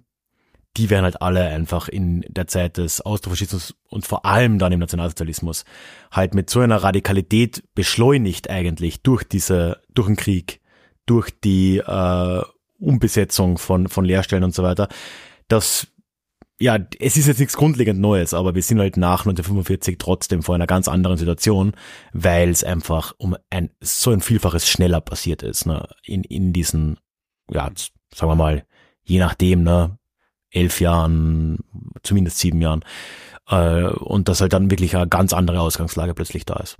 die 0.76 0.88
werden 0.88 1.04
halt 1.04 1.20
alle 1.20 1.46
einfach 1.46 1.88
in 1.88 2.24
der 2.28 2.46
Zeit 2.46 2.76
des 2.76 3.00
Austrofaschismus 3.00 3.74
und 3.88 4.06
vor 4.06 4.24
allem 4.24 4.58
dann 4.58 4.72
im 4.72 4.78
Nationalsozialismus 4.78 5.64
halt 6.12 6.34
mit 6.34 6.48
so 6.48 6.60
einer 6.60 6.76
Radikalität 6.76 7.64
beschleunigt 7.74 8.48
eigentlich 8.50 9.02
durch 9.02 9.24
diese, 9.24 9.80
durch 9.92 10.06
den 10.06 10.16
Krieg, 10.16 10.60
durch 11.06 11.30
die 11.40 11.78
äh, 11.78 12.42
Umbesetzung 12.78 13.58
von, 13.58 13.88
von 13.88 14.04
Lehrstellen 14.04 14.44
und 14.44 14.54
so 14.54 14.62
weiter, 14.62 14.88
dass 15.48 15.88
ja, 16.60 16.78
es 16.98 17.16
ist 17.16 17.26
jetzt 17.26 17.40
nichts 17.40 17.56
grundlegend 17.56 18.00
Neues, 18.00 18.34
aber 18.34 18.54
wir 18.54 18.62
sind 18.62 18.78
halt 18.80 18.98
nach 18.98 19.20
1945 19.20 19.96
trotzdem 19.98 20.42
vor 20.42 20.54
einer 20.54 20.66
ganz 20.66 20.88
anderen 20.88 21.16
Situation, 21.16 21.72
weil 22.12 22.50
es 22.50 22.62
einfach 22.62 23.14
um 23.16 23.34
ein 23.48 23.70
so 23.80 24.10
ein 24.10 24.20
Vielfaches 24.20 24.68
schneller 24.68 25.00
passiert 25.00 25.42
ist, 25.42 25.64
ne, 25.64 25.88
in, 26.04 26.22
in 26.22 26.52
diesen, 26.52 26.98
ja, 27.50 27.70
sagen 28.14 28.30
wir 28.30 28.36
mal, 28.36 28.66
je 29.02 29.18
nachdem, 29.18 29.62
ne, 29.62 29.98
elf 30.50 30.80
Jahren, 30.82 31.60
zumindest 32.02 32.38
sieben 32.38 32.60
Jahren, 32.60 32.84
äh, 33.48 33.84
und 33.84 34.28
dass 34.28 34.42
halt 34.42 34.52
dann 34.52 34.70
wirklich 34.70 34.94
eine 34.94 35.08
ganz 35.08 35.32
andere 35.32 35.60
Ausgangslage 35.60 36.12
plötzlich 36.12 36.44
da 36.44 36.56
ist. 36.56 36.76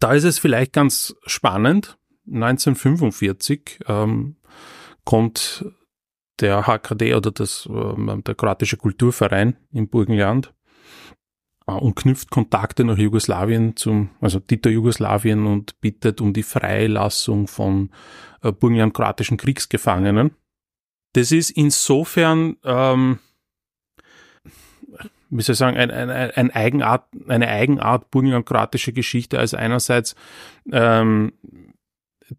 Da 0.00 0.12
ist 0.12 0.24
es 0.24 0.40
vielleicht 0.40 0.72
ganz 0.72 1.14
spannend. 1.24 1.98
1945 2.26 3.80
ähm, 3.86 4.36
kommt 5.04 5.64
der 6.40 6.66
HKD 6.66 7.14
oder 7.14 7.30
das, 7.30 7.68
äh, 7.70 8.22
der 8.22 8.34
kroatische 8.34 8.76
Kulturverein 8.76 9.56
im 9.72 9.88
Burgenland 9.88 10.52
äh, 11.66 11.72
und 11.72 11.96
knüpft 11.96 12.30
Kontakte 12.30 12.84
nach 12.84 12.98
Jugoslawien 12.98 13.76
zum, 13.76 14.10
also 14.20 14.40
Tito 14.40 14.68
Jugoslawien 14.68 15.46
und 15.46 15.80
bittet 15.80 16.20
um 16.20 16.32
die 16.32 16.42
Freilassung 16.42 17.46
von 17.46 17.90
äh, 18.42 18.52
burgenland-kroatischen 18.52 19.36
Kriegsgefangenen. 19.36 20.32
Das 21.12 21.32
ist 21.32 21.50
insofern, 21.50 22.56
ähm, 22.64 23.18
wie 25.28 25.42
soll 25.42 25.54
ich 25.54 25.58
sagen, 25.58 25.76
ein, 25.76 25.90
ein, 25.90 26.10
ein 26.10 26.50
Eigenart, 26.52 27.06
eine 27.28 27.48
Eigenart 27.48 28.10
burgenland-kroatische 28.10 28.92
Geschichte, 28.92 29.38
also 29.38 29.56
einerseits 29.56 30.14
ähm, 30.72 31.32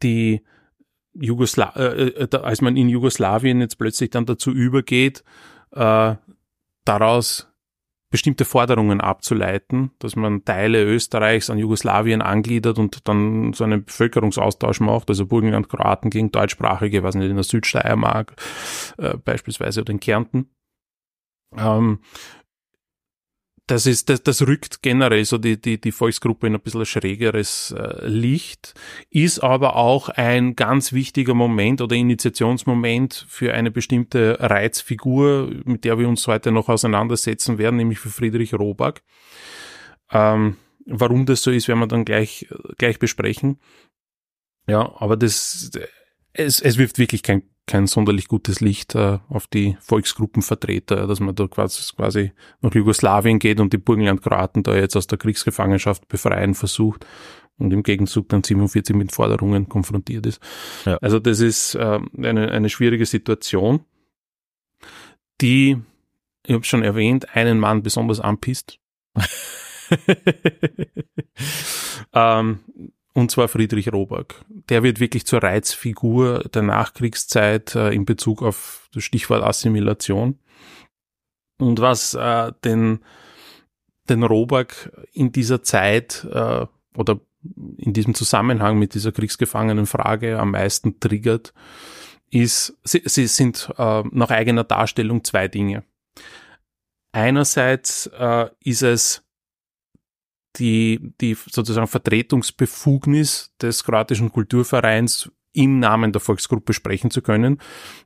die 0.02 0.42
Jugosla 1.14 1.74
äh, 1.76 2.08
äh 2.08 2.38
als 2.38 2.62
man 2.62 2.78
in 2.78 2.90
Jugoslawien 2.90 3.60
jetzt 3.62 3.78
plötzlich 3.78 4.10
dann 4.10 4.26
dazu 4.26 4.52
übergeht, 4.52 5.24
äh, 5.72 6.16
daraus 6.86 7.52
bestimmte 8.12 8.44
Forderungen 8.44 9.00
abzuleiten, 9.00 9.92
dass 10.00 10.18
man 10.18 10.44
Teile 10.44 10.84
Österreichs 10.84 11.50
an 11.50 11.58
Jugoslawien 11.58 12.22
angliedert 12.22 12.78
und 12.78 13.08
dann 13.08 13.54
so 13.54 13.64
einen 13.64 13.86
Bevölkerungsaustausch 13.86 14.82
macht, 14.82 15.10
also 15.10 15.26
Burgenland, 15.26 15.70
Kroaten 15.70 16.10
gegen 16.10 16.32
Deutschsprachige, 16.32 17.04
was 17.04 17.16
nicht, 17.16 17.30
in 17.30 17.36
der 17.36 17.44
Südsteiermark 17.44 18.36
äh, 18.98 19.18
beispielsweise 19.18 19.82
oder 19.82 19.92
in 19.92 20.02
Kärnten. 20.02 20.50
Ähm, 21.58 22.00
das 23.68 23.86
ist, 23.86 24.10
das, 24.10 24.24
das 24.24 24.46
rückt 24.46 24.82
generell 24.82 25.24
so 25.24 25.38
die, 25.38 25.60
die, 25.60 25.80
die 25.80 25.92
Volksgruppe 25.92 26.48
in 26.48 26.56
ein 26.56 26.62
bisschen 26.62 26.86
schrägeres 26.86 27.74
äh, 27.78 28.06
Licht, 28.08 28.74
ist 29.10 29.40
aber 29.40 29.76
auch 29.76 30.10
ein 30.10 30.56
ganz 30.56 30.94
wichtiger 30.94 31.34
Moment 31.34 31.82
oder 31.82 31.96
Initiationsmoment 31.96 33.26
für 33.30 33.54
eine 33.54 33.72
bestimmte 33.72 34.38
Reizfigur, 34.40 35.52
mit 35.64 35.86
der 35.86 36.00
wir 36.00 36.10
uns 36.10 36.28
heute 36.28 36.52
noch 36.52 36.70
auseinandersetzen 36.70 37.58
werden, 37.58 37.78
nämlich 37.78 38.00
für 38.00 38.10
Friedrich 38.10 38.54
Robak. 38.54 39.04
Ähm, 40.12 40.58
warum 40.86 41.26
das 41.26 41.44
so 41.44 41.52
ist, 41.52 41.68
werden 41.68 41.80
wir 41.80 41.88
dann 41.88 42.06
gleich, 42.06 42.48
gleich 42.78 43.00
besprechen. 43.00 43.60
Ja, 44.68 44.94
aber 44.98 45.18
das, 45.18 45.72
es, 46.34 46.60
es 46.60 46.78
wirft 46.78 46.98
wirklich 46.98 47.24
kein 47.24 47.44
kein 47.68 47.88
sonderlich 47.88 48.28
gutes 48.28 48.60
Licht 48.60 48.96
äh, 48.96 49.20
auf 49.30 49.48
die 49.48 49.78
Volksgruppenvertreter, 49.82 51.08
dass 51.08 51.20
man 51.20 51.36
da 51.36 51.48
quasi, 51.48 51.94
quasi 51.96 52.32
nach 52.62 52.74
Jugoslawien 52.74 53.40
geht 53.40 53.60
und 53.60 53.72
die 53.74 53.78
Burgenland-Kroaten 53.78 54.64
da 54.64 54.76
jetzt 54.76 54.98
aus 54.98 55.08
der 55.08 55.18
Kriegsgefangenschaft 55.18 56.08
befreien 56.08 56.54
versucht 56.54 57.06
und 57.58 57.72
im 57.72 57.84
Gegenzug 57.84 58.30
dann 58.30 58.44
47 58.44 58.96
mit 58.96 59.12
Forderungen 59.12 59.70
konfrontiert 59.70 60.26
ist. 60.26 60.42
Ja. 60.86 60.98
Also 60.98 61.20
das 61.20 61.40
ist 61.40 61.76
äh, 61.76 62.00
eine, 62.18 62.52
eine 62.52 62.70
schwierige 62.70 63.06
Situation, 63.06 63.86
die, 65.40 65.78
ich 66.46 66.54
habe 66.54 66.64
schon 66.64 66.84
erwähnt, 66.84 67.36
einen 67.36 67.60
Mann 67.60 67.84
besonders 67.84 68.20
anpisst. 68.20 68.80
ähm, 72.14 72.60
und 73.14 73.32
zwar 73.32 73.48
Friedrich 73.48 73.92
Roback. 73.92 74.36
Der 74.70 74.84
wird 74.84 75.00
wirklich 75.00 75.26
zur 75.26 75.44
Reizfigur 75.44 76.46
der 76.54 76.62
Nachkriegszeit 76.62 77.76
äh, 77.76 77.90
in 77.90 78.06
Bezug 78.06 78.42
auf 78.42 78.90
das 78.94 79.04
Stichwort 79.04 79.44
Assimilation. 79.44 80.40
Und 81.58 81.80
was 81.80 82.14
äh, 82.14 82.52
den, 82.64 83.00
den 84.10 84.24
Roback 84.24 84.92
in 85.12 85.32
dieser 85.32 85.62
Zeit 85.62 86.26
äh, 86.32 86.66
oder 86.96 87.20
in 87.78 87.94
diesem 87.94 88.14
Zusammenhang 88.14 88.78
mit 88.78 88.94
dieser 88.94 89.12
Kriegsgefangenenfrage 89.12 90.40
am 90.40 90.52
meisten 90.52 91.00
triggert, 91.00 91.54
ist, 92.30 92.78
sie, 92.84 93.02
sie 93.06 93.28
sind 93.28 93.72
äh, 93.78 94.04
nach 94.12 94.30
eigener 94.30 94.64
Darstellung 94.64 95.24
zwei 95.24 95.48
Dinge. 95.48 95.84
Einerseits 97.12 98.08
äh, 98.18 98.50
ist 98.64 98.84
es 98.84 99.24
die, 100.58 101.14
die 101.22 101.36
sozusagen 101.36 101.88
Vertretungsbefugnis 101.88 103.54
des 103.62 103.84
kroatischen 103.84 104.32
Kulturvereins 104.32 105.32
im 105.54 105.80
Namen 105.80 106.12
der 106.12 106.22
Volksgruppe 106.22 106.74
sprechen 106.74 107.12
zu 107.12 107.22
können. 107.22 107.60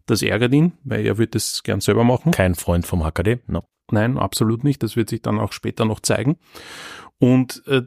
Das 0.05 0.21
ärgert 0.21 0.53
ihn, 0.53 0.73
weil 0.83 1.05
er 1.05 1.17
wird 1.17 1.35
das 1.35 1.63
gern 1.63 1.81
selber 1.81 2.03
machen. 2.03 2.31
Kein 2.31 2.55
Freund 2.55 2.85
vom 2.85 3.03
HKD, 3.03 3.39
no. 3.47 3.63
Nein, 3.91 4.17
absolut 4.17 4.63
nicht. 4.63 4.81
Das 4.81 4.95
wird 4.95 5.11
sich 5.11 5.21
dann 5.21 5.39
auch 5.39 5.51
später 5.51 5.85
noch 5.85 5.99
zeigen. 5.99 6.37
Und 7.19 7.61
äh, 7.67 7.83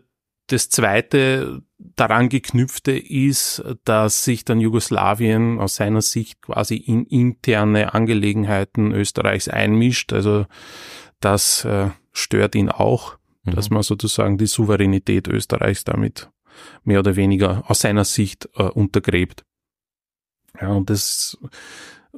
das 0.47 0.71
zweite 0.71 1.62
daran 1.79 2.29
geknüpfte 2.29 2.97
ist, 2.97 3.62
dass 3.85 4.25
sich 4.25 4.44
dann 4.44 4.61
Jugoslawien 4.61 5.59
aus 5.61 5.77
seiner 5.77 6.03
Sicht 6.03 6.40
quasi 6.42 6.77
in 6.77 7.05
interne 7.05 7.94
Angelegenheiten 7.94 8.92
Österreichs 8.92 9.49
einmischt. 9.49 10.12
Also 10.12 10.47
das 11.21 11.64
äh, 11.64 11.90
stört 12.12 12.55
ihn 12.55 12.68
auch 12.68 13.17
mhm. 13.44 13.53
dass 13.53 13.70
man 13.70 13.83
sozusagen 13.83 14.38
die 14.38 14.46
Souveränität 14.46 15.29
Österreichs 15.29 15.85
damit 15.85 16.31
mehr 16.85 17.01
oder 17.01 17.16
weniger 17.16 17.64
aus 17.70 17.81
seiner 17.81 18.05
Sicht 18.05 18.48
äh, 18.57 18.64
untergräbt. 18.64 19.44
Ja, 20.61 20.70
und 20.70 20.90
das 20.90 21.38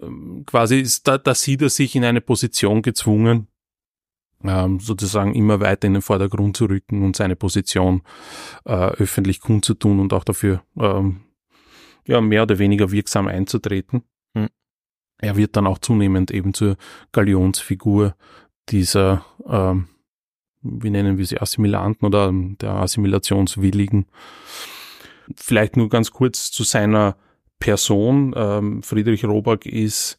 ähm, 0.01 0.45
quasi 0.47 0.81
ist, 0.81 1.07
da, 1.07 1.19
da 1.19 1.35
sieht 1.35 1.63
er 1.63 1.69
sich 1.69 1.95
in 1.95 2.05
eine 2.05 2.21
Position 2.21 2.83
gezwungen, 2.83 3.49
ähm, 4.43 4.81
sozusagen 4.81 5.35
immer 5.35 5.61
weiter 5.61 5.87
in 5.87 5.95
den 5.95 6.03
Vordergrund 6.03 6.57
zu 6.57 6.67
rücken 6.67 7.03
und 7.03 7.17
seine 7.17 7.37
Position 7.37 8.03
äh, 8.65 8.73
öffentlich 8.73 9.41
kundzutun 9.41 10.01
und 10.01 10.13
auch 10.13 10.25
dafür 10.25 10.63
ähm, 10.79 11.21
ja, 12.07 12.21
mehr 12.21 12.45
oder 12.45 12.59
weniger 12.59 12.91
wirksam 12.91 13.29
einzutreten. 13.29 14.03
Mhm. 14.35 14.49
Er 15.19 15.37
wird 15.37 15.57
dann 15.57 15.67
auch 15.67 15.79
zunehmend 15.79 16.31
eben 16.31 16.55
zur 16.55 16.77
Galionsfigur 17.13 18.17
dieser 18.71 19.27
ähm, 19.47 19.89
wie 20.63 20.91
nennen 20.91 21.19
wir 21.19 21.27
sie, 21.27 21.41
Assimilanten 21.41 22.07
oder 22.07 22.33
der 22.33 22.75
Assimilationswilligen. 22.75 24.07
Vielleicht 25.37 25.77
nur 25.77 25.89
ganz 25.89 26.11
kurz 26.11 26.51
zu 26.51 26.65
seiner 26.65 27.17
Person. 27.59 28.35
Ähm, 28.37 28.83
Friedrich 28.83 29.25
Roback 29.25 29.67
ist 29.67 30.19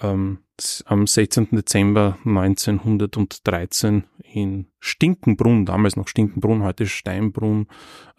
ähm, 0.00 0.38
am 0.86 1.06
16. 1.06 1.48
Dezember 1.52 2.18
1913 2.24 4.04
in 4.32 4.66
Stinkenbrunn, 4.78 5.66
damals 5.66 5.96
noch 5.96 6.08
Stinkenbrunn, 6.08 6.62
heute 6.62 6.86
Steinbrunn, 6.86 7.66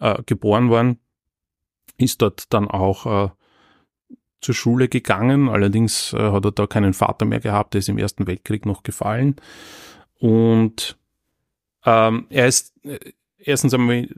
äh, 0.00 0.22
geboren 0.24 0.68
worden. 0.68 0.98
Ist 1.98 2.22
dort 2.22 2.52
dann 2.52 2.68
auch 2.68 3.06
äh, 3.06 3.30
zur 4.40 4.54
Schule 4.54 4.88
gegangen. 4.88 5.48
Allerdings 5.48 6.12
äh, 6.12 6.30
hat 6.30 6.44
er 6.44 6.52
da 6.52 6.66
keinen 6.66 6.94
Vater 6.94 7.24
mehr 7.24 7.40
gehabt, 7.40 7.74
der 7.74 7.80
ist 7.80 7.88
im 7.88 7.98
Ersten 7.98 8.26
Weltkrieg 8.26 8.66
noch 8.66 8.82
gefallen. 8.82 9.36
Und 10.18 10.98
ähm, 11.84 12.26
er 12.30 12.46
ist 12.46 12.74
äh, 12.84 12.98
erstens 13.44 13.74
einmal 13.74 14.08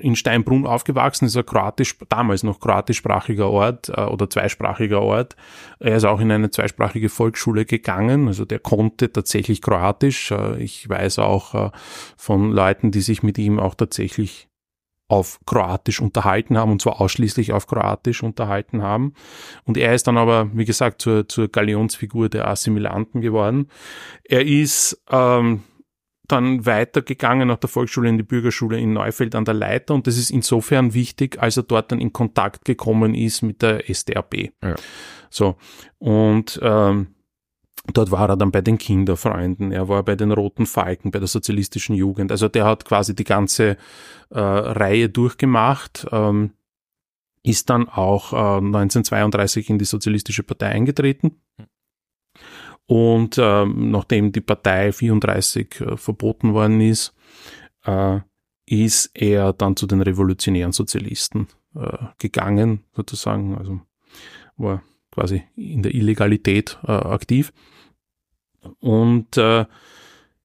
in 0.00 0.16
Steinbrunn 0.16 0.66
aufgewachsen, 0.66 1.26
ist 1.26 1.36
ein 1.36 1.46
kroatisch, 1.46 1.96
damals 2.08 2.42
noch 2.42 2.60
kroatischsprachiger 2.60 3.48
Ort 3.48 3.88
äh, 3.88 4.02
oder 4.02 4.28
zweisprachiger 4.28 5.00
Ort. 5.00 5.36
Er 5.78 5.96
ist 5.96 6.04
auch 6.04 6.20
in 6.20 6.30
eine 6.30 6.50
zweisprachige 6.50 7.08
Volksschule 7.08 7.64
gegangen, 7.64 8.28
also 8.28 8.44
der 8.44 8.58
konnte 8.58 9.12
tatsächlich 9.12 9.62
Kroatisch. 9.62 10.30
Äh, 10.30 10.62
ich 10.62 10.88
weiß 10.88 11.20
auch 11.20 11.54
äh, 11.54 11.70
von 12.16 12.52
Leuten, 12.52 12.90
die 12.90 13.00
sich 13.00 13.22
mit 13.22 13.38
ihm 13.38 13.58
auch 13.58 13.74
tatsächlich 13.74 14.48
auf 15.10 15.40
Kroatisch 15.46 16.02
unterhalten 16.02 16.58
haben 16.58 16.70
und 16.70 16.82
zwar 16.82 17.00
ausschließlich 17.00 17.54
auf 17.54 17.66
Kroatisch 17.66 18.22
unterhalten 18.22 18.82
haben. 18.82 19.14
Und 19.64 19.78
er 19.78 19.94
ist 19.94 20.06
dann 20.06 20.18
aber, 20.18 20.50
wie 20.52 20.66
gesagt, 20.66 21.00
zur, 21.00 21.26
zur 21.26 21.48
Galionsfigur 21.48 22.28
der 22.28 22.46
Assimilanten 22.46 23.22
geworden. 23.22 23.70
Er 24.24 24.46
ist 24.46 25.02
ähm, 25.10 25.62
dann 26.28 26.66
weitergegangen 26.66 27.48
nach 27.48 27.58
der 27.58 27.68
Volksschule 27.68 28.08
in 28.08 28.18
die 28.18 28.22
Bürgerschule 28.22 28.78
in 28.78 28.92
Neufeld 28.92 29.34
an 29.34 29.44
der 29.44 29.54
Leiter 29.54 29.94
und 29.94 30.06
das 30.06 30.16
ist 30.16 30.30
insofern 30.30 30.94
wichtig, 30.94 31.40
als 31.40 31.56
er 31.56 31.64
dort 31.64 31.90
dann 31.90 32.00
in 32.00 32.12
Kontakt 32.12 32.64
gekommen 32.64 33.14
ist 33.14 33.42
mit 33.42 33.62
der 33.62 33.88
SDAP. 33.92 34.52
Ja. 34.62 34.74
So 35.30 35.56
und 35.98 36.58
ähm, 36.62 37.08
Dort 37.92 38.10
war 38.10 38.28
er 38.28 38.36
dann 38.36 38.50
bei 38.50 38.60
den 38.60 38.76
Kinderfreunden, 38.76 39.72
er 39.72 39.88
war 39.88 40.02
bei 40.02 40.14
den 40.14 40.30
Roten 40.30 40.66
Falken, 40.66 41.10
bei 41.10 41.20
der 41.20 41.28
sozialistischen 41.28 41.94
Jugend. 41.94 42.30
Also 42.30 42.48
der 42.48 42.66
hat 42.66 42.84
quasi 42.84 43.14
die 43.14 43.24
ganze 43.24 43.78
äh, 44.30 44.38
Reihe 44.38 45.08
durchgemacht, 45.08 46.06
ähm, 46.12 46.52
ist 47.42 47.70
dann 47.70 47.88
auch 47.88 48.32
äh, 48.32 48.58
1932 48.58 49.70
in 49.70 49.78
die 49.78 49.86
Sozialistische 49.86 50.42
Partei 50.42 50.68
eingetreten. 50.68 51.40
Und 52.88 53.36
äh, 53.36 53.66
nachdem 53.66 54.32
die 54.32 54.40
Partei 54.40 54.92
34 54.92 55.80
äh, 55.80 55.96
verboten 55.98 56.54
worden 56.54 56.80
ist, 56.80 57.14
äh, 57.84 58.20
ist 58.64 59.10
er 59.14 59.52
dann 59.52 59.76
zu 59.76 59.86
den 59.86 60.00
revolutionären 60.00 60.72
Sozialisten 60.72 61.48
äh, 61.74 61.98
gegangen, 62.18 62.84
sozusagen. 62.96 63.58
Also 63.58 63.80
war 64.56 64.82
quasi 65.10 65.44
in 65.54 65.82
der 65.82 65.94
Illegalität 65.94 66.78
äh, 66.82 66.92
aktiv. 66.92 67.52
Und 68.80 69.36
äh, 69.36 69.66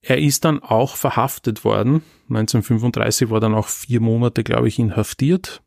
er 0.01 0.17
ist 0.17 0.43
dann 0.43 0.62
auch 0.62 0.97
verhaftet 0.97 1.63
worden. 1.63 2.03
1935 2.27 3.29
war 3.29 3.39
dann 3.39 3.56
auch 3.56 3.67
vier 3.67 4.01
Monate, 4.01 4.43
glaube 4.43 4.67
ich, 4.67 4.79
inhaftiert. 4.79 5.63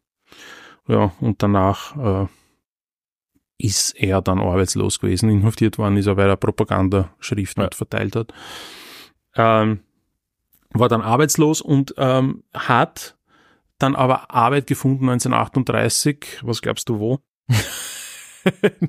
Ja, 0.89 1.13
und 1.21 1.43
danach 1.43 2.25
äh, 2.25 2.29
ist 3.59 3.93
er 3.93 4.21
dann 4.23 4.39
arbeitslos 4.39 5.01
gewesen. 5.01 5.31
Inhaftiert 5.31 5.79
worden 5.79 5.97
ist 5.97 6.07
er, 6.07 6.17
weil 6.17 6.29
er 6.29 6.37
Propagandaschriften 6.37 7.63
Ja. 7.63 7.71
verteilt 7.73 8.17
hat. 8.17 8.33
Ähm, 9.35 9.81
war 10.71 10.89
dann 10.89 11.01
arbeitslos 11.03 11.61
und 11.61 11.95
ähm, 11.97 12.43
hat 12.55 13.17
dann 13.79 13.95
aber 13.95 14.31
Arbeit 14.35 14.67
gefunden 14.67 15.09
1938. 15.09 16.41
Was 16.43 16.63
glaubst 16.63 16.89
du 16.89 16.99
wo? 16.99 17.19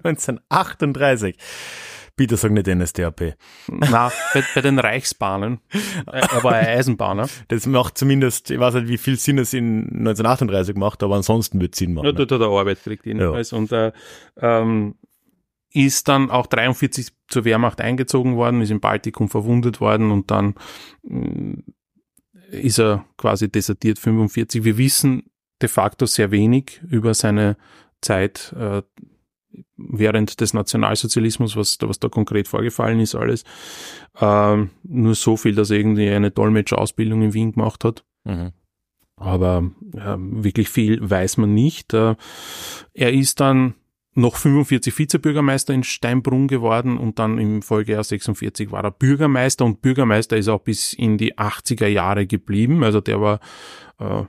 1938. 0.04 1.38
Bitte 2.18 2.36
sag 2.36 2.52
nicht 2.52 2.68
NSDAP. 2.68 3.36
Na, 3.70 4.12
bei, 4.34 4.44
bei 4.56 4.62
den 4.62 4.80
Reichsbahnen. 4.80 5.60
Äh, 6.12 6.20
Er 6.36 6.44
war 6.44 6.54
ein 6.54 6.66
Eisenbahner. 6.66 7.30
Das 7.48 7.66
macht 7.68 7.98
zumindest, 7.98 8.52
ich 8.52 8.60
weiß 8.60 8.74
nicht, 8.74 8.88
wie 8.90 8.98
viel 8.98 9.18
Sinn 9.18 9.38
es 9.38 9.54
in 9.54 9.84
1938 10.00 10.76
macht, 10.76 11.04
aber 11.04 11.16
ansonsten 11.16 11.62
wird 11.62 11.74
es 11.76 11.80
Sinn 11.80 11.96
Ja, 11.96 12.02
machen. 12.04 12.16
dort 12.16 12.32
hat 12.32 12.42
er 12.42 12.48
Arbeit 12.50 12.84
gekriegt 12.84 13.06
jedenfalls. 13.06 13.54
Und 13.54 13.72
äh, 13.72 13.92
ähm, 14.42 14.96
ist 15.72 16.08
dann 16.08 16.32
auch 16.32 16.48
43 16.48 17.10
zur 17.28 17.46
Wehrmacht 17.46 17.82
eingezogen 17.82 18.36
worden, 18.36 18.62
ist 18.62 18.72
im 18.72 18.80
Baltikum 18.80 19.30
verwundet 19.30 19.80
worden 19.80 20.12
und 20.12 20.32
dann 20.32 20.56
mh, 21.04 21.62
ist 22.50 22.80
er 22.80 23.06
quasi 23.18 23.52
desertiert 23.52 24.00
45. 24.00 24.64
Wir 24.64 24.78
wissen 24.78 25.24
de 25.62 25.70
facto 25.70 26.06
sehr 26.08 26.32
wenig 26.32 26.82
über 26.90 27.14
seine 27.14 27.58
Zeit 28.02 28.56
äh, 28.58 28.82
während 29.76 30.42
des 30.42 30.54
Nationalsozialismus, 30.54 31.56
was 31.56 31.78
da, 31.78 31.88
was 31.88 32.00
da 32.00 32.10
konkret 32.10 32.48
vorgefallen 32.48 33.00
ist, 33.00 33.16
alles. 33.16 33.44
Ähm, 34.20 34.72
nur 34.84 35.16
so 35.16 35.38
viel, 35.38 35.56
dass 35.56 35.70
er 35.70 35.78
irgendwie 35.78 36.10
eine 36.10 36.32
Dolmetscherausbildung 36.32 37.22
in 37.22 37.34
Wien 37.34 37.52
gemacht 37.54 37.84
hat. 37.84 38.04
Mhm. 38.24 38.52
Aber 39.16 39.72
äh, 39.96 40.16
wirklich 40.18 40.70
viel 40.70 41.00
weiß 41.02 41.38
man 41.38 41.54
nicht. 41.54 41.94
Äh, 41.94 42.16
er 42.94 43.14
ist 43.14 43.40
dann 43.40 43.74
noch 44.14 44.36
45 44.36 44.98
Vizebürgermeister 44.98 45.74
in 45.74 45.84
Steinbrunn 45.84 46.48
geworden 46.48 46.98
und 46.98 47.20
dann 47.20 47.38
im 47.38 47.62
Folgejahr 47.62 48.04
46 48.04 48.72
war 48.72 48.84
er 48.84 48.92
Bürgermeister 48.92 49.64
und 49.64 49.82
Bürgermeister 49.82 50.38
ist 50.38 50.48
auch 50.48 50.62
bis 50.62 50.94
in 50.94 51.18
die 51.20 51.38
80er 51.38 51.88
Jahre 51.88 52.26
geblieben. 52.26 52.84
Also 52.84 53.00
der 53.00 53.22
war 53.22 53.40
äh, 54.00 54.24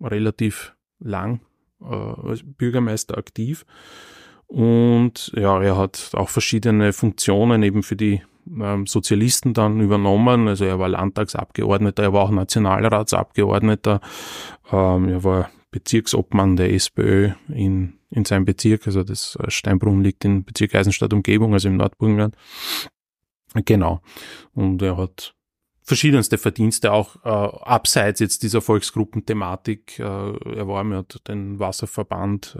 relativ 0.00 0.74
lang 0.98 1.40
äh, 1.80 1.84
als 1.84 2.42
Bürgermeister 2.44 3.16
aktiv. 3.16 3.64
Und 4.48 5.30
ja, 5.36 5.62
er 5.62 5.76
hat 5.76 6.10
auch 6.14 6.30
verschiedene 6.30 6.92
Funktionen 6.92 7.62
eben 7.62 7.82
für 7.82 7.96
die 7.96 8.22
ähm, 8.48 8.86
Sozialisten 8.86 9.52
dann 9.52 9.80
übernommen. 9.80 10.48
Also 10.48 10.64
er 10.64 10.78
war 10.78 10.88
Landtagsabgeordneter, 10.88 12.02
er 12.02 12.12
war 12.12 12.22
auch 12.22 12.30
Nationalratsabgeordneter, 12.30 14.00
ähm, 14.72 15.08
er 15.08 15.22
war 15.22 15.50
Bezirksobmann 15.70 16.56
der 16.56 16.72
SPÖ 16.72 17.32
in, 17.48 17.98
in 18.10 18.24
seinem 18.24 18.46
Bezirk, 18.46 18.86
also 18.86 19.02
das 19.02 19.36
äh, 19.36 19.50
Steinbrunn 19.50 20.02
liegt 20.02 20.24
in 20.24 20.44
Bezirk 20.44 20.74
Eisenstadt 20.74 21.12
Umgebung, 21.12 21.52
also 21.52 21.68
im 21.68 21.76
Nordburgenland. 21.76 22.34
Genau. 23.54 24.00
Und 24.54 24.80
er 24.82 24.96
hat 24.96 25.34
verschiedenste 25.88 26.38
Verdienste 26.38 26.92
auch 26.92 27.16
äh, 27.24 27.28
abseits 27.28 28.20
jetzt 28.20 28.42
dieser 28.42 28.60
Volksgruppenthematik. 28.60 29.98
Äh, 29.98 30.02
er 30.02 30.68
war, 30.68 30.84
er 30.84 30.98
hat 30.98 31.20
den 31.26 31.58
Wasserverband 31.58 32.56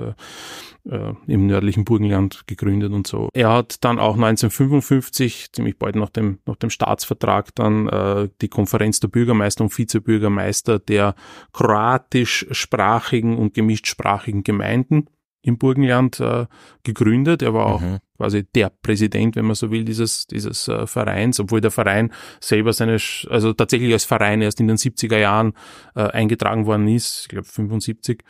äh, 0.89 0.91
äh, 0.91 1.15
im 1.27 1.47
nördlichen 1.47 1.85
Burgenland 1.85 2.47
gegründet 2.47 2.93
und 2.93 3.07
so. 3.07 3.29
Er 3.35 3.51
hat 3.53 3.85
dann 3.85 3.99
auch 3.99 4.15
1955, 4.15 5.53
ziemlich 5.53 5.79
bald 5.79 5.95
nach 5.95 6.09
dem, 6.09 6.39
nach 6.47 6.57
dem 6.57 6.71
Staatsvertrag, 6.71 7.55
dann 7.55 7.89
äh, 7.89 8.29
die 8.41 8.49
Konferenz 8.49 8.99
der 8.99 9.09
Bürgermeister 9.09 9.63
und 9.63 9.77
Vizebürgermeister 9.77 10.79
der 10.79 11.15
kroatischsprachigen 11.53 13.37
und 13.37 13.55
gemischtsprachigen 13.55 14.43
Gemeinden 14.43 15.09
im 15.49 15.59
Burgenland 15.59 16.21
äh, 16.21 16.47
gegründet. 16.85 17.43
Er 17.43 17.55
war 17.55 17.67
auch 17.67 17.81
Mhm. 17.81 17.99
quasi 18.17 18.45
der 18.55 18.71
Präsident, 18.71 19.35
wenn 19.37 19.47
man 19.47 19.55
so 19.55 19.71
will, 19.71 19.85
dieses, 19.85 20.27
dieses 20.27 20.69
äh, 20.69 20.87
Vereins, 20.87 21.41
obwohl 21.41 21.61
der 21.61 21.71
Verein 21.71 22.13
selber 22.41 22.73
seine, 22.73 22.99
also 23.31 23.53
tatsächlich 23.53 23.93
als 23.93 24.05
Verein 24.05 24.43
erst 24.43 24.61
in 24.61 24.69
den 24.69 24.77
70er 24.77 25.19
Jahren 25.19 25.55
äh, 25.95 26.03
eingetragen 26.03 26.67
worden 26.67 26.87
ist, 26.89 27.23
ich 27.23 27.29
glaube 27.29 27.47
75. 27.47 28.23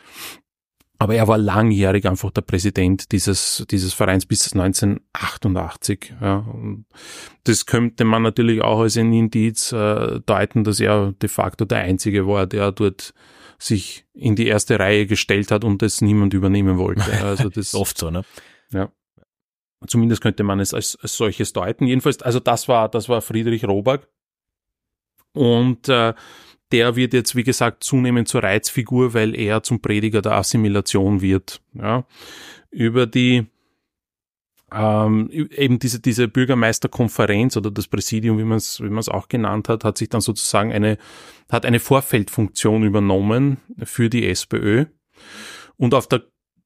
Aber 1.01 1.15
er 1.15 1.29
war 1.29 1.37
langjährig 1.37 2.05
einfach 2.07 2.29
der 2.31 2.41
Präsident 2.41 3.13
dieses, 3.13 3.65
dieses 3.71 3.93
Vereins 3.93 4.25
bis 4.25 4.51
1988. 4.51 6.13
Ja. 6.19 6.39
Und 6.39 6.85
das 7.45 7.65
könnte 7.65 8.03
man 8.03 8.21
natürlich 8.21 8.61
auch 8.61 8.81
als 8.81 8.97
ein 8.97 9.13
Indiz 9.13 9.71
äh, 9.71 10.19
deuten, 10.25 10.65
dass 10.65 10.81
er 10.81 11.13
de 11.13 11.29
facto 11.29 11.63
der 11.63 11.79
Einzige 11.79 12.27
war, 12.27 12.47
der 12.47 12.73
dort 12.73 13.13
sich 13.59 14.05
in 14.13 14.35
die 14.35 14.47
erste 14.47 14.79
Reihe 14.79 15.05
gestellt 15.05 15.51
hat 15.51 15.63
und 15.63 15.81
das 15.81 16.01
niemand 16.01 16.33
übernehmen 16.33 16.77
wollte. 16.77 17.03
Also 17.21 17.49
das 17.49 17.75
oft 17.75 17.97
so, 17.97 18.09
ne? 18.09 18.23
Zumindest 19.87 20.21
könnte 20.21 20.43
man 20.43 20.59
es 20.59 20.73
als, 20.73 20.97
als 21.01 21.15
solches 21.15 21.53
deuten. 21.53 21.87
Jedenfalls, 21.87 22.21
also 22.21 22.39
das 22.39 22.67
war, 22.67 22.89
das 22.89 23.07
war 23.07 23.21
Friedrich 23.21 23.65
Robak. 23.65 24.09
Und 25.33 25.87
äh, 25.87 26.13
der 26.71 26.95
wird 26.95 27.13
jetzt, 27.13 27.35
wie 27.35 27.43
gesagt, 27.43 27.83
zunehmend 27.83 28.27
zur 28.27 28.43
Reizfigur, 28.43 29.13
weil 29.13 29.35
er 29.35 29.63
zum 29.63 29.81
Prediger 29.81 30.21
der 30.21 30.33
Assimilation 30.33 31.21
wird. 31.21 31.61
Ja. 31.73 32.05
Über 32.71 33.07
die 33.07 33.47
ähm, 34.73 35.29
eben 35.31 35.79
diese, 35.79 35.99
diese 35.99 36.27
Bürgermeisterkonferenz 36.27 37.57
oder 37.57 37.71
das 37.71 37.87
Präsidium, 37.87 38.37
wie 38.37 38.43
man 38.43 38.57
es 38.57 38.79
wie 38.81 38.89
man 38.89 38.99
es 38.99 39.09
auch 39.09 39.27
genannt 39.27 39.69
hat, 39.69 39.83
hat 39.83 39.97
sich 39.97 40.09
dann 40.09 40.21
sozusagen 40.21 40.71
eine, 40.71 40.97
hat 41.49 41.65
eine 41.65 41.79
Vorfeldfunktion 41.79 42.83
übernommen 42.83 43.57
für 43.83 44.09
die 44.09 44.27
SPÖ. 44.27 44.85
Und 45.77 45.93
auf 45.93 46.07
der 46.07 46.23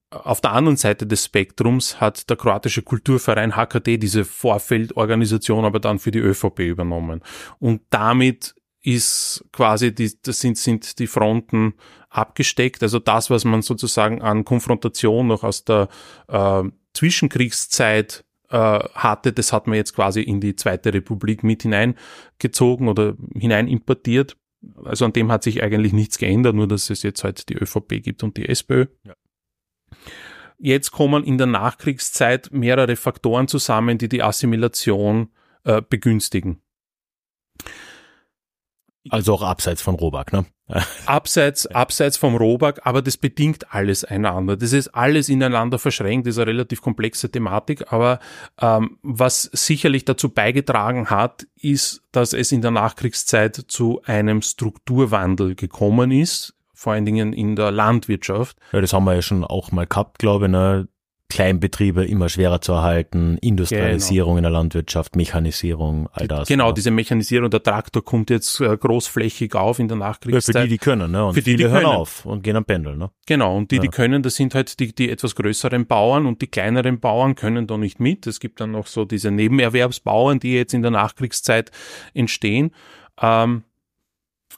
auf 0.09 0.41
der 0.41 0.51
anderen 0.51 0.77
Seite 0.77 1.07
des 1.07 1.25
Spektrums 1.25 1.99
hat 1.99 2.29
der 2.29 2.37
kroatische 2.37 2.83
Kulturverein 2.83 3.55
HKD 3.55 3.97
diese 3.97 4.25
Vorfeldorganisation 4.25 5.65
aber 5.65 5.79
dann 5.79 5.97
für 5.97 6.11
die 6.11 6.19
ÖVP 6.19 6.59
übernommen. 6.59 7.21
Und 7.57 7.81
damit 7.89 8.53
ist 8.83 9.45
quasi 9.51 9.95
die, 9.95 10.11
das 10.21 10.39
sind, 10.39 10.57
sind 10.57 10.99
die 10.99 11.07
Fronten 11.07 11.73
abgesteckt. 12.09 12.83
Also 12.83 12.99
das, 12.99 13.29
was 13.29 13.45
man 13.45 13.61
sozusagen 13.61 14.21
an 14.21 14.45
Konfrontation 14.45 15.27
noch 15.27 15.43
aus 15.43 15.63
der 15.63 15.87
äh, 16.27 16.63
Zwischenkriegszeit 16.93 18.23
äh, 18.49 18.57
hatte, 18.57 19.33
das 19.33 19.51
hat 19.51 19.67
man 19.67 19.75
jetzt 19.75 19.93
quasi 19.93 20.21
in 20.21 20.39
die 20.39 20.55
Zweite 20.55 20.93
Republik 20.93 21.43
mit 21.43 21.63
hineingezogen 21.63 22.87
oder 22.87 23.15
hinein 23.35 23.67
importiert. 23.67 24.37
Also 24.83 25.05
an 25.05 25.13
dem 25.13 25.31
hat 25.31 25.43
sich 25.43 25.61
eigentlich 25.61 25.93
nichts 25.93 26.17
geändert, 26.17 26.55
nur 26.55 26.67
dass 26.67 26.89
es 26.89 27.03
jetzt 27.03 27.23
halt 27.23 27.49
die 27.49 27.55
ÖVP 27.55 28.01
gibt 28.01 28.23
und 28.23 28.37
die 28.37 28.47
SPÖ. 28.47 28.85
Ja. 29.03 29.15
Jetzt 30.57 30.91
kommen 30.91 31.23
in 31.25 31.37
der 31.37 31.47
Nachkriegszeit 31.47 32.49
mehrere 32.51 32.95
Faktoren 32.95 33.47
zusammen, 33.47 33.97
die 33.97 34.07
die 34.07 34.23
Assimilation 34.23 35.29
äh, 35.65 35.81
begünstigen. 35.81 36.61
Also 39.09 39.33
auch 39.33 39.41
abseits 39.41 39.81
von 39.81 39.95
Robak, 39.95 40.31
ne? 40.31 40.45
Abseits, 41.05 41.67
abseits 41.67 42.15
vom 42.17 42.35
Robak, 42.35 42.81
aber 42.85 43.01
das 43.01 43.17
bedingt 43.17 43.73
alles 43.73 44.05
einander. 44.05 44.55
Das 44.55 44.71
ist 44.71 44.89
alles 44.89 45.27
ineinander 45.29 45.77
verschränkt, 45.77 46.25
das 46.25 46.35
ist 46.35 46.39
eine 46.39 46.51
relativ 46.51 46.81
komplexe 46.81 47.29
Thematik, 47.29 47.91
aber 47.91 48.19
ähm, 48.61 48.97
was 49.01 49.49
sicherlich 49.51 50.05
dazu 50.05 50.29
beigetragen 50.29 51.09
hat, 51.09 51.45
ist, 51.57 52.01
dass 52.11 52.33
es 52.33 52.51
in 52.51 52.61
der 52.61 52.71
Nachkriegszeit 52.71 53.55
zu 53.67 54.01
einem 54.05 54.41
Strukturwandel 54.41 55.55
gekommen 55.55 56.11
ist, 56.11 56.53
vor 56.73 56.93
allen 56.93 57.05
Dingen 57.05 57.33
in 57.33 57.55
der 57.55 57.71
Landwirtschaft. 57.71 58.57
Ja, 58.71 58.81
das 58.81 58.93
haben 58.93 59.05
wir 59.05 59.15
ja 59.15 59.21
schon 59.21 59.43
auch 59.43 59.71
mal 59.71 59.85
gehabt, 59.85 60.19
glaube 60.19 60.45
ich, 60.45 60.51
ne? 60.51 60.87
Kleinbetriebe 61.33 62.05
immer 62.05 62.29
schwerer 62.29 62.61
zu 62.61 62.73
erhalten, 62.73 63.37
Industrialisierung 63.41 64.37
in 64.37 64.43
der 64.43 64.51
Landwirtschaft, 64.51 65.15
Mechanisierung, 65.15 66.07
all 66.13 66.27
das. 66.27 66.47
Genau, 66.47 66.71
diese 66.71 66.91
Mechanisierung, 66.91 67.49
der 67.49 67.63
Traktor 67.63 68.03
kommt 68.03 68.29
jetzt 68.29 68.59
äh, 68.61 68.77
großflächig 68.77 69.55
auf 69.55 69.79
in 69.79 69.87
der 69.87 69.97
ja, 69.97 70.05
Nachkriegszeit. 70.07 70.55
für 70.55 70.61
die, 70.63 70.69
die 70.69 70.77
können, 70.77 71.11
ne? 71.11 71.25
Und 71.25 71.33
Für 71.33 71.41
die, 71.41 71.55
die 71.55 71.63
hören 71.63 71.73
können. 71.81 71.85
auf 71.87 72.25
und 72.25 72.43
gehen 72.43 72.55
am 72.55 72.65
Pendeln, 72.65 72.99
ne? 72.99 73.09
Genau, 73.25 73.57
und 73.57 73.71
die, 73.71 73.79
die 73.79 73.85
Ja. 73.87 73.91
können, 73.91 74.21
das 74.21 74.35
sind 74.35 74.53
halt 74.53 74.79
die, 74.79 74.93
die 74.93 75.09
etwas 75.09 75.33
größeren 75.35 75.87
Bauern 75.87 76.27
und 76.27 76.41
die 76.43 76.47
kleineren 76.47 76.99
Bauern 76.99 77.33
können 77.35 77.65
da 77.65 77.77
nicht 77.77 77.99
mit. 77.99 78.27
Es 78.27 78.39
gibt 78.39 78.61
dann 78.61 78.71
noch 78.71 78.85
so 78.85 79.03
diese 79.03 79.31
Nebenerwerbsbauern, 79.31 80.39
die 80.39 80.53
jetzt 80.53 80.73
in 80.73 80.83
der 80.83 80.91
Nachkriegszeit 80.91 81.71
entstehen. 82.13 82.71
Ähm, 83.21 83.63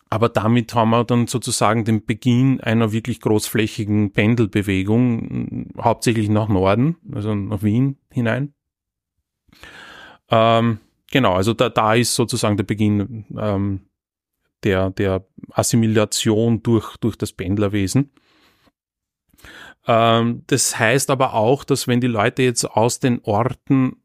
aber 0.09 0.29
damit 0.29 0.73
haben 0.75 0.91
wir 0.91 1.03
dann 1.03 1.27
sozusagen 1.27 1.83
den 1.83 2.05
Beginn 2.05 2.61
einer 2.61 2.91
wirklich 2.91 3.21
großflächigen 3.21 4.11
Pendelbewegung, 4.13 5.73
mh, 5.75 5.83
hauptsächlich 5.83 6.29
nach 6.29 6.47
Norden, 6.47 6.97
also 7.13 7.33
nach 7.33 7.63
Wien 7.63 7.97
hinein. 8.11 8.53
Ähm, 10.29 10.79
genau, 11.11 11.33
also 11.33 11.53
da, 11.53 11.69
da 11.69 11.95
ist 11.95 12.15
sozusagen 12.15 12.57
der 12.57 12.63
Beginn 12.63 13.25
ähm, 13.37 13.81
der, 14.63 14.91
der 14.91 15.25
Assimilation 15.51 16.63
durch, 16.63 16.97
durch 16.97 17.17
das 17.17 17.33
Pendlerwesen. 17.33 18.11
Ähm, 19.87 20.43
das 20.47 20.77
heißt 20.77 21.09
aber 21.09 21.33
auch, 21.33 21.63
dass 21.63 21.87
wenn 21.87 22.01
die 22.01 22.07
Leute 22.07 22.43
jetzt 22.43 22.65
aus 22.65 22.99
den 22.99 23.21
Orten 23.23 23.97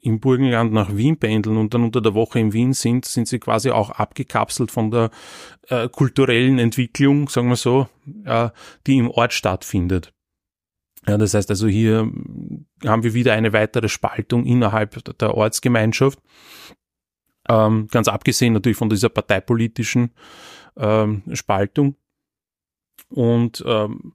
im 0.00 0.20
Burgenland 0.20 0.72
nach 0.72 0.96
Wien 0.96 1.18
pendeln 1.18 1.56
und 1.56 1.74
dann 1.74 1.84
unter 1.84 2.00
der 2.00 2.14
Woche 2.14 2.38
in 2.38 2.52
Wien 2.52 2.72
sind, 2.72 3.04
sind 3.04 3.28
sie 3.28 3.38
quasi 3.38 3.70
auch 3.70 3.90
abgekapselt 3.90 4.70
von 4.70 4.90
der 4.90 5.10
äh, 5.68 5.88
kulturellen 5.88 6.58
Entwicklung, 6.58 7.28
sagen 7.28 7.48
wir 7.48 7.56
so, 7.56 7.88
äh, 8.24 8.50
die 8.86 8.98
im 8.98 9.10
Ort 9.10 9.32
stattfindet. 9.32 10.12
Ja, 11.06 11.16
das 11.16 11.34
heißt 11.34 11.50
also 11.50 11.66
hier 11.66 12.10
haben 12.84 13.02
wir 13.02 13.14
wieder 13.14 13.32
eine 13.32 13.52
weitere 13.52 13.88
Spaltung 13.88 14.44
innerhalb 14.44 15.18
der 15.18 15.34
Ortsgemeinschaft. 15.34 16.18
Ähm, 17.48 17.88
ganz 17.90 18.08
abgesehen 18.08 18.52
natürlich 18.52 18.78
von 18.78 18.90
dieser 18.90 19.08
parteipolitischen 19.08 20.12
ähm, 20.76 21.22
Spaltung. 21.32 21.96
Und 23.10 23.64
ähm, 23.66 24.12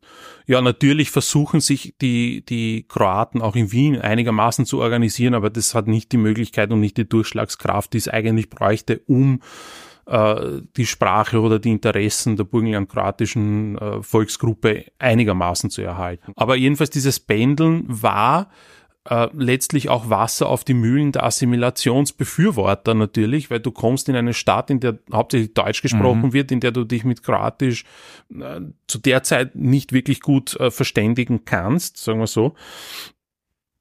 ja, 0.47 0.61
natürlich 0.61 1.11
versuchen 1.11 1.59
sich 1.59 1.95
die, 2.01 2.45
die 2.45 2.85
Kroaten 2.87 3.41
auch 3.41 3.55
in 3.55 3.71
Wien 3.71 3.99
einigermaßen 3.99 4.65
zu 4.65 4.79
organisieren, 4.79 5.33
aber 5.33 5.49
das 5.49 5.75
hat 5.75 5.87
nicht 5.87 6.11
die 6.13 6.17
Möglichkeit 6.17 6.71
und 6.71 6.79
nicht 6.79 6.97
die 6.97 7.07
Durchschlagskraft, 7.07 7.93
die 7.93 7.97
es 7.97 8.07
eigentlich 8.07 8.49
bräuchte, 8.49 9.01
um 9.05 9.41
äh, 10.05 10.61
die 10.77 10.85
Sprache 10.85 11.41
oder 11.41 11.59
die 11.59 11.71
Interessen 11.71 12.37
der 12.37 12.45
burgenland-kroatischen 12.45 13.77
äh, 13.77 14.01
Volksgruppe 14.01 14.85
einigermaßen 14.97 15.69
zu 15.69 15.81
erhalten. 15.81 16.31
Aber 16.37 16.55
jedenfalls 16.55 16.89
dieses 16.89 17.19
Pendeln 17.19 17.83
war 17.87 18.49
äh, 19.07 19.27
letztlich 19.33 19.89
auch 19.89 20.09
Wasser 20.09 20.49
auf 20.49 20.63
die 20.63 20.73
Mühlen 20.73 21.11
der 21.11 21.23
Assimilationsbefürworter 21.23 22.93
natürlich, 22.95 23.51
weil 23.51 23.59
du 23.59 23.71
kommst 23.71 24.09
in 24.09 24.15
eine 24.15 24.33
Stadt, 24.33 24.69
in 24.69 24.79
der 24.79 24.97
hauptsächlich 25.13 25.53
Deutsch 25.53 25.81
gesprochen 25.81 26.33
wird, 26.33 26.51
in 26.51 26.59
der 26.59 26.71
du 26.71 26.83
dich 26.85 27.03
mit 27.03 27.21
Kroatisch 27.23 27.85
äh, 28.33 28.61
zu 28.87 28.97
der 28.97 29.23
Zeit 29.23 29.55
nicht 29.55 29.93
wirklich 29.93 30.21
gut 30.21 30.59
äh, 30.59 30.71
verständigen 30.71 31.45
kannst, 31.45 31.97
sagen 31.97 32.19
wir 32.19 32.27
so. 32.27 32.55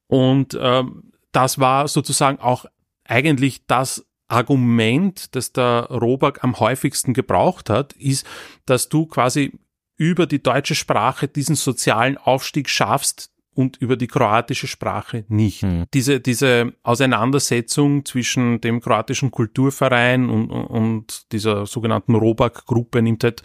Und 0.06 0.58
ähm, 0.60 1.12
das 1.32 1.58
war 1.58 1.88
sozusagen 1.88 2.38
auch 2.38 2.66
eigentlich 3.04 3.66
das 3.66 4.06
Argument, 4.28 5.34
das 5.34 5.52
der 5.52 5.88
Robak 5.90 6.44
am 6.44 6.58
häufigsten 6.60 7.14
gebraucht 7.14 7.70
hat, 7.70 7.92
ist, 7.94 8.26
dass 8.66 8.88
du 8.88 9.06
quasi 9.06 9.52
über 9.96 10.26
die 10.26 10.42
deutsche 10.42 10.74
Sprache 10.74 11.28
diesen 11.28 11.54
sozialen 11.54 12.18
Aufstieg 12.18 12.68
schaffst 12.68 13.33
und 13.54 13.76
über 13.76 13.96
die 13.96 14.06
kroatische 14.06 14.66
Sprache 14.66 15.24
nicht. 15.28 15.62
Hm. 15.62 15.84
Diese, 15.94 16.20
diese 16.20 16.72
Auseinandersetzung 16.82 18.04
zwischen 18.04 18.60
dem 18.60 18.80
kroatischen 18.80 19.30
Kulturverein 19.30 20.28
und, 20.28 20.50
und 20.50 21.32
dieser 21.32 21.66
sogenannten 21.66 22.14
Robak-Gruppe 22.14 23.02
nimmt 23.02 23.24
halt 23.24 23.42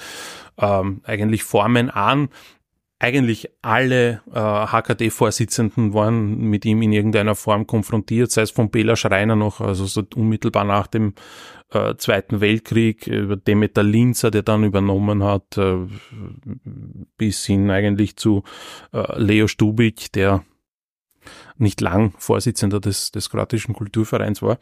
ähm, 0.58 1.02
eigentlich 1.04 1.44
Formen 1.44 1.90
an. 1.90 2.30
Eigentlich 3.02 3.50
alle 3.62 4.22
äh, 4.34 4.40
HKD-Vorsitzenden 4.40 5.94
waren 5.94 6.38
mit 6.38 6.66
ihm 6.66 6.82
in 6.82 6.92
irgendeiner 6.92 7.36
Form 7.36 7.66
konfrontiert, 7.66 8.30
sei 8.30 8.42
es 8.42 8.52
von 8.52 8.72
Bela 8.72 8.98
Schreiner 8.98 9.38
noch, 9.38 9.62
also 9.62 9.86
so 9.86 10.04
unmittelbar 10.16 10.66
nach 10.66 10.88
dem 10.88 11.14
äh, 11.72 11.96
Zweiten 11.96 12.42
Weltkrieg, 12.42 13.08
über 13.08 13.38
Demeter 13.38 13.84
Linzer, 13.84 14.32
der 14.32 14.44
dann 14.44 14.66
übernommen 14.66 15.24
hat, 15.24 15.58
äh, 15.58 15.78
bis 17.18 17.46
hin 17.46 17.72
eigentlich 17.72 18.18
zu 18.18 18.44
äh, 18.92 19.18
Leo 19.18 19.48
Stubik, 19.48 20.12
der 20.12 20.44
nicht 21.58 21.80
lang 21.80 22.14
Vorsitzender 22.18 22.82
des, 22.82 23.12
des 23.12 23.30
kroatischen 23.30 23.76
Kulturvereins 23.76 24.42
war. 24.42 24.58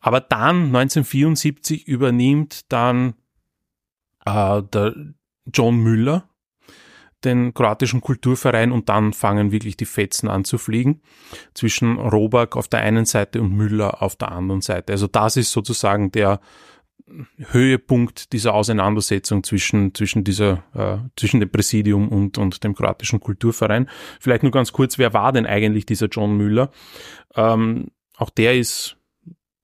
Aber 0.00 0.20
dann, 0.20 0.66
1974, 0.66 1.86
übernimmt 1.86 2.72
dann 2.72 3.14
äh, 4.24 4.62
der 4.62 4.94
John 5.52 5.76
Müller 5.76 6.30
den 7.24 7.54
kroatischen 7.54 8.00
Kulturverein 8.00 8.72
und 8.72 8.88
dann 8.88 9.12
fangen 9.12 9.52
wirklich 9.52 9.76
die 9.76 9.84
Fetzen 9.84 10.28
an 10.28 10.44
zu 10.44 10.58
fliegen 10.58 11.00
zwischen 11.54 11.98
Robak 11.98 12.56
auf 12.56 12.68
der 12.68 12.80
einen 12.80 13.04
Seite 13.04 13.40
und 13.40 13.52
Müller 13.52 14.02
auf 14.02 14.16
der 14.16 14.32
anderen 14.32 14.60
Seite. 14.60 14.92
Also 14.92 15.06
das 15.06 15.36
ist 15.36 15.52
sozusagen 15.52 16.12
der 16.12 16.40
Höhepunkt 17.50 18.32
dieser 18.32 18.54
Auseinandersetzung 18.54 19.44
zwischen, 19.44 19.94
zwischen 19.94 20.24
dieser, 20.24 20.64
äh, 20.74 21.08
zwischen 21.16 21.40
dem 21.40 21.50
Präsidium 21.50 22.08
und, 22.08 22.38
und 22.38 22.64
dem 22.64 22.74
kroatischen 22.74 23.20
Kulturverein. 23.20 23.88
Vielleicht 24.20 24.42
nur 24.42 24.52
ganz 24.52 24.72
kurz, 24.72 24.98
wer 24.98 25.12
war 25.12 25.32
denn 25.32 25.46
eigentlich 25.46 25.86
dieser 25.86 26.06
John 26.06 26.36
Müller? 26.36 26.70
Ähm, 27.34 27.88
auch 28.16 28.30
der 28.30 28.56
ist 28.56 28.96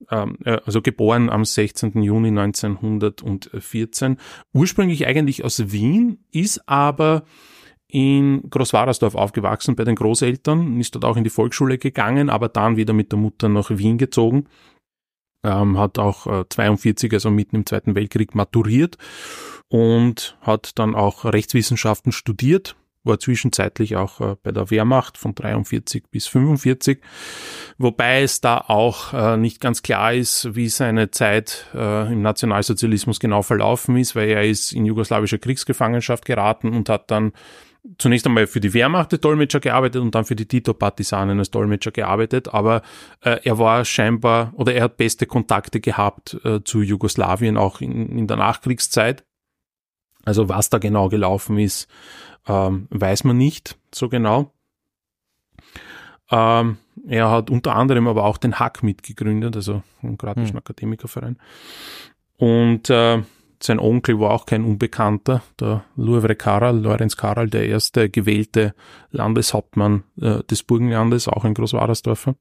also 0.07 0.81
geboren 0.81 1.29
am 1.29 1.45
16. 1.45 2.01
Juni 2.01 2.29
1914, 2.29 4.17
ursprünglich 4.53 5.05
eigentlich 5.07 5.43
aus 5.43 5.71
Wien, 5.71 6.19
ist 6.31 6.67
aber 6.67 7.23
in 7.87 8.49
Großwarersdorf 8.49 9.15
aufgewachsen 9.15 9.75
bei 9.75 9.83
den 9.83 9.95
Großeltern, 9.95 10.79
ist 10.79 10.95
dort 10.95 11.05
auch 11.05 11.17
in 11.17 11.25
die 11.25 11.29
Volksschule 11.29 11.77
gegangen, 11.77 12.29
aber 12.29 12.47
dann 12.47 12.77
wieder 12.77 12.93
mit 12.93 13.11
der 13.11 13.19
Mutter 13.19 13.49
nach 13.49 13.69
Wien 13.69 13.97
gezogen. 13.97 14.47
Ähm, 15.43 15.77
hat 15.77 15.99
auch 15.99 16.27
äh, 16.27 16.45
42, 16.47 17.11
also 17.13 17.31
mitten 17.31 17.57
im 17.57 17.65
Zweiten 17.65 17.95
Weltkrieg, 17.95 18.35
maturiert 18.35 18.97
und 19.69 20.37
hat 20.41 20.77
dann 20.77 20.95
auch 20.95 21.25
Rechtswissenschaften 21.25 22.11
studiert, 22.11 22.75
war 23.03 23.19
zwischenzeitlich 23.19 23.95
auch 23.95 24.21
äh, 24.21 24.35
bei 24.43 24.51
der 24.51 24.69
Wehrmacht 24.69 25.17
von 25.17 25.33
43 25.33 26.03
bis 26.11 26.27
45, 26.27 27.01
wobei 27.77 28.21
es 28.21 28.41
da 28.41 28.57
auch 28.67 29.13
äh, 29.13 29.37
nicht 29.37 29.59
ganz 29.59 29.81
klar 29.81 30.13
ist, 30.13 30.55
wie 30.55 30.69
seine 30.69 31.11
Zeit 31.11 31.67
äh, 31.73 32.11
im 32.11 32.21
Nationalsozialismus 32.21 33.19
genau 33.19 33.41
verlaufen 33.41 33.97
ist, 33.97 34.15
weil 34.15 34.29
er 34.29 34.43
ist 34.43 34.71
in 34.71 34.85
jugoslawische 34.85 35.39
Kriegsgefangenschaft 35.39 36.25
geraten 36.25 36.73
und 36.73 36.89
hat 36.89 37.09
dann 37.09 37.33
zunächst 37.97 38.27
einmal 38.27 38.45
für 38.45 38.59
die 38.59 38.75
Wehrmacht 38.75 39.11
als 39.11 39.21
Dolmetscher 39.21 39.59
gearbeitet 39.59 40.03
und 40.03 40.13
dann 40.13 40.25
für 40.25 40.35
die 40.35 40.47
Tito-Partisanen 40.47 41.39
als 41.39 41.49
Dolmetscher 41.49 41.89
gearbeitet, 41.89 42.53
aber 42.53 42.83
er 43.21 43.57
war 43.57 43.85
scheinbar 43.85 44.53
oder 44.53 44.75
er 44.75 44.83
hat 44.83 44.97
beste 44.97 45.25
Kontakte 45.25 45.79
gehabt 45.79 46.37
zu 46.63 46.83
Jugoslawien 46.83 47.57
auch 47.57 47.81
in, 47.81 48.19
in 48.19 48.27
der 48.27 48.37
Nachkriegszeit. 48.37 49.25
Also 50.23 50.49
was 50.49 50.69
da 50.69 50.77
genau 50.77 51.09
gelaufen 51.09 51.57
ist, 51.57 51.87
ähm, 52.47 52.87
weiß 52.89 53.23
man 53.23 53.37
nicht 53.37 53.77
so 53.93 54.09
genau. 54.09 54.53
Ähm, 56.29 56.77
er 57.07 57.29
hat 57.29 57.49
unter 57.49 57.75
anderem 57.75 58.07
aber 58.07 58.23
auch 58.23 58.37
den 58.37 58.59
Hack 58.59 58.83
mitgegründet, 58.83 59.55
also 59.55 59.83
einen 60.01 60.17
kroatischen 60.17 60.51
Hm. 60.51 60.57
Akademikerverein. 60.57 61.37
Und 62.37 62.89
äh, 62.89 63.21
sein 63.61 63.79
Onkel 63.79 64.19
war 64.19 64.31
auch 64.31 64.45
kein 64.45 64.63
Unbekannter, 64.63 65.43
der 65.59 65.83
Luvre 65.95 66.35
Karal, 66.35 66.79
Lorenz 66.79 67.15
Karal, 67.17 67.49
der 67.49 67.67
erste 67.67 68.09
gewählte 68.09 68.73
Landeshauptmann 69.11 70.03
äh, 70.19 70.43
des 70.43 70.63
Burgenlandes, 70.63 71.27
auch 71.27 71.43
ein 71.43 71.53
Großwarersdorfer. 71.53 72.35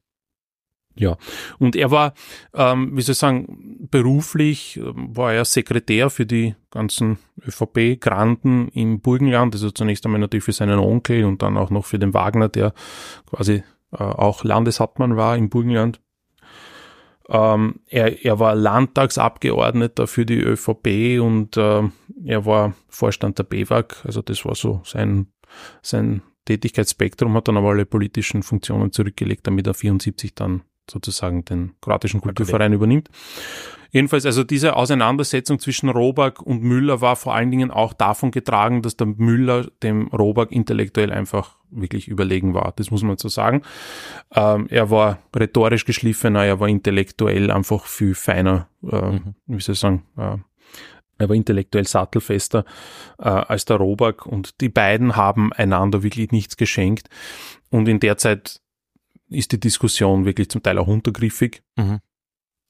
Ja, 0.97 1.17
und 1.59 1.77
er 1.77 1.91
war, 1.91 2.15
ähm, 2.53 2.97
wie 2.97 3.03
soll 3.03 3.13
ich 3.13 3.19
sagen, 3.19 3.87
beruflich 3.91 4.77
ähm, 4.77 5.17
war 5.17 5.33
er 5.33 5.45
Sekretär 5.45 6.11
für 6.11 6.27
die 6.27 6.57
ganzen 6.71 7.19
ÖVP-Granden 7.47 8.69
im 8.69 9.01
Burgenland, 9.01 9.55
also 9.55 9.71
zunächst 9.71 10.05
einmal 10.05 10.21
natürlich 10.21 10.45
für 10.45 10.53
seinen 10.53 10.79
Onkel 10.79 11.25
und 11.25 11.43
dann 11.43 11.57
auch 11.57 11.71
noch 11.71 11.87
für 11.87 11.99
den 11.99 12.13
Wagner, 12.13 12.49
der 12.49 12.75
quasi 13.27 13.63
äh, 13.93 13.97
auch 13.97 14.45
Landeshauptmann 14.45 15.17
war 15.17 15.37
im 15.37 15.49
Burgenland. 15.49 16.01
Ähm, 17.29 17.81
er, 17.87 18.25
er 18.25 18.41
war 18.41 18.57
Landtagsabgeordneter 18.57 20.09
für 20.09 20.27
die 20.27 20.41
ÖVP 20.41 21.21
und 21.21 21.57
äh, 21.57 21.83
er 22.25 22.45
war 22.45 22.75
Vorstand 22.89 23.39
der 23.39 23.45
BEWAG, 23.45 24.05
also 24.05 24.23
das 24.23 24.45
war 24.45 24.57
so 24.57 24.83
sein, 24.85 25.29
sein 25.83 26.23
Tätigkeitsspektrum, 26.47 27.35
hat 27.35 27.47
dann 27.47 27.57
aber 27.57 27.69
alle 27.69 27.87
politischen 27.87 28.43
Funktionen 28.43 28.91
zurückgelegt, 28.91 29.47
damit 29.47 29.69
er 29.69 29.75
74 29.75 30.35
dann 30.35 30.63
sozusagen 30.89 31.45
den 31.45 31.73
kroatischen 31.81 32.21
Kulturverein 32.21 32.73
übernimmt. 32.73 33.09
Jedenfalls, 33.93 34.25
also 34.25 34.45
diese 34.45 34.77
Auseinandersetzung 34.77 35.59
zwischen 35.59 35.89
Robak 35.89 36.41
und 36.43 36.63
Müller 36.63 37.01
war 37.01 37.17
vor 37.17 37.35
allen 37.35 37.51
Dingen 37.51 37.73
auch 37.73 37.93
davon 37.93 38.31
getragen, 38.31 38.83
dass 38.83 38.97
der 38.97 39.09
Müller 39.09 39.67
dem 39.83 40.07
Robak 40.09 40.53
intellektuell 40.53 41.13
einfach 41.13 41.57
wirklich 41.71 42.07
überlegen 42.07 42.55
war. 42.55 42.73
Das 42.77 42.93
muss 42.93 43.03
man 43.03 43.17
so 43.17 43.29
sagen. 43.29 43.63
Ähm, 44.33 44.69
er 44.71 44.91
war 44.91 45.19
rhetorisch 45.35 45.85
geschliffener, 45.85 46.45
er 46.45 46.61
war 46.61 46.69
intellektuell 46.69 47.51
einfach 47.51 47.87
viel 47.87 48.15
feiner, 48.15 48.69
äh, 48.85 49.13
Mhm. 49.13 49.35
wie 49.47 49.61
soll 49.61 49.73
ich 49.73 49.81
sagen, 49.81 50.05
äh, 50.17 50.37
er 51.19 51.29
war 51.29 51.37
intellektuell 51.37 51.87
sattelfester 51.87 52.65
äh, 53.19 53.25
als 53.29 53.65
der 53.65 53.77
Robak 53.77 54.25
und 54.25 54.61
die 54.61 54.69
beiden 54.69 55.17
haben 55.17 55.53
einander 55.53 56.03
wirklich 56.03 56.31
nichts 56.31 56.57
geschenkt. 56.57 57.09
Und 57.71 57.89
in 57.89 58.01
der 58.01 58.17
Zeit 58.17 58.61
ist 59.31 59.53
die 59.53 59.61
Diskussion 59.61 60.25
wirklich 60.25 60.51
zum 60.51 60.63
Teil 60.63 60.79
auch 60.79 60.89
untergriffig. 60.89 61.63
Mhm. 61.77 62.01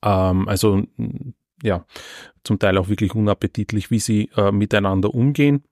Ähm, 0.03 0.49
also 0.49 0.83
m, 0.97 1.35
ja, 1.63 1.85
zum 2.45 2.59
Teil 2.59 2.79
auch 2.79 2.89
wirklich 2.89 3.15
unappetitlich, 3.15 3.91
wie 3.91 3.99
sie 3.99 4.31
äh, 4.37 4.53
miteinander 4.53 5.15
umgehen. 5.15 5.65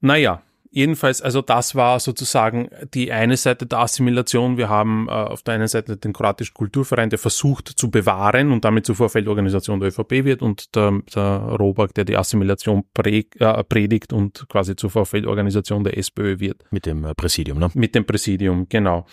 Naja, 0.00 0.42
jedenfalls, 0.70 1.20
also 1.20 1.42
das 1.42 1.74
war 1.74 2.00
sozusagen 2.00 2.68
die 2.94 3.12
eine 3.12 3.36
Seite 3.36 3.66
der 3.66 3.80
Assimilation. 3.80 4.56
Wir 4.56 4.68
haben 4.68 5.08
äh, 5.08 5.12
auf 5.12 5.42
der 5.42 5.54
einen 5.54 5.68
Seite 5.68 5.96
den 5.96 6.12
kroatischen 6.12 6.54
Kulturverein, 6.54 7.10
der 7.10 7.18
versucht 7.18 7.68
zu 7.68 7.90
bewahren 7.90 8.52
und 8.52 8.64
damit 8.64 8.86
zur 8.86 8.94
Vorfeldorganisation 8.94 9.80
der 9.80 9.88
ÖVP 9.88 10.24
wird 10.24 10.42
und 10.42 10.74
der, 10.74 11.00
der 11.14 11.56
Robak, 11.58 11.94
der 11.94 12.04
die 12.04 12.16
Assimilation 12.16 12.84
prä, 12.94 13.24
äh, 13.38 13.64
predigt 13.64 14.12
und 14.12 14.46
quasi 14.48 14.76
zur 14.76 14.90
Vorfeldorganisation 14.90 15.84
der 15.84 15.98
SPÖ 15.98 16.40
wird. 16.40 16.64
Mit 16.70 16.86
dem 16.86 17.04
äh, 17.04 17.14
Präsidium, 17.14 17.58
ne? 17.58 17.70
Mit 17.74 17.94
dem 17.94 18.04
Präsidium, 18.04 18.68
genau. 18.68 19.06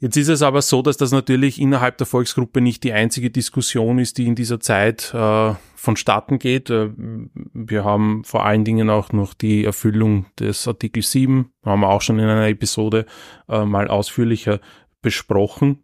Jetzt 0.00 0.16
ist 0.16 0.28
es 0.28 0.42
aber 0.42 0.62
so, 0.62 0.80
dass 0.80 0.96
das 0.96 1.10
natürlich 1.10 1.60
innerhalb 1.60 1.98
der 1.98 2.06
Volksgruppe 2.06 2.60
nicht 2.60 2.84
die 2.84 2.92
einzige 2.92 3.30
Diskussion 3.30 3.98
ist, 3.98 4.18
die 4.18 4.26
in 4.26 4.36
dieser 4.36 4.60
Zeit 4.60 5.12
äh, 5.12 5.54
vonstatten 5.74 6.38
geht. 6.38 6.70
Äh, 6.70 6.90
wir 6.94 7.84
haben 7.84 8.22
vor 8.22 8.46
allen 8.46 8.64
Dingen 8.64 8.90
auch 8.90 9.12
noch 9.12 9.34
die 9.34 9.64
Erfüllung 9.64 10.26
des 10.38 10.68
Artikel 10.68 11.02
7, 11.02 11.50
haben 11.64 11.80
wir 11.80 11.88
auch 11.88 12.02
schon 12.02 12.20
in 12.20 12.26
einer 12.26 12.46
Episode 12.46 13.06
äh, 13.48 13.64
mal 13.64 13.88
ausführlicher 13.88 14.60
besprochen. 15.02 15.80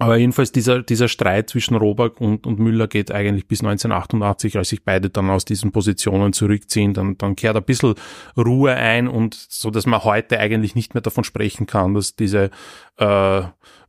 Aber 0.00 0.16
jedenfalls 0.16 0.50
dieser, 0.50 0.82
dieser 0.82 1.08
Streit 1.08 1.50
zwischen 1.50 1.76
Robak 1.76 2.22
und, 2.22 2.46
und 2.46 2.58
Müller 2.58 2.88
geht 2.88 3.12
eigentlich 3.12 3.46
bis 3.46 3.60
1988, 3.60 4.56
als 4.56 4.70
sich 4.70 4.82
beide 4.82 5.10
dann 5.10 5.28
aus 5.28 5.44
diesen 5.44 5.72
Positionen 5.72 6.32
zurückziehen, 6.32 6.94
dann, 6.94 7.18
dann 7.18 7.36
kehrt 7.36 7.54
ein 7.54 7.62
bisschen 7.62 7.94
Ruhe 8.34 8.74
ein 8.74 9.08
und 9.08 9.34
so, 9.34 9.70
dass 9.70 9.84
man 9.84 10.02
heute 10.02 10.40
eigentlich 10.40 10.74
nicht 10.74 10.94
mehr 10.94 11.02
davon 11.02 11.22
sprechen 11.22 11.66
kann, 11.66 11.92
dass 11.92 12.16
diese 12.16 12.50
äh, 12.96 13.42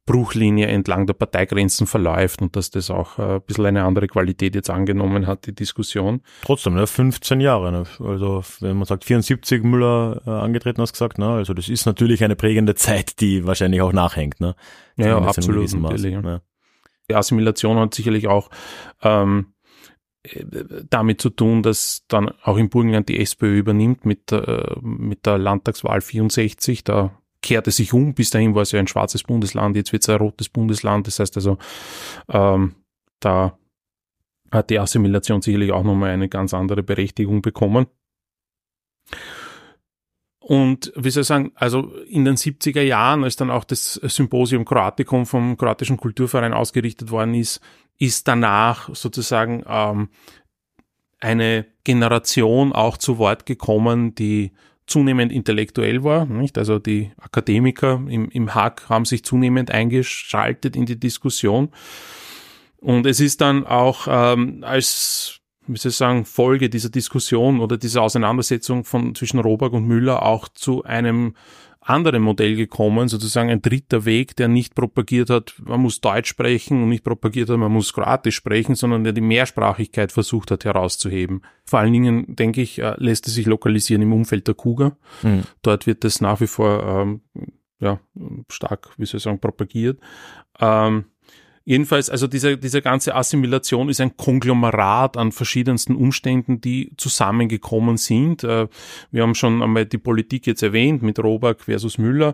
Bruchlinie 0.06 0.68
entlang 0.68 1.06
der 1.06 1.14
Parteigrenzen 1.14 1.86
verläuft 1.86 2.42
und 2.42 2.56
dass 2.56 2.72
das 2.72 2.90
auch 2.90 3.20
äh, 3.20 3.36
ein 3.36 3.42
bisschen 3.42 3.68
eine 3.68 3.84
andere 3.84 4.08
Qualität 4.08 4.56
jetzt 4.56 4.70
angenommen 4.70 5.28
hat, 5.28 5.46
die 5.46 5.54
Diskussion. 5.54 6.22
Trotzdem, 6.42 6.74
ne? 6.74 6.88
15 6.88 7.40
Jahre. 7.40 7.72
Ne? 7.72 7.84
Also 8.00 8.44
wenn 8.62 8.78
man 8.78 8.86
sagt 8.86 9.06
74 9.06 9.64
Müller 9.64 10.22
äh, 10.26 10.30
angetreten, 10.30 10.82
hast 10.82 10.94
gesagt, 10.94 11.20
ne? 11.20 11.30
Also 11.30 11.54
das 11.54 11.70
ist 11.70 11.86
natürlich 11.86 12.24
eine 12.24 12.36
prägende 12.36 12.74
Zeit, 12.76 13.22
die 13.22 13.46
wahrscheinlich 13.46 13.82
auch 13.82 13.94
nachhängt, 13.94 14.40
ne? 14.40 14.56
Ja, 14.98 15.08
ja, 15.08 15.18
absolut, 15.20 15.72
natürlich, 15.74 16.14
ja. 16.14 16.22
ne? 16.22 16.42
Die 17.10 17.16
Assimilation 17.16 17.78
hat 17.78 17.94
sicherlich 17.94 18.28
auch 18.28 18.50
ähm, 19.04 19.54
äh, 20.24 20.44
damit 20.90 21.22
zu 21.22 21.30
tun, 21.30 21.62
dass 21.62 22.06
dann 22.08 22.30
auch 22.44 22.58
im 22.58 22.70
Burgenland 22.70 23.08
die 23.08 23.20
SPÖ 23.20 23.60
übernimmt 23.60 24.06
mit, 24.06 24.32
äh, 24.32 24.76
mit 24.82 25.26
der 25.26 25.38
Landtagswahl 25.38 26.02
64. 26.02 26.84
Da 26.84 27.21
kehrte 27.42 27.72
sich 27.72 27.94
um. 27.94 28.14
Bis 28.14 28.30
dahin 28.30 28.56
war 28.56 28.62
es 28.62 28.72
ja 28.72 28.80
ein 28.80 28.88
schwarzes 28.88 29.24
Bundesland, 29.24 29.76
jetzt 29.76 29.92
wird 29.92 30.04
es 30.04 30.10
ein 30.10 30.18
rotes 30.18 30.50
Bundesland. 30.50 31.08
Das 31.08 31.20
heißt 31.20 31.36
also, 31.38 31.58
ähm, 32.30 32.76
da 33.20 33.58
hat 34.52 34.70
die 34.70 34.80
Assimilation 34.80 35.42
sicherlich 35.42 35.72
auch 35.72 35.84
nochmal 35.84 36.12
eine 36.12 36.30
ganz 36.30 36.54
andere 36.54 36.84
Berechtigung 36.84 37.42
bekommen. 37.42 37.88
Und 40.40 40.92
wie 40.96 41.12
soll 41.12 41.22
ich 41.22 41.28
sagen, 41.28 41.52
also 41.56 41.94
in 42.08 42.26
den 42.26 42.36
70er 42.36 42.82
Jahren, 42.82 43.24
als 43.24 43.36
dann 43.36 43.52
auch 43.52 43.64
das 43.64 43.94
Symposium 43.94 44.66
Kroatikum 44.66 45.26
vom 45.26 45.56
kroatischen 45.56 45.98
Kulturverein 45.98 46.54
ausgerichtet 46.54 47.12
worden 47.12 47.36
ist, 47.36 47.62
ist 47.98 48.28
danach 48.28 48.94
sozusagen 48.94 49.64
ähm, 49.68 50.10
eine 51.20 51.68
Generation 51.84 52.74
auch 52.74 52.98
zu 52.98 53.20
Wort 53.20 53.46
gekommen, 53.46 54.16
die 54.16 54.52
zunehmend 54.92 55.32
intellektuell 55.32 56.04
war, 56.04 56.26
nicht? 56.26 56.58
Also 56.58 56.78
die 56.80 57.12
Akademiker 57.18 58.02
im, 58.08 58.30
im 58.30 58.54
Hack 58.54 58.90
haben 58.90 59.06
sich 59.06 59.24
zunehmend 59.24 59.72
eingeschaltet 59.72 60.76
in 60.76 60.86
die 60.86 61.00
Diskussion. 61.00 61.70
Und 62.78 63.06
es 63.06 63.20
ist 63.20 63.42
dann 63.42 63.66
auch 63.66 64.08
ähm, 64.10 64.64
als, 64.64 65.40
wie 65.68 65.78
soll 65.78 65.92
ich 65.92 65.96
sagen, 65.96 66.26
Folge 66.26 66.70
dieser 66.70 66.90
Diskussion 66.90 67.60
oder 67.60 67.78
dieser 67.78 68.02
Auseinandersetzung 68.02 68.84
von 68.84 69.16
zwischen 69.16 69.40
Robak 69.40 69.74
und 69.74 69.88
Müller 69.88 70.24
auch 70.24 70.48
zu 70.48 70.84
einem 70.84 71.36
anderen 71.82 72.22
Modell 72.22 72.56
gekommen, 72.56 73.08
sozusagen 73.08 73.50
ein 73.50 73.62
dritter 73.62 74.06
Weg, 74.06 74.36
der 74.36 74.48
nicht 74.48 74.76
propagiert 74.76 75.30
hat, 75.32 75.56
man 75.64 75.82
muss 75.82 76.00
Deutsch 76.00 76.30
sprechen 76.30 76.84
und 76.84 76.90
nicht 76.90 77.04
propagiert 77.04 77.50
hat, 77.50 77.58
man 77.58 77.72
muss 77.72 77.92
Kroatisch 77.92 78.36
sprechen, 78.36 78.76
sondern 78.76 79.04
der 79.04 79.14
die 79.14 79.22
Mehrsprachigkeit 79.22 80.12
versucht 80.12 80.52
hat 80.52 80.64
herauszuheben. 80.64 81.42
Vor 81.66 81.80
allen 81.80 81.94
Dingen, 81.94 82.36
denke 82.36 82.62
ich, 82.62 82.80
äh, 82.80 82.94
lässt 82.98 83.28
es 83.28 83.34
sich 83.34 83.48
lokalisieren 83.48 84.04
im 84.04 84.14
Umfeld 84.14 84.48
der 84.48 84.56
Kuga. 84.56 84.96
Mhm. 85.24 85.44
Dort 85.64 85.88
wird 85.88 86.04
das 86.04 86.22
nach 86.22 86.40
wie 86.40 86.48
vor 86.48 86.84
ähm, 86.84 87.22
ja, 87.80 88.00
stark, 88.50 88.92
wie 88.98 89.06
soll 89.06 89.18
ich 89.18 89.24
sagen, 89.24 89.40
propagiert. 89.40 90.00
Ähm, 90.60 91.06
Jedenfalls, 91.72 92.10
also 92.10 92.28
diese, 92.28 92.58
diese 92.58 92.82
ganze 92.82 93.16
Assimilation 93.16 93.88
ist 93.88 94.02
ein 94.02 94.18
Konglomerat 94.18 95.16
an 95.16 95.32
verschiedensten 95.32 95.96
Umständen, 95.96 96.60
die 96.60 96.92
zusammengekommen 96.98 97.96
sind. 97.96 98.44
Äh, 98.44 98.68
Wir 99.10 99.24
haben 99.24 99.36
schon 99.36 99.64
einmal 99.64 99.86
die 99.86 99.98
Politik 99.98 100.48
jetzt 100.48 100.64
erwähnt 100.64 101.02
mit 101.02 101.18
Robak 101.18 101.62
versus 101.62 101.98
Müller. 101.98 102.34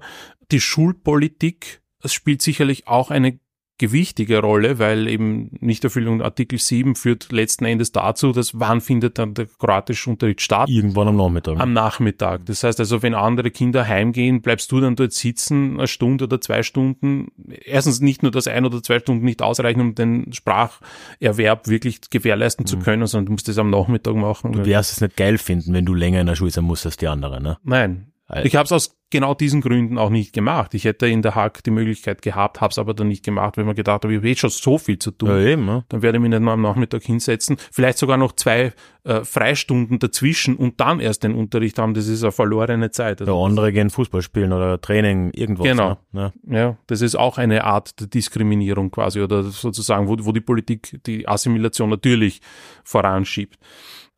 Die 0.52 0.60
Schulpolitik, 0.60 1.84
spielt 2.04 2.42
sicherlich 2.42 2.88
auch 2.88 3.12
eine 3.12 3.40
gewichtige 3.78 4.39
Rolle, 4.39 4.80
weil 4.80 5.07
eben 5.07 5.51
Nichterfüllung 5.59 6.21
Artikel 6.21 6.57
7 6.57 6.95
führt 6.95 7.32
letzten 7.32 7.65
Endes 7.65 7.91
dazu, 7.91 8.32
dass 8.32 8.59
wann 8.59 8.82
findet 8.82 9.19
dann 9.19 9.34
der 9.34 9.45
kroatische 9.45 10.09
Unterricht 10.09 10.41
statt? 10.41 10.69
Irgendwann 10.69 11.07
am 11.07 11.15
Nachmittag. 11.15 11.59
Am 11.59 11.73
Nachmittag. 11.73 12.45
Das 12.45 12.63
heißt 12.63 12.80
also, 12.80 13.03
wenn 13.03 13.13
andere 13.13 13.51
Kinder 13.51 13.88
heimgehen, 13.88 14.41
bleibst 14.41 14.71
du 14.71 14.80
dann 14.80 14.95
dort 14.95 15.13
sitzen, 15.13 15.78
eine 15.78 15.88
Stunde 15.88 16.25
oder 16.25 16.41
zwei 16.41 16.63
Stunden. 16.63 17.28
Erstens 17.65 18.01
nicht 18.01 18.23
nur, 18.23 18.32
dass 18.32 18.47
ein 18.47 18.65
oder 18.65 18.82
zwei 18.82 18.99
Stunden 18.99 19.25
nicht 19.25 19.41
ausreichen, 19.41 19.82
um 19.82 19.95
den 19.95 20.34
Spracherwerb 20.34 21.67
wirklich 21.67 22.01
gewährleisten 22.09 22.65
zu 22.65 22.80
können, 22.80 23.05
sondern 23.05 23.28
du 23.28 23.32
musst 23.34 23.47
das 23.47 23.57
am 23.57 23.69
Nachmittag 23.69 24.15
machen. 24.15 24.53
du 24.53 24.65
wirst 24.65 24.93
es 24.93 25.01
nicht 25.01 25.17
geil 25.17 25.38
finden, 25.38 25.73
wenn 25.73 25.86
du 25.86 25.93
länger 25.93 26.21
in 26.21 26.28
der 26.28 26.36
Schule 26.36 26.51
sein 26.51 26.63
musst 26.63 26.86
als 26.86 26.97
die 26.97 27.07
anderen, 27.07 27.43
ne? 27.43 27.57
Nein. 27.63 28.11
Ich 28.43 28.55
habe 28.57 28.65
es 28.65 28.71
aus 28.73 28.97
genau 29.10 29.34
diesen 29.34 29.62
Gründen 29.62 29.97
auch 29.97 30.10
nicht 30.10 30.34
gemacht. 30.34 30.74
Ich 30.74 30.84
hätte 30.84 31.08
in 31.08 31.22
der 31.22 31.36
Hack 31.36 31.64
die 31.64 31.72
Möglichkeit 31.72 32.22
gehabt, 32.22 32.60
habe 32.60 32.72
es 32.72 32.80
aber 32.80 32.93
dann 32.93 33.08
nicht 33.08 33.24
gemacht, 33.24 33.58
weil 33.58 33.64
man 33.64 33.76
gedacht 33.76 34.03
habe, 34.03 34.14
ich 34.14 34.18
habe 34.18 34.30
eh 34.30 34.36
schon 34.36 34.49
so 34.49 34.78
viel 34.78 34.99
zu 34.99 35.12
tun. 35.12 35.30
Ja, 35.30 35.39
eben, 35.39 35.66
ne? 35.66 35.86
Dann 35.89 36.01
werde 36.01 36.18
ich 36.18 36.22
mich 36.22 36.30
nicht 36.30 36.41
nur 36.41 36.53
am 36.53 36.62
Nachmittag 36.62 37.03
hinsetzen, 37.03 37.58
vielleicht 37.72 37.97
sogar 37.97 38.18
noch 38.18 38.34
zwei 38.34 38.74
äh, 39.03 39.24
Freistunden 39.24 39.99
dazwischen 39.99 40.58
und 40.58 40.80
dann 40.82 40.99
erst 40.99 41.24
den 41.24 41.36
Unterricht 41.36 41.80
haben. 41.80 41.93
Das 41.93 42.08
ist 42.08 42.24
eine 42.24 42.32
verlorene 42.32 42.91
Zeit. 42.91 43.22
Also, 43.22 43.43
andere 43.43 43.72
gehen 43.72 43.89
Fußball 43.89 44.22
spielen 44.22 44.51
oder 44.51 44.82
Training, 44.82 45.32
irgendwas. 45.32 45.68
Genau. 45.68 45.97
Ne? 46.12 46.34
ja, 46.49 46.78
das 46.88 47.01
ist 47.01 47.16
auch 47.16 47.38
eine 47.38 47.64
Art 47.64 47.99
der 47.99 48.08
Diskriminierung 48.08 48.91
quasi 48.91 49.22
oder 49.22 49.43
sozusagen, 49.43 50.08
wo, 50.08 50.18
wo 50.20 50.32
die 50.32 50.41
Politik 50.41 50.99
die 51.05 51.28
Assimilation 51.28 51.89
natürlich 51.89 52.41
voranschiebt. 52.84 53.58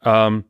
Ähm, 0.04 0.46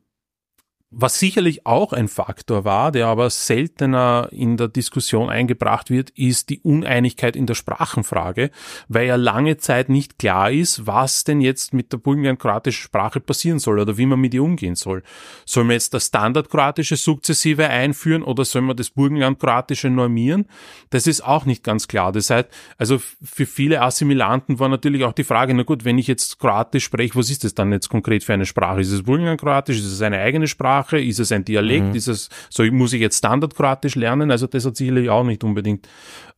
was 0.92 1.20
sicherlich 1.20 1.66
auch 1.66 1.92
ein 1.92 2.08
Faktor 2.08 2.64
war, 2.64 2.90
der 2.90 3.06
aber 3.06 3.30
seltener 3.30 4.28
in 4.32 4.56
der 4.56 4.66
Diskussion 4.66 5.30
eingebracht 5.30 5.88
wird, 5.88 6.10
ist 6.10 6.48
die 6.48 6.58
Uneinigkeit 6.60 7.36
in 7.36 7.46
der 7.46 7.54
Sprachenfrage, 7.54 8.50
weil 8.88 9.06
ja 9.06 9.14
lange 9.14 9.56
Zeit 9.58 9.88
nicht 9.88 10.18
klar 10.18 10.50
ist, 10.50 10.88
was 10.88 11.22
denn 11.22 11.40
jetzt 11.40 11.72
mit 11.74 11.92
der 11.92 11.98
burgenland-kroatischen 11.98 12.82
Sprache 12.82 13.20
passieren 13.20 13.60
soll 13.60 13.78
oder 13.78 13.98
wie 13.98 14.06
man 14.06 14.18
mit 14.18 14.34
ihr 14.34 14.42
umgehen 14.42 14.74
soll. 14.74 15.04
Soll 15.46 15.62
man 15.62 15.74
jetzt 15.74 15.94
das 15.94 16.06
Standardkroatische 16.06 16.96
sukzessive 16.96 17.68
einführen 17.68 18.24
oder 18.24 18.44
soll 18.44 18.62
man 18.62 18.76
das 18.76 18.90
burgenland-kroatische 18.90 19.90
normieren? 19.90 20.46
Das 20.90 21.06
ist 21.06 21.24
auch 21.24 21.44
nicht 21.46 21.62
ganz 21.62 21.86
klar. 21.86 22.10
Das 22.10 22.30
heißt, 22.30 22.48
also 22.78 23.00
für 23.22 23.46
viele 23.46 23.80
Assimilanten 23.80 24.58
war 24.58 24.68
natürlich 24.68 25.04
auch 25.04 25.12
die 25.12 25.22
Frage, 25.22 25.54
na 25.54 25.62
gut, 25.62 25.84
wenn 25.84 25.98
ich 25.98 26.08
jetzt 26.08 26.40
Kroatisch 26.40 26.82
spreche, 26.82 27.14
was 27.14 27.30
ist 27.30 27.44
das 27.44 27.54
dann 27.54 27.70
jetzt 27.70 27.90
konkret 27.90 28.24
für 28.24 28.34
eine 28.34 28.44
Sprache? 28.46 28.80
Ist 28.80 28.90
es 28.90 29.04
burgenland-kroatisch? 29.04 29.78
Ist 29.78 29.84
es 29.84 30.02
eine 30.02 30.18
eigene 30.18 30.48
Sprache? 30.48 30.79
Ist 30.92 31.20
es 31.20 31.32
ein 31.32 31.44
Dialekt? 31.44 31.94
Ist 31.94 32.08
es, 32.08 32.28
so 32.48 32.64
muss 32.64 32.92
ich 32.92 33.00
jetzt 33.00 33.18
Standardkroatisch 33.18 33.94
lernen? 33.94 34.30
Also 34.30 34.46
das 34.46 34.64
hat 34.64 34.76
sicherlich 34.76 35.10
auch 35.10 35.24
nicht 35.24 35.44
unbedingt 35.44 35.88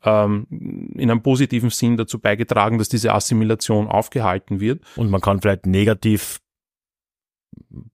ähm, 0.04 0.46
in 0.50 1.10
einem 1.10 1.22
positiven 1.22 1.70
Sinn 1.70 1.96
dazu 1.96 2.18
beigetragen, 2.18 2.78
dass 2.78 2.88
diese 2.88 3.12
Assimilation 3.12 3.88
aufgehalten 3.88 4.60
wird. 4.60 4.82
Und 4.96 5.10
man 5.10 5.20
kann 5.20 5.40
vielleicht 5.40 5.66
negativ 5.66 6.40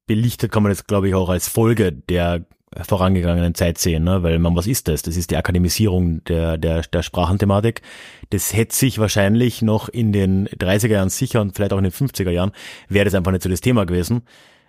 belichtet, 0.07 0.53
kann 0.53 0.63
man 0.63 0.71
das, 0.71 0.87
glaube 0.87 1.09
ich, 1.09 1.15
auch 1.15 1.29
als 1.29 1.49
Folge 1.49 1.93
der 1.93 2.47
vorangegangenen 2.83 3.55
Zeit 3.55 3.79
sehen, 3.79 4.05
ne? 4.05 4.23
weil 4.23 4.39
man, 4.39 4.55
was 4.55 4.67
ist 4.67 4.89
das? 4.89 5.03
Das 5.03 5.17
ist 5.17 5.31
die 5.31 5.37
Akademisierung 5.37 6.23
der, 6.25 6.59
der, 6.59 6.83
der 6.83 7.03
Sprachenthematik. 7.03 7.83
Das 8.31 8.53
hätte 8.55 8.77
sich 8.77 8.99
wahrscheinlich 8.99 9.63
noch 9.63 9.89
in 9.89 10.13
den 10.13 10.49
30er 10.49 10.89
Jahren 10.89 11.09
sicher 11.09 11.41
und 11.41 11.57
vielleicht 11.57 11.73
auch 11.73 11.79
in 11.79 11.85
den 11.85 11.93
50er 11.93 12.31
Jahren, 12.31 12.53
wäre 12.89 13.07
das 13.07 13.15
einfach 13.15 13.33
nicht 13.33 13.43
so 13.43 13.49
das 13.49 13.61
Thema 13.61 13.87
gewesen. 13.87 14.23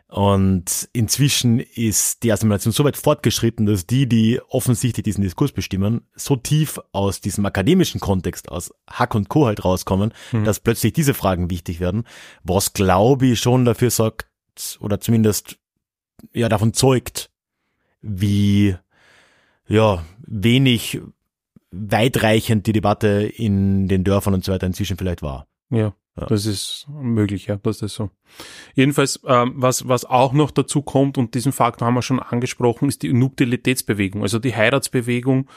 Und 0.09 0.89
inzwischen 0.91 1.59
ist 1.59 2.23
die 2.23 2.31
Assimilation 2.31 2.73
so 2.73 2.83
weit 2.83 2.97
fortgeschritten, 2.97 3.67
dass 3.67 3.85
die, 3.85 4.09
die 4.09 4.41
offensichtlich 4.49 5.03
diesen 5.03 5.21
Diskurs 5.21 5.51
bestimmen, 5.51 6.01
so 6.15 6.35
tief 6.35 6.79
aus 6.91 7.21
diesem 7.21 7.45
akademischen 7.45 8.01
Kontext, 8.01 8.49
aus 8.49 8.73
Hack 8.89 9.13
und 9.13 9.29
Co. 9.29 9.45
halt 9.45 9.63
rauskommen, 9.63 10.11
mhm. 10.31 10.45
dass 10.45 10.61
plötzlich 10.61 10.93
diese 10.93 11.13
Fragen 11.13 11.51
wichtig 11.51 11.79
werden, 11.79 12.05
was 12.43 12.73
glaube 12.73 13.27
ich 13.27 13.39
schon 13.39 13.65
dafür 13.65 13.91
sorgt, 13.91 14.27
oder 14.79 14.99
zumindest 14.99 15.59
ja 16.33 16.49
davon 16.49 16.73
zeugt, 16.73 17.29
wie 18.01 18.75
ja 19.67 20.03
wenig 20.25 21.01
weitreichend 21.69 22.65
die 22.65 22.73
Debatte 22.73 23.31
in 23.35 23.87
den 23.87 24.03
Dörfern 24.03 24.33
und 24.33 24.43
so 24.43 24.51
weiter 24.51 24.65
inzwischen 24.65 24.97
vielleicht 24.97 25.21
war. 25.21 25.47
Ja, 25.69 25.93
ja. 26.17 26.25
das 26.25 26.45
ist 26.45 26.87
möglich, 26.89 27.47
ja, 27.47 27.57
das 27.57 27.81
ist 27.81 27.95
so. 27.95 28.09
Jedenfalls, 28.75 29.19
ähm, 29.25 29.53
was, 29.55 29.87
was 29.87 30.05
auch 30.05 30.33
noch 30.33 30.51
dazu 30.51 30.81
kommt, 30.81 31.17
und 31.17 31.35
diesen 31.35 31.51
Faktor 31.51 31.87
haben 31.87 31.95
wir 31.95 32.01
schon 32.01 32.19
angesprochen, 32.19 32.89
ist 32.89 33.03
die 33.03 33.13
Nuptialitätsbewegung, 33.13 34.21
also 34.21 34.39
die 34.39 34.55
Heiratsbewegung 34.55 35.49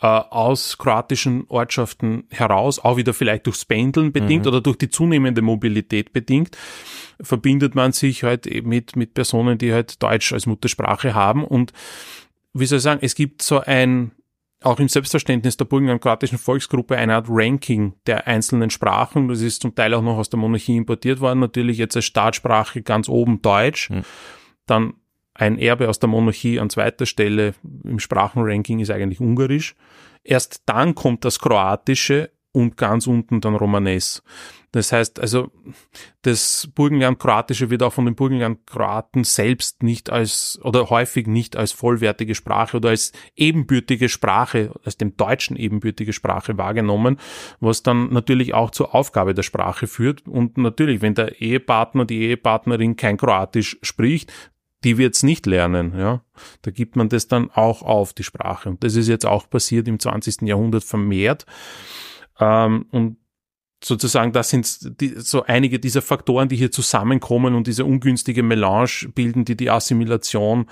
äh, 0.00 0.06
aus 0.06 0.78
kroatischen 0.78 1.44
Ortschaften 1.48 2.24
heraus, 2.30 2.78
auch 2.78 2.96
wieder 2.96 3.14
vielleicht 3.14 3.46
durchs 3.46 3.64
Pendeln 3.64 4.12
bedingt 4.12 4.44
mhm. 4.44 4.48
oder 4.48 4.60
durch 4.60 4.76
die 4.76 4.90
zunehmende 4.90 5.42
Mobilität 5.42 6.12
bedingt, 6.12 6.56
verbindet 7.20 7.74
man 7.74 7.92
sich 7.92 8.22
halt 8.22 8.46
mit, 8.64 8.96
mit 8.96 9.14
Personen, 9.14 9.58
die 9.58 9.72
halt 9.72 10.02
Deutsch 10.02 10.32
als 10.32 10.46
Muttersprache 10.46 11.14
haben 11.14 11.44
und 11.44 11.72
wie 12.52 12.66
soll 12.66 12.78
ich 12.78 12.82
sagen, 12.82 13.00
es 13.02 13.14
gibt 13.14 13.42
so 13.42 13.60
ein, 13.60 14.12
auch 14.66 14.80
im 14.80 14.88
Selbstverständnis 14.88 15.56
der 15.56 15.64
burgenland-kroatischen 15.64 16.38
Volksgruppe 16.38 16.96
eine 16.96 17.14
Art 17.14 17.26
Ranking 17.28 17.94
der 18.06 18.26
einzelnen 18.26 18.70
Sprachen. 18.70 19.28
Das 19.28 19.40
ist 19.40 19.62
zum 19.62 19.74
Teil 19.74 19.94
auch 19.94 20.02
noch 20.02 20.18
aus 20.18 20.28
der 20.28 20.40
Monarchie 20.40 20.76
importiert 20.76 21.20
worden. 21.20 21.40
Natürlich 21.40 21.78
jetzt 21.78 21.94
als 21.96 22.04
Staatssprache 22.04 22.82
ganz 22.82 23.08
oben 23.08 23.40
Deutsch. 23.42 23.90
Mhm. 23.90 24.02
Dann 24.66 24.94
ein 25.34 25.58
Erbe 25.58 25.88
aus 25.88 26.00
der 26.00 26.08
Monarchie 26.08 26.58
an 26.58 26.70
zweiter 26.70 27.06
Stelle 27.06 27.54
im 27.84 28.00
Sprachenranking 28.00 28.80
ist 28.80 28.90
eigentlich 28.90 29.20
Ungarisch. 29.20 29.76
Erst 30.24 30.62
dann 30.66 30.96
kommt 30.96 31.24
das 31.24 31.38
Kroatische 31.38 32.30
und 32.56 32.78
ganz 32.78 33.06
unten 33.06 33.42
dann 33.42 33.54
Romanes. 33.54 34.22
Das 34.72 34.90
heißt 34.90 35.20
also, 35.20 35.52
das 36.22 36.70
Burgenland-Kroatische 36.74 37.68
wird 37.68 37.82
auch 37.82 37.92
von 37.92 38.06
den 38.06 38.14
Burgenland-Kroaten 38.14 39.24
selbst 39.24 39.82
nicht 39.82 40.08
als 40.08 40.58
oder 40.62 40.88
häufig 40.88 41.26
nicht 41.26 41.54
als 41.54 41.72
vollwertige 41.72 42.34
Sprache 42.34 42.78
oder 42.78 42.88
als 42.88 43.12
ebenbürtige 43.36 44.08
Sprache, 44.08 44.72
als 44.84 44.96
dem 44.96 45.18
Deutschen 45.18 45.56
ebenbürtige 45.56 46.14
Sprache 46.14 46.56
wahrgenommen, 46.56 47.18
was 47.60 47.82
dann 47.82 48.10
natürlich 48.10 48.54
auch 48.54 48.70
zur 48.70 48.94
Aufgabe 48.94 49.34
der 49.34 49.42
Sprache 49.42 49.86
führt. 49.86 50.26
Und 50.26 50.56
natürlich, 50.56 51.02
wenn 51.02 51.14
der 51.14 51.42
Ehepartner, 51.42 52.06
die 52.06 52.22
Ehepartnerin 52.22 52.96
kein 52.96 53.18
Kroatisch 53.18 53.76
spricht, 53.82 54.32
die 54.82 54.96
wird's 54.96 55.22
nicht 55.22 55.44
lernen, 55.44 55.92
ja. 55.98 56.22
Da 56.62 56.70
gibt 56.70 56.96
man 56.96 57.10
das 57.10 57.28
dann 57.28 57.50
auch 57.50 57.82
auf, 57.82 58.14
die 58.14 58.24
Sprache. 58.24 58.70
Und 58.70 58.82
das 58.82 58.94
ist 58.94 59.08
jetzt 59.08 59.26
auch 59.26 59.50
passiert 59.50 59.88
im 59.88 59.98
20. 59.98 60.42
Jahrhundert 60.42 60.84
vermehrt. 60.84 61.44
Ähm, 62.40 62.86
und 62.90 63.18
sozusagen, 63.82 64.32
das 64.32 64.50
sind 64.50 65.00
die, 65.00 65.14
so 65.16 65.44
einige 65.44 65.78
dieser 65.78 66.02
Faktoren, 66.02 66.48
die 66.48 66.56
hier 66.56 66.70
zusammenkommen 66.70 67.54
und 67.54 67.66
diese 67.66 67.84
ungünstige 67.84 68.42
Melange 68.42 69.08
bilden, 69.14 69.44
die 69.44 69.56
die 69.56 69.70
Assimilation 69.70 70.66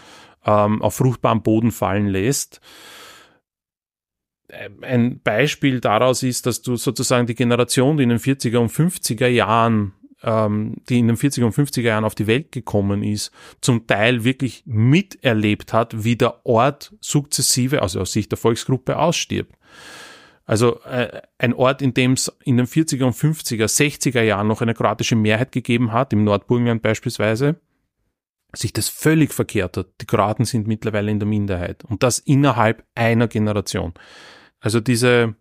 ähm, 0.45 0.83
auf 0.83 0.95
fruchtbaren 0.97 1.43
Boden 1.43 1.71
fallen 1.71 2.07
lässt. 2.07 2.61
Ähm, 4.49 4.79
ein 4.83 5.21
Beispiel 5.21 5.81
daraus 5.81 6.23
ist, 6.23 6.47
dass 6.47 6.63
du 6.63 6.77
sozusagen 6.77 7.27
die 7.27 7.35
Generation, 7.35 7.97
die 7.97 8.05
in 8.05 8.11
den 8.11 8.19
40er 8.19 8.59
und 8.59 8.73
50er 8.73 9.29
Jahren 9.29 9.93
ähm, 10.25 10.77
die 10.89 10.99
in 10.99 11.07
den 11.07 11.17
40er 11.17 11.45
und 11.45 11.55
50er 11.55 11.83
Jahren 11.83 12.05
auf 12.05 12.15
die 12.15 12.27
Welt 12.27 12.51
gekommen 12.51 13.03
ist, 13.03 13.31
zum 13.61 13.87
Teil 13.87 14.25
wirklich 14.25 14.63
miterlebt 14.67 15.73
hat, 15.73 16.05
wie 16.05 16.17
der 16.17 16.45
Ort 16.47 16.95
sukzessive, 17.01 17.83
also 17.83 18.01
aus 18.01 18.13
Sicht 18.13 18.33
der 18.33 18.39
Volksgruppe, 18.39 18.99
ausstirbt. 18.99 19.55
Also 20.45 20.81
äh, 20.83 21.23
ein 21.39 21.55
Ort, 21.55 21.81
in 21.81 21.95
dem 21.95 22.13
es 22.13 22.31
in 22.45 22.57
den 22.59 22.67
40er 22.67 23.05
und 23.05 23.15
50er, 23.15 23.65
60er 23.65 24.23
Jahren 24.23 24.47
noch 24.47 24.61
eine 24.61 24.75
kroatische 24.75 25.17
Mehrheit 25.17 25.53
gegeben 25.53 25.93
hat, 25.93 26.13
im 26.13 26.25
Nordburgenland 26.25 26.83
beispielsweise, 26.83 27.57
sich 28.53 28.73
das 28.73 28.89
völlig 28.89 29.33
verkehrt 29.33 29.77
hat. 29.77 29.89
Die 30.01 30.07
Kroaten 30.07 30.45
sind 30.45 30.67
mittlerweile 30.67 31.11
in 31.11 31.19
der 31.19 31.29
Minderheit 31.29 31.85
und 31.85 32.03
das 32.03 32.19
innerhalb 32.19 32.85
einer 32.95 33.27
Generation. 33.27 33.95
Also 34.61 34.81
diese 34.81 35.35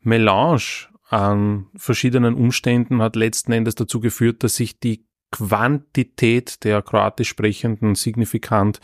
Melange 0.00 0.88
an 1.08 1.66
verschiedenen 1.76 2.34
Umständen 2.34 3.00
hat 3.00 3.16
letzten 3.16 3.52
Endes 3.52 3.76
dazu 3.76 4.00
geführt, 4.00 4.42
dass 4.42 4.56
sich 4.56 4.80
die 4.80 5.06
Quantität 5.30 6.64
der 6.64 6.82
kroatisch 6.82 7.28
Sprechenden 7.28 7.94
signifikant 7.94 8.80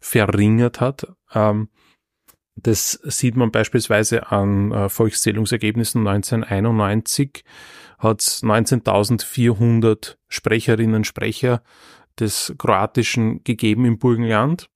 verringert 0.00 0.80
hat. 0.80 1.06
Ähm, 1.32 1.68
das 2.56 3.00
sieht 3.02 3.36
man 3.36 3.50
beispielsweise 3.50 4.30
an 4.30 4.72
äh, 4.72 4.88
Volkszählungsergebnissen 4.88 6.06
1991 6.06 7.44
hat 7.98 8.20
es 8.20 8.42
19.400 8.42 10.16
Sprecherinnen 10.28 11.04
Sprecher 11.04 11.62
des 12.18 12.54
Kroatischen 12.58 13.42
gegeben 13.44 13.84
im 13.84 13.98
Burgenland. 13.98 14.68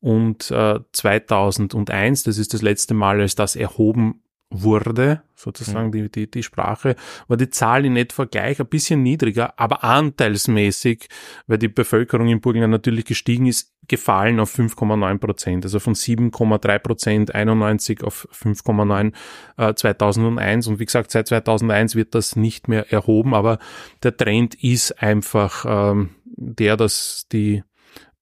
Und 0.00 0.50
äh, 0.50 0.80
2001, 0.92 2.24
das 2.24 2.36
ist 2.36 2.52
das 2.52 2.60
letzte 2.60 2.92
Mal, 2.92 3.20
als 3.20 3.34
das 3.34 3.56
erhoben 3.56 4.23
wurde, 4.62 5.22
sozusagen 5.34 5.88
mhm. 5.88 5.92
die, 5.92 6.08
die, 6.10 6.30
die 6.30 6.42
Sprache, 6.42 6.96
war 7.28 7.36
die 7.36 7.50
Zahl 7.50 7.84
in 7.84 7.96
etwa 7.96 8.24
gleich, 8.24 8.60
ein 8.60 8.66
bisschen 8.66 9.02
niedriger, 9.02 9.58
aber 9.58 9.84
anteilsmäßig, 9.84 11.08
weil 11.46 11.58
die 11.58 11.68
Bevölkerung 11.68 12.28
in 12.28 12.40
Burgenland 12.40 12.70
natürlich 12.70 13.04
gestiegen 13.04 13.46
ist, 13.46 13.72
gefallen 13.88 14.40
auf 14.40 14.56
5,9 14.56 15.18
Prozent, 15.18 15.64
also 15.64 15.78
von 15.78 15.94
7,3 15.94 16.78
Prozent 16.78 17.34
91 17.34 18.02
auf 18.02 18.28
5,9 18.32 19.12
äh, 19.58 19.74
2001 19.74 20.68
und 20.68 20.78
wie 20.78 20.86
gesagt, 20.86 21.10
seit 21.10 21.28
2001 21.28 21.94
wird 21.94 22.14
das 22.14 22.36
nicht 22.36 22.68
mehr 22.68 22.90
erhoben, 22.92 23.34
aber 23.34 23.58
der 24.02 24.16
Trend 24.16 24.54
ist 24.54 25.02
einfach 25.02 25.66
ähm, 25.68 26.10
der, 26.24 26.76
dass 26.76 27.26
die 27.30 27.62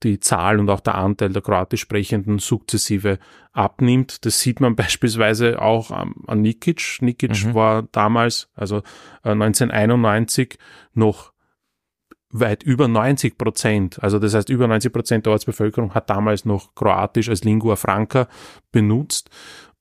die 0.02 0.20
Zahl 0.20 0.58
und 0.58 0.68
auch 0.70 0.80
der 0.80 0.96
Anteil 0.96 1.30
der 1.30 1.42
kroatisch 1.42 1.80
Sprechenden 1.80 2.38
sukzessive 2.38 3.18
abnimmt. 3.52 4.24
Das 4.24 4.40
sieht 4.40 4.60
man 4.60 4.76
beispielsweise 4.76 5.60
auch 5.60 5.90
an 5.90 6.42
Nikic. 6.42 6.98
Nikic 7.00 7.46
mhm. 7.46 7.54
war 7.54 7.82
damals, 7.92 8.48
also 8.54 8.82
1991, 9.22 10.54
äh, 10.54 10.56
noch 10.94 11.32
weit 12.30 12.62
über 12.62 12.88
90 12.88 13.36
Prozent. 13.36 14.02
Also 14.02 14.18
das 14.18 14.34
heißt, 14.34 14.48
über 14.48 14.66
90 14.66 14.92
Prozent 14.92 15.26
der 15.26 15.32
Ortsbevölkerung 15.32 15.94
hat 15.94 16.08
damals 16.10 16.44
noch 16.44 16.74
Kroatisch 16.74 17.28
als 17.28 17.44
Lingua 17.44 17.76
Franca 17.76 18.26
benutzt. 18.72 19.30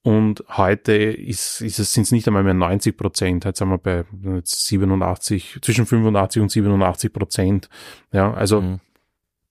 Und 0.02 0.44
heute 0.48 0.92
ist, 0.92 1.60
ist 1.60 1.78
es, 1.78 1.94
sind 1.94 2.04
es 2.04 2.12
nicht 2.12 2.26
einmal 2.26 2.42
mehr 2.42 2.54
90 2.54 2.96
Prozent. 2.96 3.44
Jetzt 3.44 3.58
sind 3.58 3.68
wir 3.68 3.78
bei 3.78 4.04
87, 4.44 5.60
zwischen 5.62 5.86
85 5.86 6.42
und 6.42 6.50
87 6.50 7.12
Prozent. 7.12 7.68
Ja, 8.12 8.34
also 8.34 8.60
mhm. 8.60 8.80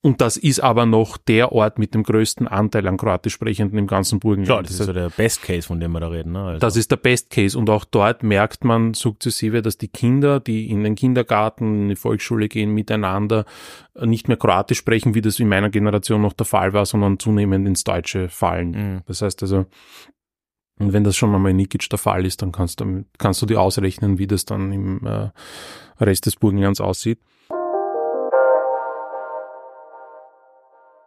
Und 0.03 0.19
das 0.19 0.35
ist 0.35 0.59
aber 0.61 0.87
noch 0.87 1.17
der 1.17 1.51
Ort 1.51 1.77
mit 1.77 1.93
dem 1.93 2.01
größten 2.01 2.47
Anteil 2.47 2.87
an 2.87 2.97
kroatisch 2.97 3.33
Sprechenden 3.33 3.77
im 3.77 3.85
ganzen 3.85 4.19
Burgenland. 4.19 4.47
Klar, 4.47 4.63
das 4.63 4.71
ist 4.71 4.85
so 4.85 4.93
der 4.93 5.09
Best 5.09 5.43
Case, 5.43 5.67
von 5.67 5.79
dem 5.79 5.91
wir 5.91 5.99
da 5.99 6.07
reden. 6.07 6.31
Ne? 6.31 6.43
Also. 6.43 6.59
Das 6.59 6.75
ist 6.75 6.89
der 6.89 6.97
Best 6.97 7.29
Case. 7.29 7.55
Und 7.55 7.69
auch 7.69 7.85
dort 7.85 8.23
merkt 8.23 8.63
man 8.63 8.95
sukzessive, 8.95 9.61
dass 9.61 9.77
die 9.77 9.89
Kinder, 9.89 10.39
die 10.39 10.71
in 10.71 10.83
den 10.83 10.95
Kindergarten, 10.95 11.83
in 11.83 11.89
die 11.89 11.95
Volksschule 11.95 12.47
gehen, 12.47 12.73
miteinander 12.73 13.45
nicht 13.99 14.27
mehr 14.27 14.37
kroatisch 14.37 14.79
sprechen, 14.79 15.13
wie 15.13 15.21
das 15.21 15.39
in 15.39 15.47
meiner 15.47 15.69
Generation 15.69 16.21
noch 16.21 16.33
der 16.33 16.47
Fall 16.47 16.73
war, 16.73 16.87
sondern 16.87 17.19
zunehmend 17.19 17.67
ins 17.67 17.83
Deutsche 17.83 18.27
fallen. 18.27 18.71
Mhm. 18.71 19.01
Das 19.05 19.21
heißt 19.21 19.43
also, 19.43 19.67
und 20.79 20.93
wenn 20.93 21.03
das 21.03 21.15
schon 21.15 21.35
einmal 21.35 21.51
in 21.51 21.57
Nikic 21.57 21.87
der 21.89 21.99
Fall 21.99 22.25
ist, 22.25 22.41
dann 22.41 22.51
kannst 22.51 22.79
du, 22.79 23.05
kannst 23.19 23.39
du 23.43 23.45
dir 23.45 23.61
ausrechnen, 23.61 24.17
wie 24.17 24.25
das 24.25 24.45
dann 24.45 24.71
im 24.71 25.05
äh, 25.05 25.29
Rest 25.99 26.25
des 26.25 26.37
Burgenlands 26.37 26.81
aussieht. 26.81 27.19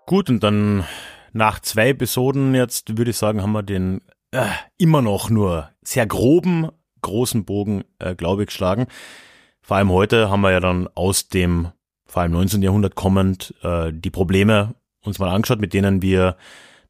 Gut, 0.06 0.28
und 0.28 0.42
dann 0.44 0.84
nach 1.32 1.60
zwei 1.60 1.88
Episoden 1.90 2.54
jetzt 2.54 2.98
würde 2.98 3.10
ich 3.10 3.16
sagen, 3.16 3.42
haben 3.42 3.52
wir 3.52 3.62
den 3.62 4.02
äh, 4.32 4.46
immer 4.76 5.00
noch 5.00 5.30
nur 5.30 5.70
sehr 5.82 6.06
groben, 6.06 6.68
großen 7.00 7.44
Bogen, 7.44 7.84
äh, 7.98 8.14
glaube 8.14 8.42
ich, 8.42 8.48
geschlagen. 8.48 8.86
Vor 9.62 9.78
allem 9.78 9.90
heute 9.90 10.30
haben 10.30 10.42
wir 10.42 10.50
ja 10.50 10.60
dann 10.60 10.88
aus 10.94 11.28
dem, 11.28 11.68
vor 12.06 12.22
allem 12.22 12.32
19. 12.32 12.60
Jahrhundert 12.60 12.96
kommend, 12.96 13.54
äh, 13.62 13.92
die 13.94 14.10
Probleme 14.10 14.74
uns 15.02 15.18
mal 15.18 15.30
angeschaut, 15.30 15.60
mit 15.60 15.72
denen 15.72 16.02
wir 16.02 16.36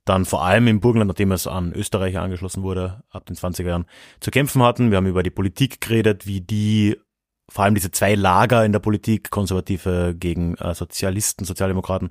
dann 0.04 0.24
vor 0.24 0.44
allem 0.44 0.66
im 0.66 0.80
Burgenland, 0.80 1.08
nachdem 1.08 1.32
es 1.32 1.46
an 1.46 1.72
Österreicher 1.72 2.20
angeschlossen 2.20 2.62
wurde, 2.62 3.04
ab 3.10 3.26
den 3.26 3.36
20er 3.36 3.68
Jahren, 3.68 3.86
zu 4.20 4.30
kämpfen 4.32 4.62
hatten. 4.62 4.90
Wir 4.90 4.96
haben 4.96 5.06
über 5.06 5.22
die 5.22 5.30
Politik 5.30 5.80
geredet, 5.80 6.26
wie 6.26 6.40
die, 6.40 6.96
vor 7.48 7.64
allem 7.64 7.74
diese 7.74 7.90
zwei 7.90 8.16
Lager 8.16 8.64
in 8.64 8.72
der 8.72 8.80
Politik, 8.80 9.30
Konservative 9.30 10.14
gegen 10.18 10.56
äh, 10.56 10.74
Sozialisten, 10.74 11.44
Sozialdemokraten, 11.44 12.10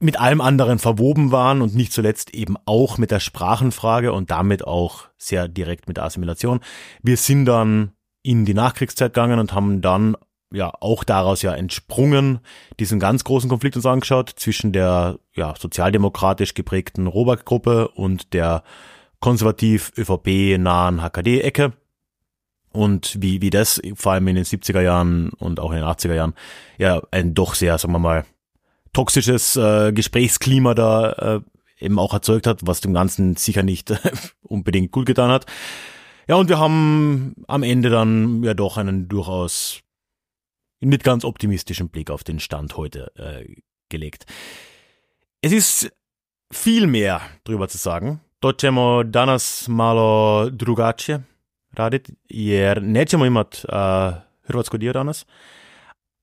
mit 0.00 0.20
allem 0.20 0.40
anderen 0.40 0.78
verwoben 0.78 1.32
waren 1.32 1.60
und 1.60 1.74
nicht 1.74 1.92
zuletzt 1.92 2.34
eben 2.34 2.56
auch 2.66 2.98
mit 2.98 3.10
der 3.10 3.20
Sprachenfrage 3.20 4.12
und 4.12 4.30
damit 4.30 4.66
auch 4.66 5.08
sehr 5.16 5.48
direkt 5.48 5.88
mit 5.88 5.96
der 5.96 6.04
Assimilation. 6.04 6.60
Wir 7.02 7.16
sind 7.16 7.46
dann 7.46 7.92
in 8.22 8.44
die 8.44 8.54
Nachkriegszeit 8.54 9.12
gegangen 9.12 9.40
und 9.40 9.52
haben 9.52 9.80
dann 9.80 10.16
ja 10.52 10.72
auch 10.80 11.04
daraus 11.04 11.42
ja 11.42 11.52
entsprungen 11.52 12.40
diesen 12.78 13.00
ganz 13.00 13.24
großen 13.24 13.50
Konflikt 13.50 13.76
uns 13.76 13.86
angeschaut 13.86 14.30
zwischen 14.36 14.72
der 14.72 15.18
ja 15.34 15.54
sozialdemokratisch 15.58 16.54
geprägten 16.54 17.06
Robak-Gruppe 17.06 17.88
und 17.88 18.32
der 18.32 18.62
konservativ 19.20 19.92
ÖVP 19.98 20.58
nahen 20.58 21.02
HKD-Ecke 21.02 21.72
und 22.72 23.16
wie 23.20 23.42
wie 23.42 23.50
das 23.50 23.80
vor 23.94 24.12
allem 24.12 24.28
in 24.28 24.36
den 24.36 24.44
70er 24.44 24.80
Jahren 24.80 25.30
und 25.30 25.60
auch 25.60 25.70
in 25.70 25.78
den 25.78 25.86
80er 25.86 26.14
Jahren 26.14 26.34
ja 26.78 27.02
ein 27.10 27.34
doch 27.34 27.54
sehr 27.54 27.76
sagen 27.78 27.92
wir 27.92 27.98
mal 27.98 28.24
toxisches 28.92 29.56
äh, 29.56 29.92
Gesprächsklima 29.92 30.74
da 30.74 31.12
äh, 31.12 31.40
eben 31.80 31.98
auch 31.98 32.12
erzeugt 32.12 32.46
hat, 32.46 32.60
was 32.66 32.80
dem 32.80 32.94
Ganzen 32.94 33.36
sicher 33.36 33.62
nicht 33.62 33.92
unbedingt 34.42 34.92
gut 34.92 35.06
getan 35.06 35.30
hat. 35.30 35.46
Ja, 36.26 36.36
und 36.36 36.48
wir 36.48 36.58
haben 36.58 37.34
am 37.46 37.62
Ende 37.62 37.90
dann 37.90 38.42
ja 38.42 38.54
doch 38.54 38.76
einen 38.76 39.08
durchaus 39.08 39.80
nicht 40.80 41.04
ganz 41.04 41.24
optimistischen 41.24 41.88
Blick 41.88 42.10
auf 42.10 42.24
den 42.24 42.40
Stand 42.40 42.76
heute 42.76 43.10
äh, 43.16 43.44
gelegt. 43.88 44.26
Es 45.40 45.52
ist 45.52 45.90
viel 46.52 46.86
mehr 46.86 47.20
drüber 47.44 47.68
zu 47.68 47.78
sagen. 47.78 48.20
To 48.40 48.52
danas 49.02 49.68
malo 49.68 50.48
drugačije 50.50 51.22
raditi, 51.72 52.12
jer 52.28 52.82
nećemo 52.82 53.26
imat 53.26 53.64
uh, 53.64 54.14
hrvatsko 54.42 54.76
dio 54.76 54.92
danas, 54.92 55.26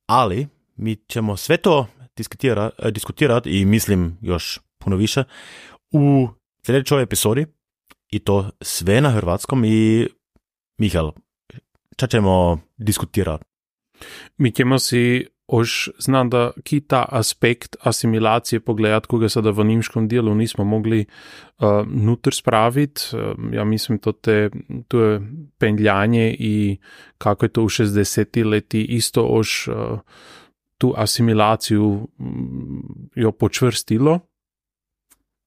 ali 0.05 0.47
mi 0.75 0.95
ćemo 0.95 1.37
sve 1.37 1.57
to 1.57 1.87
diskutira, 2.17 2.69
uh, 2.77 2.89
diskutirat 2.91 3.47
i 3.47 3.65
mislim 3.65 4.17
još 4.21 4.59
puno 4.77 4.95
više 4.95 5.23
u 5.91 6.27
sljedećoj 6.63 7.03
epizodi 7.03 7.45
i 8.09 8.19
to 8.19 8.49
sve 8.61 9.01
na 9.01 9.09
hrvatskom 9.09 9.65
i 9.65 10.07
Michael, 10.77 11.11
šta 11.93 12.07
ćemo 12.07 12.59
diskutirati? 12.77 13.45
Mi 14.37 14.51
ćemo 14.51 14.79
si 14.79 15.25
Ož 15.47 15.69
znam, 15.99 16.29
da 16.29 16.51
ki 16.63 16.79
ta 16.81 17.05
aspekt 17.11 17.75
asimilacije 17.81 18.59
pogledati, 18.59 19.07
ko 19.07 19.17
ga 19.21 19.29
sada 19.29 19.51
v 19.53 19.63
nemškem 19.63 20.07
delu 20.09 20.33
nismo 20.35 20.63
mogli 20.65 21.05
uh, 21.05 21.85
nuter 21.85 22.33
spraviti. 22.33 23.01
Uh, 23.13 23.53
ja, 23.53 23.63
mislim, 23.63 23.99
to, 23.99 24.11
te, 24.11 24.49
to 24.87 25.01
je 25.01 25.21
penjanje 25.57 26.35
in 26.39 26.77
kako 27.17 27.45
je 27.45 27.49
to 27.49 27.61
v 27.61 27.69
60 27.77 28.45
leti 28.45 28.81
isto 28.83 29.27
ož 29.29 29.67
uh, 29.67 29.99
tu 30.77 30.93
asimilacijo 30.97 31.83
um, 31.83 33.09
jo 33.15 33.31
počvrstilo. 33.31 34.19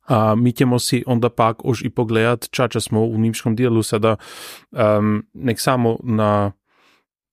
A 0.06 0.34
mi 0.34 0.52
ćemo 0.52 0.78
si 0.78 1.04
onda 1.06 1.30
pak 1.30 1.64
už 1.64 1.82
i 1.84 1.90
pogledat, 1.90 2.48
čača 2.50 2.80
smo 2.80 3.04
u 3.04 3.18
nimškom 3.18 3.56
dijelu 3.56 3.82
sada 3.82 4.16
um, 4.70 5.26
nek 5.34 5.60
samo 5.60 5.98
na 6.02 6.52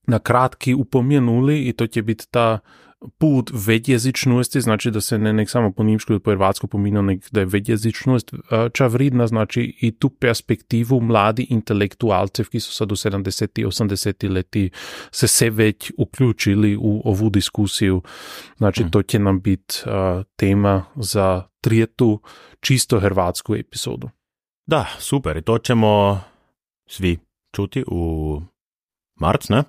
na 0.08 0.20
kratki 0.20 0.74
upomenuli 0.74 1.62
i 1.62 1.74
to 1.74 1.88
će 1.88 2.02
biti 2.02 2.26
ta 2.32 2.60
put 3.18 3.51
vedjezičnosti, 3.53 4.62
znači 4.62 4.91
da 4.91 5.01
se 5.01 5.18
ne 5.18 5.34
nek 5.34 5.49
samo 5.49 5.72
po 5.72 5.84
nimšku 5.84 6.14
ili 6.14 6.20
po 6.20 6.32
hrvatsko 6.32 6.68
pominja, 6.68 7.01
nek 7.01 7.32
da 7.32 7.39
je 7.39 7.45
vedjezičnost 7.45 8.34
ča 8.74 8.88
vridna, 8.88 9.28
znači 9.28 9.78
i 9.82 9.91
tu 9.91 10.10
perspektivu 10.10 11.01
mladi 11.01 11.47
intelektualcev, 11.49 12.49
ki 12.49 12.60
so 12.60 12.72
sad 12.72 12.91
u 12.91 12.95
70. 12.95 13.66
80. 13.66 14.30
leti 14.30 14.70
se 15.12 15.28
se 15.28 15.49
već 15.49 15.91
uključili 15.97 16.78
u 16.80 17.01
ovu 17.06 17.30
diskusiju, 17.30 18.01
znači 18.58 18.84
mm. 18.84 18.91
to 18.91 19.03
će 19.03 19.20
nam 19.20 19.41
biti 19.41 19.76
uh, 19.86 20.24
tema 20.36 20.86
za 20.95 21.43
trijetu 21.62 22.22
čisto 22.60 22.99
hrvatsku 22.99 23.56
epizodu. 23.56 24.10
Da, 24.66 24.86
super, 24.99 25.38
i 25.38 25.41
to 25.41 25.58
ćemo 25.58 26.22
svi 26.88 27.18
čuti 27.56 27.84
u 27.88 28.41
marc, 29.16 29.49
ne? 29.49 29.64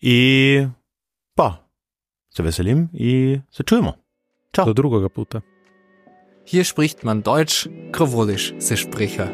I 0.00 0.66
pa, 1.36 1.63
se 2.36 2.42
veselim 2.42 2.88
i 2.92 3.40
se 3.50 3.62
čujemo. 3.62 3.92
Ciao. 4.54 4.66
Do 4.66 4.72
drugega 4.72 5.08
puta. 5.08 5.40
Hier 6.46 6.64
spricht 6.64 7.04
man 7.04 7.22
Deutsch, 7.22 7.68
Krovolisch, 7.92 8.54
se 8.58 8.76
sprecher. 8.76 9.28